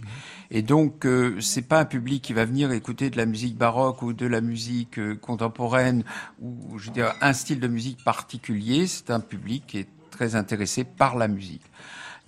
Et 0.49 0.63
donc, 0.63 1.05
euh, 1.05 1.39
c'est 1.39 1.61
pas 1.61 1.79
un 1.79 1.85
public 1.85 2.23
qui 2.23 2.33
va 2.33 2.45
venir 2.45 2.71
écouter 2.71 3.11
de 3.11 3.17
la 3.17 3.27
musique 3.27 3.55
baroque 3.55 4.01
ou 4.01 4.13
de 4.13 4.25
la 4.25 4.41
musique 4.41 4.97
euh, 4.97 5.15
contemporaine 5.15 6.03
ou, 6.41 6.79
je 6.79 6.87
veux 6.87 6.93
dire, 6.93 7.13
un 7.21 7.33
style 7.33 7.59
de 7.59 7.67
musique 7.67 8.03
particulier. 8.03 8.87
C'est 8.87 9.11
un 9.11 9.19
public 9.19 9.65
qui 9.67 9.77
est 9.79 9.89
très 10.09 10.35
intéressé 10.35 10.83
par 10.83 11.15
la 11.15 11.27
musique. 11.27 11.65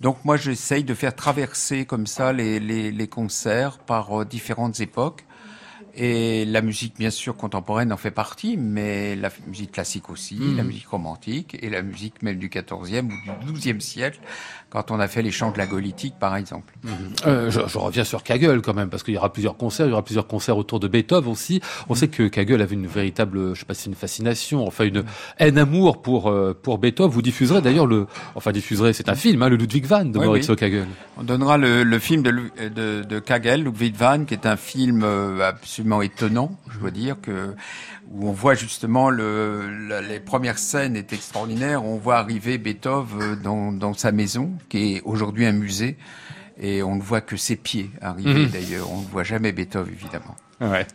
Donc, 0.00 0.24
moi, 0.24 0.36
j'essaye 0.36 0.84
de 0.84 0.94
faire 0.94 1.16
traverser 1.16 1.86
comme 1.86 2.06
ça 2.06 2.32
les, 2.32 2.60
les, 2.60 2.92
les 2.92 3.08
concerts 3.08 3.78
par 3.78 4.20
euh, 4.20 4.24
différentes 4.24 4.78
époques. 4.78 5.24
Et 5.94 6.44
la 6.44 6.62
musique, 6.62 6.96
bien 6.96 7.10
sûr, 7.10 7.36
contemporaine 7.36 7.92
en 7.92 7.96
fait 7.96 8.10
partie, 8.10 8.56
mais 8.56 9.16
la 9.16 9.30
musique 9.46 9.72
classique 9.72 10.08
aussi, 10.08 10.38
la 10.56 10.62
musique 10.62 10.86
romantique 10.86 11.56
et 11.60 11.68
la 11.68 11.82
musique 11.82 12.22
même 12.22 12.38
du 12.38 12.48
XIVe 12.48 13.04
ou 13.04 13.44
du 13.44 13.52
XIIe 13.52 13.80
siècle, 13.80 14.20
quand 14.70 14.90
on 14.90 15.00
a 15.00 15.08
fait 15.08 15.22
les 15.22 15.30
chants 15.32 15.50
de 15.50 15.58
la 15.58 15.66
Gaulitique, 15.66 16.14
par 16.18 16.36
exemple. 16.36 16.72
Euh, 17.26 17.50
je, 17.50 17.60
je 17.66 17.78
reviens 17.78 18.04
sur 18.04 18.22
Kagel 18.22 18.62
quand 18.62 18.72
même, 18.72 18.88
parce 18.88 19.02
qu'il 19.02 19.14
y 19.14 19.18
aura 19.18 19.32
plusieurs 19.32 19.56
concerts, 19.56 19.86
il 19.86 19.90
y 19.90 19.92
aura 19.92 20.04
plusieurs 20.04 20.26
concerts 20.28 20.56
autour 20.56 20.80
de 20.80 20.88
Beethoven 20.88 21.30
aussi. 21.30 21.60
On 21.88 21.94
sait 21.94 22.08
que 22.08 22.28
Kagel 22.28 22.62
avait 22.62 22.74
une 22.76 22.86
véritable, 22.86 23.54
je 23.54 23.60
sais 23.60 23.66
pas 23.66 23.74
si 23.74 23.82
c'est 23.82 23.90
une 23.90 23.96
fascination, 23.96 24.66
enfin 24.66 24.84
une 24.84 25.04
haine-amour 25.38 26.02
pour 26.02 26.30
euh, 26.30 26.56
pour 26.60 26.78
Beethoven. 26.78 27.10
Vous 27.12 27.22
diffuserez 27.22 27.60
d'ailleurs 27.60 27.86
le, 27.86 28.06
enfin 28.36 28.52
diffuserez, 28.52 28.92
c'est 28.92 29.08
un 29.08 29.14
film, 29.16 29.42
hein, 29.42 29.48
le 29.48 29.56
Ludwig 29.56 29.84
van 29.84 30.04
de 30.04 30.18
Oui, 30.18 30.26
Maurizio 30.26 30.54
oui. 30.54 30.60
Kagel. 30.60 30.86
On 31.16 31.24
donnera 31.24 31.58
le, 31.58 31.82
le 31.82 31.98
film 31.98 32.22
de, 32.22 32.30
de, 32.68 33.02
de 33.02 33.18
Kagel, 33.18 33.64
Ludwig 33.64 33.94
van, 33.96 34.24
qui 34.24 34.34
est 34.34 34.46
un 34.46 34.56
film 34.56 35.02
euh, 35.04 35.48
absolument 35.48 36.00
étonnant, 36.00 36.52
je 36.72 36.78
dois 36.78 36.90
dire, 36.90 37.16
que, 37.20 37.54
où 38.10 38.28
on 38.28 38.32
voit 38.32 38.54
justement 38.54 39.08
le, 39.10 39.86
la- 39.88 40.00
les 40.02 40.20
premières 40.20 40.58
scènes 40.58 40.96
est 40.96 41.12
extraordinaires. 41.12 41.84
On 41.84 41.96
voit 41.96 42.18
arriver 42.18 42.58
Beethoven 42.58 43.22
euh, 43.22 43.36
dans, 43.36 43.72
dans 43.72 43.94
sa 43.94 44.10
maison, 44.12 44.52
qui 44.68 44.96
est 44.96 45.02
aujourd'hui 45.04 45.46
un 45.46 45.52
musée, 45.52 45.96
et 46.60 46.82
on 46.82 46.96
ne 46.96 47.02
voit 47.02 47.20
que 47.20 47.36
ses 47.36 47.56
pieds 47.56 47.90
arriver 48.00 48.44
Mhm. 48.46 48.50
d'ailleurs. 48.50 48.90
On 48.92 49.00
ne 49.02 49.06
voit 49.06 49.24
jamais 49.24 49.52
Beethoven, 49.52 49.92
évidemment. 49.94 50.34
Ouais. 50.60 50.86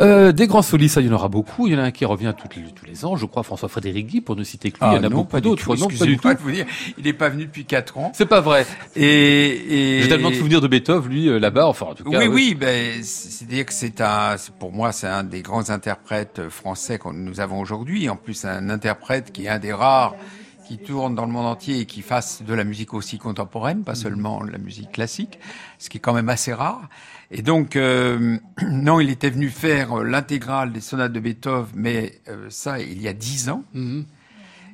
Euh, 0.00 0.32
des 0.32 0.46
grands 0.46 0.60
solistes, 0.60 0.98
il 1.00 1.06
y 1.06 1.08
en 1.10 1.14
aura 1.14 1.28
beaucoup. 1.28 1.66
Il 1.66 1.72
y 1.72 1.76
en 1.76 1.78
a 1.78 1.84
un 1.84 1.90
qui 1.90 2.04
revient 2.04 2.34
tous 2.36 2.58
les, 2.58 2.66
tous 2.72 2.84
les 2.84 3.04
ans, 3.04 3.16
je 3.16 3.24
crois, 3.24 3.42
François 3.42 3.68
Frédéric 3.68 4.06
Guy, 4.06 4.20
pour 4.20 4.36
ne 4.36 4.44
citer 4.44 4.70
que 4.70 4.84
lui. 4.84 4.90
il 4.92 4.96
y 4.96 4.98
en 4.98 5.02
a 5.02 5.06
Ah 5.06 5.08
non, 5.08 5.16
beaucoup 5.16 5.40
d'autres. 5.40 5.74
Non, 5.76 5.88
pas 5.88 6.04
du 6.04 6.16
de 6.16 6.40
vous 6.42 6.50
dire, 6.50 6.66
il 6.98 7.04
n'est 7.04 7.12
pas 7.14 7.30
venu 7.30 7.46
depuis 7.46 7.64
quatre 7.64 7.96
ans. 7.96 8.12
C'est 8.14 8.26
pas 8.26 8.40
vrai. 8.40 8.66
Et, 8.94 9.96
et 9.98 10.02
J'ai 10.02 10.08
tellement 10.08 10.30
de 10.30 10.34
souvenirs 10.34 10.60
de 10.60 10.68
Beethoven, 10.68 11.10
lui, 11.10 11.28
euh, 11.28 11.38
là-bas. 11.38 11.66
Enfin, 11.66 11.86
en 11.86 11.94
tout 11.94 12.04
cas. 12.04 12.10
Oui, 12.10 12.26
ouais. 12.26 12.28
oui, 12.28 12.54
ben, 12.54 13.02
c'est-à-dire 13.02 13.64
que 13.64 13.72
c'est 13.72 14.00
un, 14.02 14.36
pour 14.58 14.72
moi, 14.72 14.92
c'est 14.92 15.06
un 15.08 15.24
des 15.24 15.40
grands 15.40 15.70
interprètes 15.70 16.48
français 16.50 16.98
que 16.98 17.08
nous 17.08 17.40
avons 17.40 17.60
aujourd'hui. 17.60 18.10
En 18.10 18.16
plus, 18.16 18.44
un 18.44 18.68
interprète 18.68 19.32
qui 19.32 19.46
est 19.46 19.48
un 19.48 19.58
des 19.58 19.72
rares 19.72 20.14
qui 20.66 20.78
tourne 20.78 21.14
dans 21.14 21.26
le 21.26 21.32
monde 21.32 21.46
entier 21.46 21.80
et 21.80 21.86
qui 21.86 22.02
fasse 22.02 22.42
de 22.42 22.54
la 22.54 22.64
musique 22.64 22.94
aussi 22.94 23.18
contemporaine, 23.18 23.82
pas 23.84 23.94
seulement 23.94 24.42
la 24.42 24.58
musique 24.58 24.92
classique, 24.92 25.38
ce 25.78 25.88
qui 25.90 25.98
est 25.98 26.00
quand 26.00 26.14
même 26.14 26.28
assez 26.28 26.52
rare. 26.52 26.88
Et 27.32 27.42
donc, 27.42 27.76
euh, 27.76 28.36
non, 28.70 29.00
il 29.00 29.10
était 29.10 29.30
venu 29.30 29.48
faire 29.48 29.98
euh, 29.98 30.04
l'intégrale 30.04 30.72
des 30.72 30.80
sonates 30.80 31.12
de 31.12 31.20
Beethoven, 31.20 31.66
mais 31.74 32.20
euh, 32.28 32.46
ça, 32.50 32.78
il 32.78 33.00
y 33.00 33.08
a 33.08 33.12
dix 33.12 33.48
ans. 33.48 33.64
Mhm. 33.72 34.04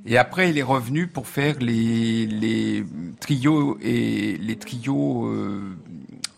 Et 0.06 0.16
après, 0.16 0.50
il 0.50 0.58
est 0.58 0.62
revenu 0.62 1.06
pour 1.06 1.26
faire 1.26 1.56
les, 1.60 2.26
les 2.26 2.84
trios 3.20 3.78
et 3.82 4.38
les 4.38 4.56
trios 4.56 5.26
euh, 5.26 5.76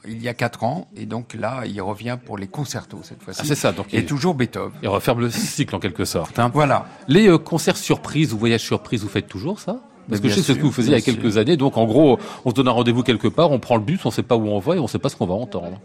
il 0.08 0.22
y 0.22 0.28
a 0.28 0.34
quatre 0.34 0.64
ans. 0.64 0.88
Et 0.96 1.06
donc 1.06 1.34
là, 1.34 1.62
il 1.66 1.80
revient 1.80 2.18
pour 2.24 2.38
les 2.38 2.48
concertos 2.48 3.00
cette 3.02 3.22
fois-ci. 3.22 3.40
Ah, 3.42 3.46
c'est 3.46 3.54
ça. 3.54 3.72
Donc, 3.72 3.92
et 3.92 3.98
il, 3.98 4.06
toujours 4.06 4.34
Beethoven. 4.34 4.78
il 4.82 4.88
referme 4.88 5.20
le 5.20 5.30
cycle 5.30 5.74
en 5.74 5.78
quelque 5.78 6.04
sorte. 6.04 6.38
Hein. 6.38 6.50
Voilà. 6.52 6.86
Les 7.08 7.28
euh, 7.28 7.38
concerts 7.38 7.76
surprises 7.76 8.32
ou 8.32 8.38
voyages 8.38 8.64
surprises, 8.64 9.02
vous 9.02 9.08
faites 9.08 9.28
toujours 9.28 9.60
ça? 9.60 9.80
Parce 10.09 10.20
que 10.20 10.28
je 10.28 10.34
sais 10.34 10.42
ce 10.42 10.53
que 10.53 10.62
vous 10.62 10.72
faisiez 10.72 10.92
il 10.92 10.98
y 10.98 10.98
a 10.98 11.01
quelques 11.01 11.32
sûr. 11.32 11.40
années. 11.40 11.57
Donc 11.57 11.76
en 11.76 11.84
gros, 11.84 12.18
on 12.44 12.51
se 12.51 12.55
donne 12.55 12.68
un 12.68 12.72
rendez-vous 12.72 13.03
quelque 13.03 13.28
part, 13.28 13.51
on 13.51 13.59
prend 13.59 13.76
le 13.76 13.82
bus, 13.82 14.05
on 14.05 14.11
sait 14.11 14.22
pas 14.22 14.36
où 14.36 14.48
on 14.48 14.59
va 14.59 14.76
et 14.76 14.78
on 14.78 14.86
sait 14.86 14.98
pas 14.98 15.09
ce 15.09 15.16
qu'on 15.16 15.26
va 15.26 15.34
entendre. 15.34 15.80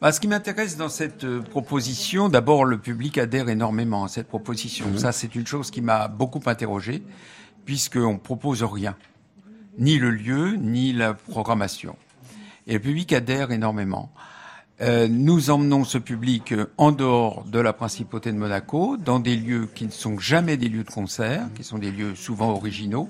Bah, 0.00 0.12
ce 0.12 0.20
qui 0.20 0.28
m'intéresse 0.28 0.76
dans 0.76 0.88
cette 0.88 1.24
euh, 1.24 1.40
proposition, 1.40 2.28
d'abord, 2.28 2.64
le 2.64 2.78
public 2.78 3.18
adhère 3.18 3.48
énormément 3.48 4.04
à 4.04 4.08
cette 4.08 4.28
proposition. 4.28 4.86
Ça, 4.96 5.10
c'est 5.10 5.34
une 5.34 5.46
chose 5.46 5.72
qui 5.72 5.80
m'a 5.80 6.06
beaucoup 6.06 6.40
interrogé, 6.46 7.02
puisqu'on 7.64 8.16
propose 8.16 8.62
rien. 8.62 8.96
Ni 9.76 9.98
le 9.98 10.10
lieu, 10.10 10.54
ni 10.54 10.92
la 10.92 11.14
programmation. 11.14 11.96
Et 12.68 12.74
le 12.74 12.78
public 12.78 13.12
adhère 13.12 13.50
énormément. 13.50 14.12
Euh, 14.80 15.08
nous 15.10 15.50
emmenons 15.50 15.82
ce 15.82 15.98
public 15.98 16.52
euh, 16.52 16.66
en 16.76 16.92
dehors 16.92 17.44
de 17.44 17.58
la 17.58 17.72
principauté 17.72 18.30
de 18.30 18.36
Monaco, 18.36 18.96
dans 18.96 19.18
des 19.18 19.34
lieux 19.34 19.68
qui 19.74 19.86
ne 19.86 19.90
sont 19.90 20.20
jamais 20.20 20.56
des 20.56 20.68
lieux 20.68 20.84
de 20.84 20.90
concert, 20.90 21.48
qui 21.56 21.64
sont 21.64 21.78
des 21.78 21.90
lieux 21.90 22.14
souvent 22.14 22.50
originaux, 22.50 23.08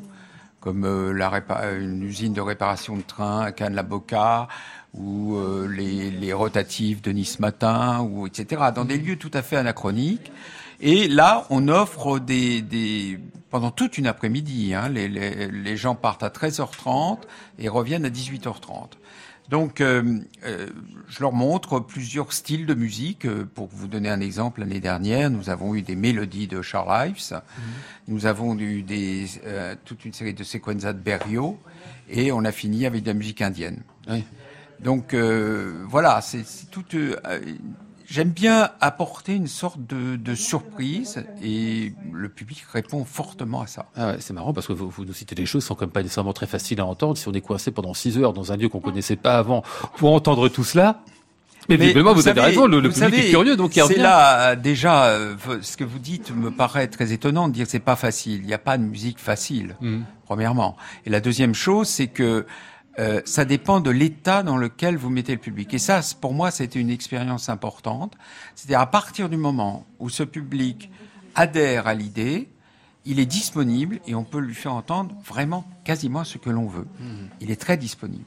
comme 0.60 0.84
euh, 0.84 1.12
la 1.12 1.28
répa- 1.30 1.78
une 1.78 2.02
usine 2.02 2.32
de 2.32 2.40
réparation 2.40 2.96
de 2.96 3.02
train 3.02 3.40
à 3.42 3.52
Cannes-la-Boca, 3.52 4.48
ou 4.94 5.36
euh, 5.36 5.68
les, 5.68 6.10
les 6.10 6.32
rotatives 6.32 7.00
de 7.02 7.10
Nice 7.12 7.38
Matin, 7.40 8.00
ou 8.00 8.26
etc. 8.26 8.62
Dans 8.74 8.84
des 8.84 8.98
lieux 8.98 9.16
tout 9.16 9.30
à 9.34 9.42
fait 9.42 9.56
anachroniques. 9.56 10.32
Et 10.80 11.08
là, 11.08 11.44
on 11.50 11.68
offre 11.68 12.18
des, 12.20 12.62
des 12.62 13.18
pendant 13.50 13.70
toute 13.70 13.98
une 13.98 14.06
après-midi. 14.06 14.74
Hein, 14.74 14.88
les, 14.88 15.08
les, 15.08 15.48
les 15.48 15.76
gens 15.76 15.94
partent 15.94 16.22
à 16.22 16.28
13h30 16.28 17.18
et 17.58 17.68
reviennent 17.68 18.04
à 18.04 18.10
18h30. 18.10 18.90
Donc, 19.48 19.80
euh, 19.80 20.18
euh, 20.44 20.68
je 21.08 21.20
leur 21.20 21.32
montre 21.32 21.80
plusieurs 21.80 22.32
styles 22.34 22.66
de 22.66 22.74
musique. 22.74 23.24
Euh, 23.24 23.46
Pour 23.54 23.68
vous 23.72 23.88
donner 23.88 24.10
un 24.10 24.20
exemple, 24.20 24.60
l'année 24.60 24.80
dernière, 24.80 25.30
nous 25.30 25.48
avons 25.48 25.74
eu 25.74 25.80
des 25.82 25.96
mélodies 25.96 26.48
de 26.48 26.60
Charles 26.60 27.08
Ives, 27.08 27.40
nous 28.08 28.26
avons 28.26 28.58
eu 28.58 28.82
des, 28.82 29.26
euh, 29.46 29.74
toute 29.84 30.04
une 30.04 30.12
série 30.12 30.34
de 30.34 30.44
sequenzas 30.44 30.92
de 30.92 30.98
Berriot, 30.98 31.58
et 32.10 32.30
on 32.30 32.44
a 32.44 32.52
fini 32.52 32.84
avec 32.84 33.02
de 33.02 33.08
la 33.08 33.14
musique 33.14 33.40
indienne. 33.40 33.82
Oui. 34.10 34.22
Donc 34.80 35.14
euh, 35.14 35.84
voilà, 35.88 36.20
c'est 36.20 36.44
c'est 36.46 36.70
tout. 36.70 36.84
J'aime 38.10 38.30
bien 38.30 38.70
apporter 38.80 39.34
une 39.34 39.48
sorte 39.48 39.84
de, 39.86 40.16
de 40.16 40.34
surprise 40.34 41.22
et 41.42 41.92
le 42.10 42.30
public 42.30 42.64
répond 42.72 43.04
fortement 43.04 43.60
à 43.60 43.66
ça. 43.66 43.84
Ah 43.96 44.06
ouais, 44.12 44.16
c'est 44.20 44.32
marrant 44.32 44.54
parce 44.54 44.66
que 44.66 44.72
vous, 44.72 44.88
vous 44.88 45.04
nous 45.04 45.12
citez 45.12 45.34
des 45.34 45.44
choses 45.44 45.62
qui 45.64 45.68
sont 45.68 45.74
quand 45.74 45.82
même 45.84 45.90
pas 45.90 46.02
nécessairement 46.02 46.32
très 46.32 46.46
faciles 46.46 46.80
à 46.80 46.86
entendre. 46.86 47.18
Si 47.18 47.28
on 47.28 47.32
est 47.34 47.42
coincé 47.42 47.70
pendant 47.70 47.92
6 47.92 48.16
heures 48.16 48.32
dans 48.32 48.50
un 48.50 48.56
lieu 48.56 48.70
qu'on 48.70 48.80
connaissait 48.80 49.16
pas 49.16 49.36
avant 49.36 49.62
pour 49.98 50.14
entendre 50.14 50.48
tout 50.48 50.64
cela. 50.64 51.02
Mais, 51.68 51.76
visiblement, 51.76 52.14
vous, 52.14 52.26
avez 52.28 52.40
savez- 52.40 52.52
raison, 52.52 52.66
le, 52.66 52.76
le 52.80 52.88
public 52.88 52.96
savez, 52.96 53.26
est 53.26 53.30
curieux, 53.30 53.54
donc 53.54 53.76
il 53.76 53.82
C'est 53.82 53.96
là 53.98 54.52
euh, 54.52 54.56
déjà 54.56 55.08
euh, 55.08 55.36
ce 55.60 55.76
que 55.76 55.84
vous 55.84 55.98
dites 55.98 56.34
me 56.34 56.50
paraît 56.50 56.86
très 56.88 57.12
étonnant 57.12 57.46
de 57.48 57.52
dire 57.52 57.66
que 57.66 57.70
c'est 57.70 57.78
pas 57.78 57.94
facile. 57.96 58.40
Il 58.40 58.46
n'y 58.46 58.54
a 58.54 58.58
pas 58.58 58.78
de 58.78 58.84
musique 58.84 59.18
facile. 59.18 59.76
Mhm. 59.82 60.04
Premièrement. 60.24 60.78
Et 61.04 61.10
la 61.10 61.20
deuxième 61.20 61.52
chose, 61.54 61.86
c'est 61.88 62.06
que 62.06 62.46
euh, 62.98 63.20
ça 63.24 63.44
dépend 63.44 63.80
de 63.80 63.90
l'état 63.90 64.42
dans 64.42 64.56
lequel 64.56 64.96
vous 64.96 65.10
mettez 65.10 65.32
le 65.32 65.38
public. 65.38 65.72
Et 65.74 65.78
ça, 65.78 66.00
pour 66.20 66.34
moi, 66.34 66.50
c'était 66.50 66.80
une 66.80 66.90
expérience 66.90 67.48
importante. 67.48 68.14
C'est-à-dire 68.54 68.80
à 68.80 68.90
partir 68.90 69.28
du 69.28 69.36
moment 69.36 69.86
où 69.98 70.08
ce 70.08 70.22
public 70.24 70.90
adhère 71.34 71.86
à 71.86 71.94
l'idée, 71.94 72.48
il 73.04 73.20
est 73.20 73.26
disponible 73.26 74.00
et 74.06 74.14
on 74.14 74.24
peut 74.24 74.40
lui 74.40 74.54
faire 74.54 74.74
entendre 74.74 75.14
vraiment 75.24 75.64
quasiment 75.84 76.24
ce 76.24 76.38
que 76.38 76.50
l'on 76.50 76.66
veut. 76.66 76.86
Il 77.40 77.50
est 77.50 77.60
très 77.60 77.76
disponible. 77.76 78.24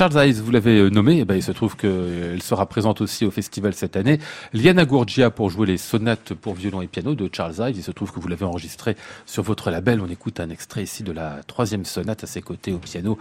Charles 0.00 0.28
Ives, 0.28 0.40
vous 0.40 0.50
l'avez 0.50 0.78
euh, 0.78 0.88
nommé, 0.88 1.18
eh 1.18 1.24
ben, 1.26 1.34
il 1.34 1.42
se 1.42 1.52
trouve 1.52 1.76
qu'elle 1.76 2.42
sera 2.42 2.64
présente 2.64 3.02
aussi 3.02 3.26
au 3.26 3.30
festival 3.30 3.74
cette 3.74 3.96
année. 3.96 4.18
Liana 4.54 4.86
Gurgia 4.86 5.30
pour 5.30 5.50
jouer 5.50 5.66
les 5.66 5.76
sonates 5.76 6.32
pour 6.32 6.54
violon 6.54 6.80
et 6.80 6.86
piano 6.86 7.14
de 7.14 7.28
Charles 7.30 7.56
Ives. 7.58 7.76
Il 7.76 7.82
se 7.82 7.90
trouve 7.90 8.10
que 8.10 8.18
vous 8.18 8.26
l'avez 8.28 8.46
enregistré 8.46 8.96
sur 9.26 9.42
votre 9.42 9.70
label. 9.70 10.00
On 10.00 10.08
écoute 10.08 10.40
un 10.40 10.48
extrait 10.48 10.84
ici 10.84 11.02
de 11.02 11.12
la 11.12 11.42
troisième 11.46 11.84
sonate 11.84 12.24
à 12.24 12.26
ses 12.26 12.40
côtés 12.40 12.72
au 12.72 12.78
piano, 12.78 13.18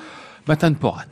Matan 0.48 0.74
Porat. 0.74 1.04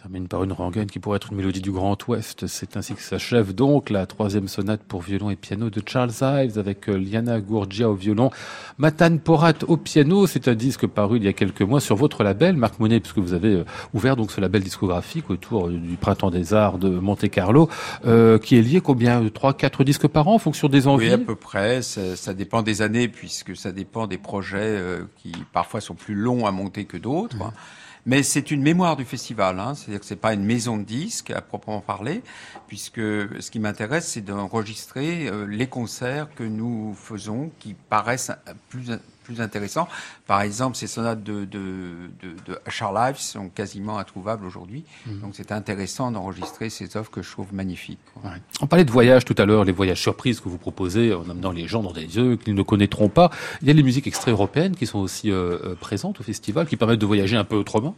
Termine 0.00 0.28
par 0.28 0.44
une 0.44 0.52
rengaine 0.52 0.86
qui 0.86 1.00
pourrait 1.00 1.16
être 1.16 1.32
une 1.32 1.38
mélodie 1.38 1.60
du 1.60 1.72
Grand 1.72 1.96
Ouest. 2.06 2.46
C'est 2.46 2.76
ainsi 2.76 2.94
que 2.94 3.02
s'achève 3.02 3.52
donc 3.52 3.90
la 3.90 4.06
troisième 4.06 4.46
sonate 4.46 4.82
pour 4.82 5.02
violon 5.02 5.28
et 5.28 5.34
piano 5.34 5.70
de 5.70 5.82
Charles 5.84 6.12
Ives 6.22 6.56
avec 6.56 6.88
euh, 6.88 6.96
Liana 6.96 7.40
Gurgia 7.40 7.90
au 7.90 7.94
violon, 7.94 8.30
Matan 8.78 9.18
Porat 9.18 9.54
au 9.66 9.76
piano. 9.76 10.28
C'est 10.28 10.46
un 10.46 10.54
disque 10.54 10.86
paru 10.86 11.16
il 11.16 11.24
y 11.24 11.28
a 11.28 11.32
quelques 11.32 11.62
mois 11.62 11.80
sur 11.80 11.96
votre 11.96 12.22
label, 12.22 12.56
Marc 12.56 12.78
Monet, 12.78 13.00
puisque 13.00 13.18
vous 13.18 13.32
avez 13.32 13.54
euh, 13.54 13.64
ouvert 13.92 14.14
donc 14.14 14.30
ce 14.30 14.40
label 14.40 14.62
discographique 14.62 15.30
autour 15.30 15.66
euh, 15.66 15.72
du 15.72 15.96
Printemps 15.96 16.30
des 16.30 16.54
Arts 16.54 16.78
de 16.78 16.90
Monte 16.90 17.28
Carlo, 17.28 17.68
euh, 18.06 18.38
qui 18.38 18.56
est 18.56 18.62
lié 18.62 18.80
combien 18.80 19.28
trois, 19.30 19.52
quatre 19.52 19.82
disques 19.82 20.06
par 20.06 20.28
an 20.28 20.34
en 20.34 20.38
fonction 20.38 20.68
des 20.68 20.86
envies? 20.86 21.08
Oui, 21.08 21.12
à 21.12 21.18
peu 21.18 21.34
près. 21.34 21.82
Ça, 21.82 22.14
ça 22.14 22.34
dépend 22.34 22.62
des 22.62 22.82
années 22.82 23.08
puisque 23.08 23.56
ça 23.56 23.72
dépend 23.72 24.06
des 24.06 24.18
projets 24.18 24.58
euh, 24.60 25.00
qui 25.16 25.32
parfois 25.52 25.80
sont 25.80 25.94
plus 25.94 26.14
longs 26.14 26.46
à 26.46 26.52
monter 26.52 26.84
que 26.84 26.96
d'autres. 26.96 27.36
Mais 28.06 28.22
c'est 28.22 28.50
une 28.50 28.62
mémoire 28.62 28.96
du 28.96 29.04
festival, 29.04 29.58
hein. 29.58 29.74
c'est-à-dire 29.74 30.00
que 30.00 30.06
c'est 30.06 30.16
pas 30.16 30.34
une 30.34 30.44
maison 30.44 30.76
de 30.76 30.84
disques 30.84 31.30
à 31.30 31.40
proprement 31.40 31.80
parler, 31.80 32.22
puisque 32.66 33.00
ce 33.00 33.50
qui 33.50 33.58
m'intéresse, 33.58 34.08
c'est 34.08 34.20
d'enregistrer 34.20 35.28
euh, 35.28 35.46
les 35.46 35.66
concerts 35.66 36.28
que 36.34 36.44
nous 36.44 36.94
faisons, 36.94 37.50
qui 37.58 37.74
paraissent 37.74 38.32
plus 38.68 38.90
plus 39.28 39.42
intéressants. 39.42 39.88
Par 40.26 40.40
exemple, 40.40 40.76
ces 40.76 40.86
sonates 40.86 41.22
de, 41.22 41.44
de, 41.44 42.08
de, 42.22 42.30
de 42.46 42.58
Charles 42.68 43.10
Ives 43.10 43.18
sont 43.18 43.50
quasiment 43.50 43.98
introuvables 43.98 44.46
aujourd'hui. 44.46 44.84
Donc 45.06 45.32
c'est 45.34 45.52
intéressant 45.52 46.10
d'enregistrer 46.10 46.70
ces 46.70 46.96
œuvres 46.96 47.10
que 47.10 47.20
je 47.20 47.30
trouve 47.30 47.52
magnifiques. 47.52 47.98
Ouais. 48.24 48.30
On 48.62 48.66
parlait 48.66 48.86
de 48.86 48.90
voyages 48.90 49.26
tout 49.26 49.34
à 49.36 49.44
l'heure, 49.44 49.64
les 49.64 49.72
voyages 49.72 50.00
surprises 50.00 50.40
que 50.40 50.48
vous 50.48 50.56
proposez 50.56 51.12
en 51.12 51.28
amenant 51.28 51.52
les 51.52 51.68
gens 51.68 51.82
dans 51.82 51.92
des 51.92 52.06
lieux 52.06 52.36
qu'ils 52.36 52.54
ne 52.54 52.62
connaîtront 52.62 53.10
pas. 53.10 53.30
Il 53.60 53.68
y 53.68 53.70
a 53.70 53.74
les 53.74 53.82
musiques 53.82 54.06
extra-européennes 54.06 54.74
qui 54.76 54.86
sont 54.86 54.98
aussi 54.98 55.30
euh, 55.30 55.58
euh, 55.62 55.74
présentes 55.74 56.20
au 56.20 56.22
festival, 56.22 56.66
qui 56.66 56.76
permettent 56.76 57.00
de 57.00 57.06
voyager 57.06 57.36
un 57.36 57.44
peu 57.44 57.56
autrement. 57.56 57.94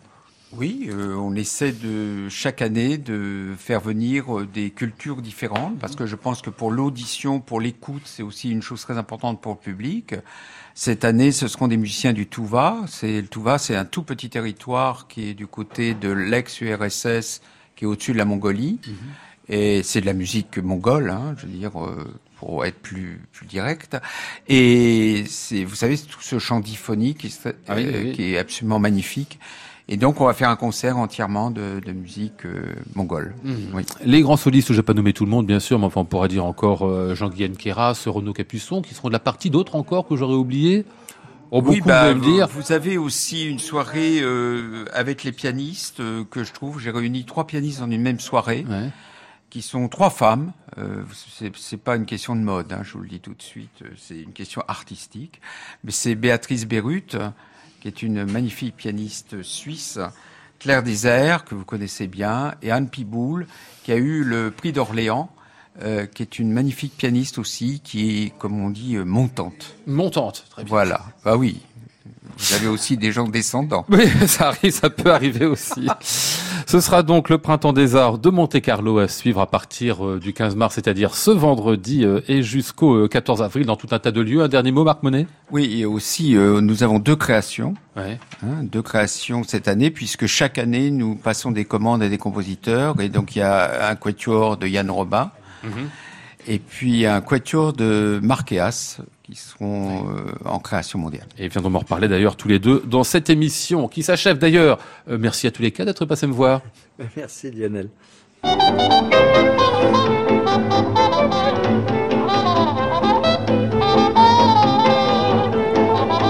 Oui, 0.53 0.89
euh, 0.91 1.15
on 1.15 1.37
essaie 1.37 1.71
de 1.71 2.29
chaque 2.29 2.61
année 2.61 2.99
de 2.99 3.55
faire 3.57 3.81
venir 3.81 4.45
des 4.53 4.71
cultures 4.71 5.23
différentes 5.23 5.79
parce 5.79 5.95
que 5.95 6.07
je 6.07 6.17
pense 6.17 6.43
que 6.43 6.51
pour 6.51 6.73
l'audition, 6.73 7.39
pour 7.39 7.61
l'écoute, 7.61 8.03
c'est 8.05 8.25
aussi 8.25 8.51
une 8.51 8.61
chose 8.61 8.81
très 8.83 8.99
importante 8.99 9.41
pour 9.41 9.53
le 9.53 9.59
public. 9.59 10.17
Cette 10.83 11.05
année, 11.05 11.31
ce 11.31 11.47
seront 11.47 11.69
des 11.69 11.77
musiciens 11.77 12.15
du 12.15 12.27
Touva. 12.27 12.79
C'est 12.89 13.21
le 13.21 13.27
Touva, 13.27 13.59
c'est 13.59 13.77
un 13.77 13.85
tout 13.85 14.03
petit 14.03 14.31
territoire 14.31 15.09
qui 15.09 15.29
est 15.29 15.35
du 15.35 15.47
côté 15.47 15.93
de 15.93 16.09
l'ex-URSS, 16.09 17.43
qui 17.77 17.85
est 17.85 17.87
au-dessus 17.87 18.15
de 18.15 18.17
la 18.17 18.25
Mongolie, 18.25 18.81
et 19.51 19.83
c'est 19.83 20.01
de 20.01 20.07
la 20.07 20.15
musique 20.15 20.57
mongole, 20.57 21.11
hein, 21.11 21.35
je 21.37 21.45
veux 21.45 21.53
dire. 21.53 21.79
euh, 21.85 22.19
pour 22.39 22.65
être 22.65 22.79
plus 22.79 23.21
plus 23.33 23.45
direct, 23.45 23.99
et 24.49 25.25
c'est, 25.29 25.65
vous 25.65 25.75
savez, 25.75 25.99
c'est 25.99 26.07
tout 26.07 26.23
ce 26.23 26.39
chant 26.39 26.61
diphonique 26.61 27.19
qui, 27.19 27.39
Ah 27.69 27.75
oui, 27.77 27.85
euh, 27.85 28.03
oui. 28.05 28.13
qui 28.13 28.33
est 28.33 28.39
absolument 28.39 28.79
magnifique. 28.79 29.39
Et 29.93 29.97
donc, 29.97 30.21
on 30.21 30.25
va 30.27 30.35
faire 30.35 30.49
un 30.49 30.57
concert 30.57 30.97
entièrement 30.97 31.51
de, 31.51 31.81
de 31.85 31.93
musique 31.93 32.47
euh, 32.47 32.75
mongole. 32.95 33.35
Oui. 33.75 33.85
Les 34.05 34.23
grands 34.23 34.37
solistes, 34.37 34.69
je 34.69 34.75
vais 34.75 34.85
pas 34.85 34.95
nommer 34.95 35.13
tout 35.13 35.25
le 35.25 35.31
monde, 35.31 35.47
bien 35.47 35.59
sûr, 35.59 35.79
mais 35.81 35.87
enfin, 35.87 36.01
on 36.03 36.05
pourra 36.05 36.29
dire 36.29 36.45
encore 36.45 36.87
euh, 36.87 37.17
Jean-Guyen 37.17 37.55
Keras, 37.59 38.05
Renaud 38.07 38.33
Capuçon, 38.33 38.83
qui 38.83 38.95
seront 38.95 39.09
de 39.09 39.13
la 39.13 39.19
partie, 39.19 39.51
d'autres 39.51 39.75
encore 39.75 40.07
que 40.07 40.15
j'aurais 40.15 40.37
oublié. 40.37 40.85
Oh, 41.51 41.61
oui, 41.67 41.81
bah, 41.85 42.13
vous, 42.15 42.21
dire. 42.21 42.47
vous 42.47 42.71
avez 42.71 42.97
aussi 42.97 43.45
une 43.45 43.59
soirée 43.59 44.21
euh, 44.23 44.85
avec 44.93 45.25
les 45.25 45.33
pianistes 45.33 45.99
euh, 45.99 46.23
que 46.23 46.45
je 46.45 46.53
trouve. 46.53 46.79
J'ai 46.81 46.93
réuni 46.93 47.25
trois 47.25 47.45
pianistes 47.47 47.81
dans 47.81 47.91
une 47.91 48.03
même 48.03 48.21
soirée, 48.21 48.65
Ouais. 48.71 48.91
qui 49.51 49.61
sont 49.61 49.89
trois 49.89 50.11
femmes. 50.11 50.53
Euh, 50.79 51.03
c'est, 51.57 51.77
pas 51.77 51.97
une 51.97 52.07
question 52.07 52.37
de 52.37 52.41
mode, 52.43 52.73
hein, 52.73 52.83
je 52.85 52.93
vous 52.93 53.01
le 53.01 53.09
dis 53.09 53.19
tout 53.19 53.35
de 53.35 53.43
suite. 53.43 53.83
C'est 53.97 54.21
une 54.21 54.33
question 54.33 54.63
artistique. 54.69 55.41
Mais 55.83 55.91
c'est 55.91 56.15
Béatrice 56.15 56.67
Bérut, 56.69 57.17
qui 57.81 57.89
est 57.89 58.03
une 58.03 58.25
magnifique 58.25 58.77
pianiste 58.77 59.43
suisse. 59.43 59.99
Claire 60.59 60.83
Désert, 60.83 61.45
que 61.45 61.55
vous 61.55 61.65
connaissez 61.65 62.07
bien, 62.07 62.55
et 62.63 62.71
Anne 62.71 62.89
Piboul, 62.89 63.47
qui 63.83 63.93
a 63.93 63.97
eu 63.97 64.23
le 64.23 64.51
prix 64.51 64.73
d'Orléans, 64.73 65.31
euh, 65.83 66.05
qui 66.05 66.23
est 66.23 66.39
une 66.39 66.53
magnifique 66.53 66.97
pianiste 66.97 67.39
aussi, 67.39 67.81
qui 67.83 68.25
est, 68.25 68.39
comme 68.39 68.63
on 68.63 68.69
dit, 68.69 68.97
euh, 68.97 69.05
montante. 69.05 69.75
Montante, 69.87 70.45
très 70.51 70.63
bien. 70.63 70.69
Voilà. 70.69 71.01
Bah 71.25 71.37
oui. 71.37 71.63
Vous 72.37 72.55
avez 72.55 72.67
aussi 72.69 72.99
des 72.99 73.13
gens 73.13 73.27
descendants. 73.27 73.87
Oui, 73.89 74.07
ça 74.27 74.49
arrive, 74.49 74.73
ça 74.73 74.91
peut 74.91 75.11
arriver 75.13 75.47
aussi. 75.47 75.89
Ce 76.71 76.79
sera 76.79 77.03
donc 77.03 77.31
le 77.31 77.39
Printemps 77.39 77.73
des 77.73 77.97
Arts 77.97 78.19
de 78.19 78.31
Monte-Carlo 78.31 78.99
à 79.01 79.09
suivre 79.09 79.41
à 79.41 79.49
partir 79.49 80.07
euh, 80.07 80.21
du 80.21 80.33
15 80.33 80.55
mars, 80.55 80.77
c'est-à-dire 80.77 81.17
ce 81.17 81.33
vendredi 81.33 82.05
euh, 82.05 82.21
et 82.29 82.45
jusqu'au 82.45 82.95
euh, 82.95 83.09
14 83.09 83.43
avril 83.43 83.67
dans 83.67 83.75
tout 83.75 83.89
un 83.91 83.99
tas 83.99 84.13
de 84.13 84.21
lieux. 84.21 84.41
Un 84.41 84.47
dernier 84.47 84.71
mot, 84.71 84.85
Marc 84.85 85.03
Monet? 85.03 85.27
Oui, 85.51 85.81
et 85.81 85.85
aussi, 85.85 86.37
euh, 86.37 86.61
nous 86.61 86.85
avons 86.85 87.01
deux 87.01 87.17
créations, 87.17 87.75
Ouais. 87.97 88.21
hein, 88.45 88.63
deux 88.63 88.83
créations 88.83 89.43
cette 89.43 89.67
année, 89.67 89.91
puisque 89.91 90.27
chaque 90.27 90.59
année, 90.59 90.93
nous 90.93 91.17
passons 91.17 91.51
des 91.51 91.65
commandes 91.65 92.05
à 92.05 92.09
des 92.09 92.19
compositeurs. 92.19 92.95
Et 93.01 93.09
donc, 93.09 93.35
il 93.35 93.41
y 93.41 93.43
a 93.43 93.89
un 93.89 93.97
quatuor 93.97 94.57
de 94.57 94.69
Yann 94.69 94.89
Robin, 94.93 95.33
et 96.47 96.61
puis 96.61 97.05
un 97.05 97.21
quatuor 97.21 97.73
de 97.73 98.21
Marqueas, 98.23 98.99
qui 99.31 99.39
seront 99.39 100.09
euh, 100.09 100.33
en 100.45 100.59
création 100.59 100.99
mondiale. 100.99 101.27
Et 101.39 101.49
viendrons 101.49 101.75
en 101.75 101.79
reparler 101.79 102.09
d'ailleurs 102.09 102.37
tous 102.37 102.49
les 102.49 102.59
deux 102.59 102.83
dans 102.85 103.05
cette 103.05 103.31
émission 103.31 103.89
qui 103.89 104.03
s'achève 104.03 104.39
d'ailleurs. 104.39 104.79
Euh, 105.09 105.19
merci 105.21 105.47
à 105.47 105.51
tous 105.51 105.63
les 105.63 105.71
cas 105.71 105.85
d'être 105.85 106.05
passés 106.05 106.27
me 106.27 106.33
voir. 106.33 106.63
Merci 107.17 107.51
Lionel. 107.51 107.89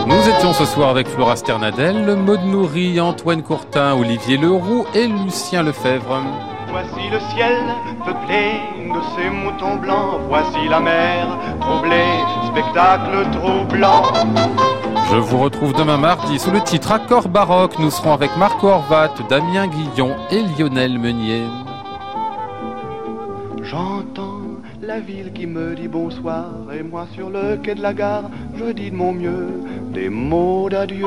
Nous 0.06 0.28
étions 0.28 0.52
ce 0.52 0.64
soir 0.64 0.90
avec 0.90 1.08
Flora 1.08 1.36
Sternadel, 1.36 2.16
Maud 2.16 2.44
Nourri, 2.44 3.00
Antoine 3.00 3.42
Courtin, 3.42 3.94
Olivier 3.94 4.36
Leroux 4.36 4.86
et 4.94 5.06
Lucien 5.06 5.62
Lefebvre. 5.62 6.49
Voici 6.70 7.10
le 7.10 7.18
ciel 7.34 7.56
peuplé 8.04 8.60
de 8.94 9.00
ces 9.16 9.28
moutons 9.28 9.76
blancs. 9.76 10.20
Voici 10.28 10.68
la 10.68 10.80
mer 10.80 11.26
troublée, 11.60 12.20
spectacle 12.50 13.28
troublant. 13.32 14.02
Je 15.10 15.16
vous 15.16 15.38
retrouve 15.38 15.72
demain 15.72 15.96
mardi 15.96 16.38
sous 16.38 16.50
le 16.50 16.60
titre 16.60 16.92
Accord 16.92 17.28
baroque. 17.28 17.78
Nous 17.78 17.90
serons 17.90 18.12
avec 18.12 18.36
Marco 18.36 18.68
Horvat, 18.68 19.14
Damien 19.28 19.66
Guillon 19.66 20.14
et 20.30 20.42
Lionel 20.42 20.98
Meunier. 20.98 21.42
J'entends 23.62 24.40
la 24.80 25.00
ville 25.00 25.32
qui 25.32 25.46
me 25.46 25.74
dit 25.74 25.88
bonsoir 25.88 26.46
et 26.72 26.82
moi 26.82 27.06
sur 27.14 27.30
le 27.30 27.56
quai 27.56 27.74
de 27.74 27.82
la 27.82 27.92
gare, 27.92 28.24
je 28.56 28.72
dis 28.72 28.90
de 28.90 28.96
mon 28.96 29.12
mieux 29.12 29.48
des 29.92 30.08
mots 30.08 30.68
d'adieu. 30.68 31.06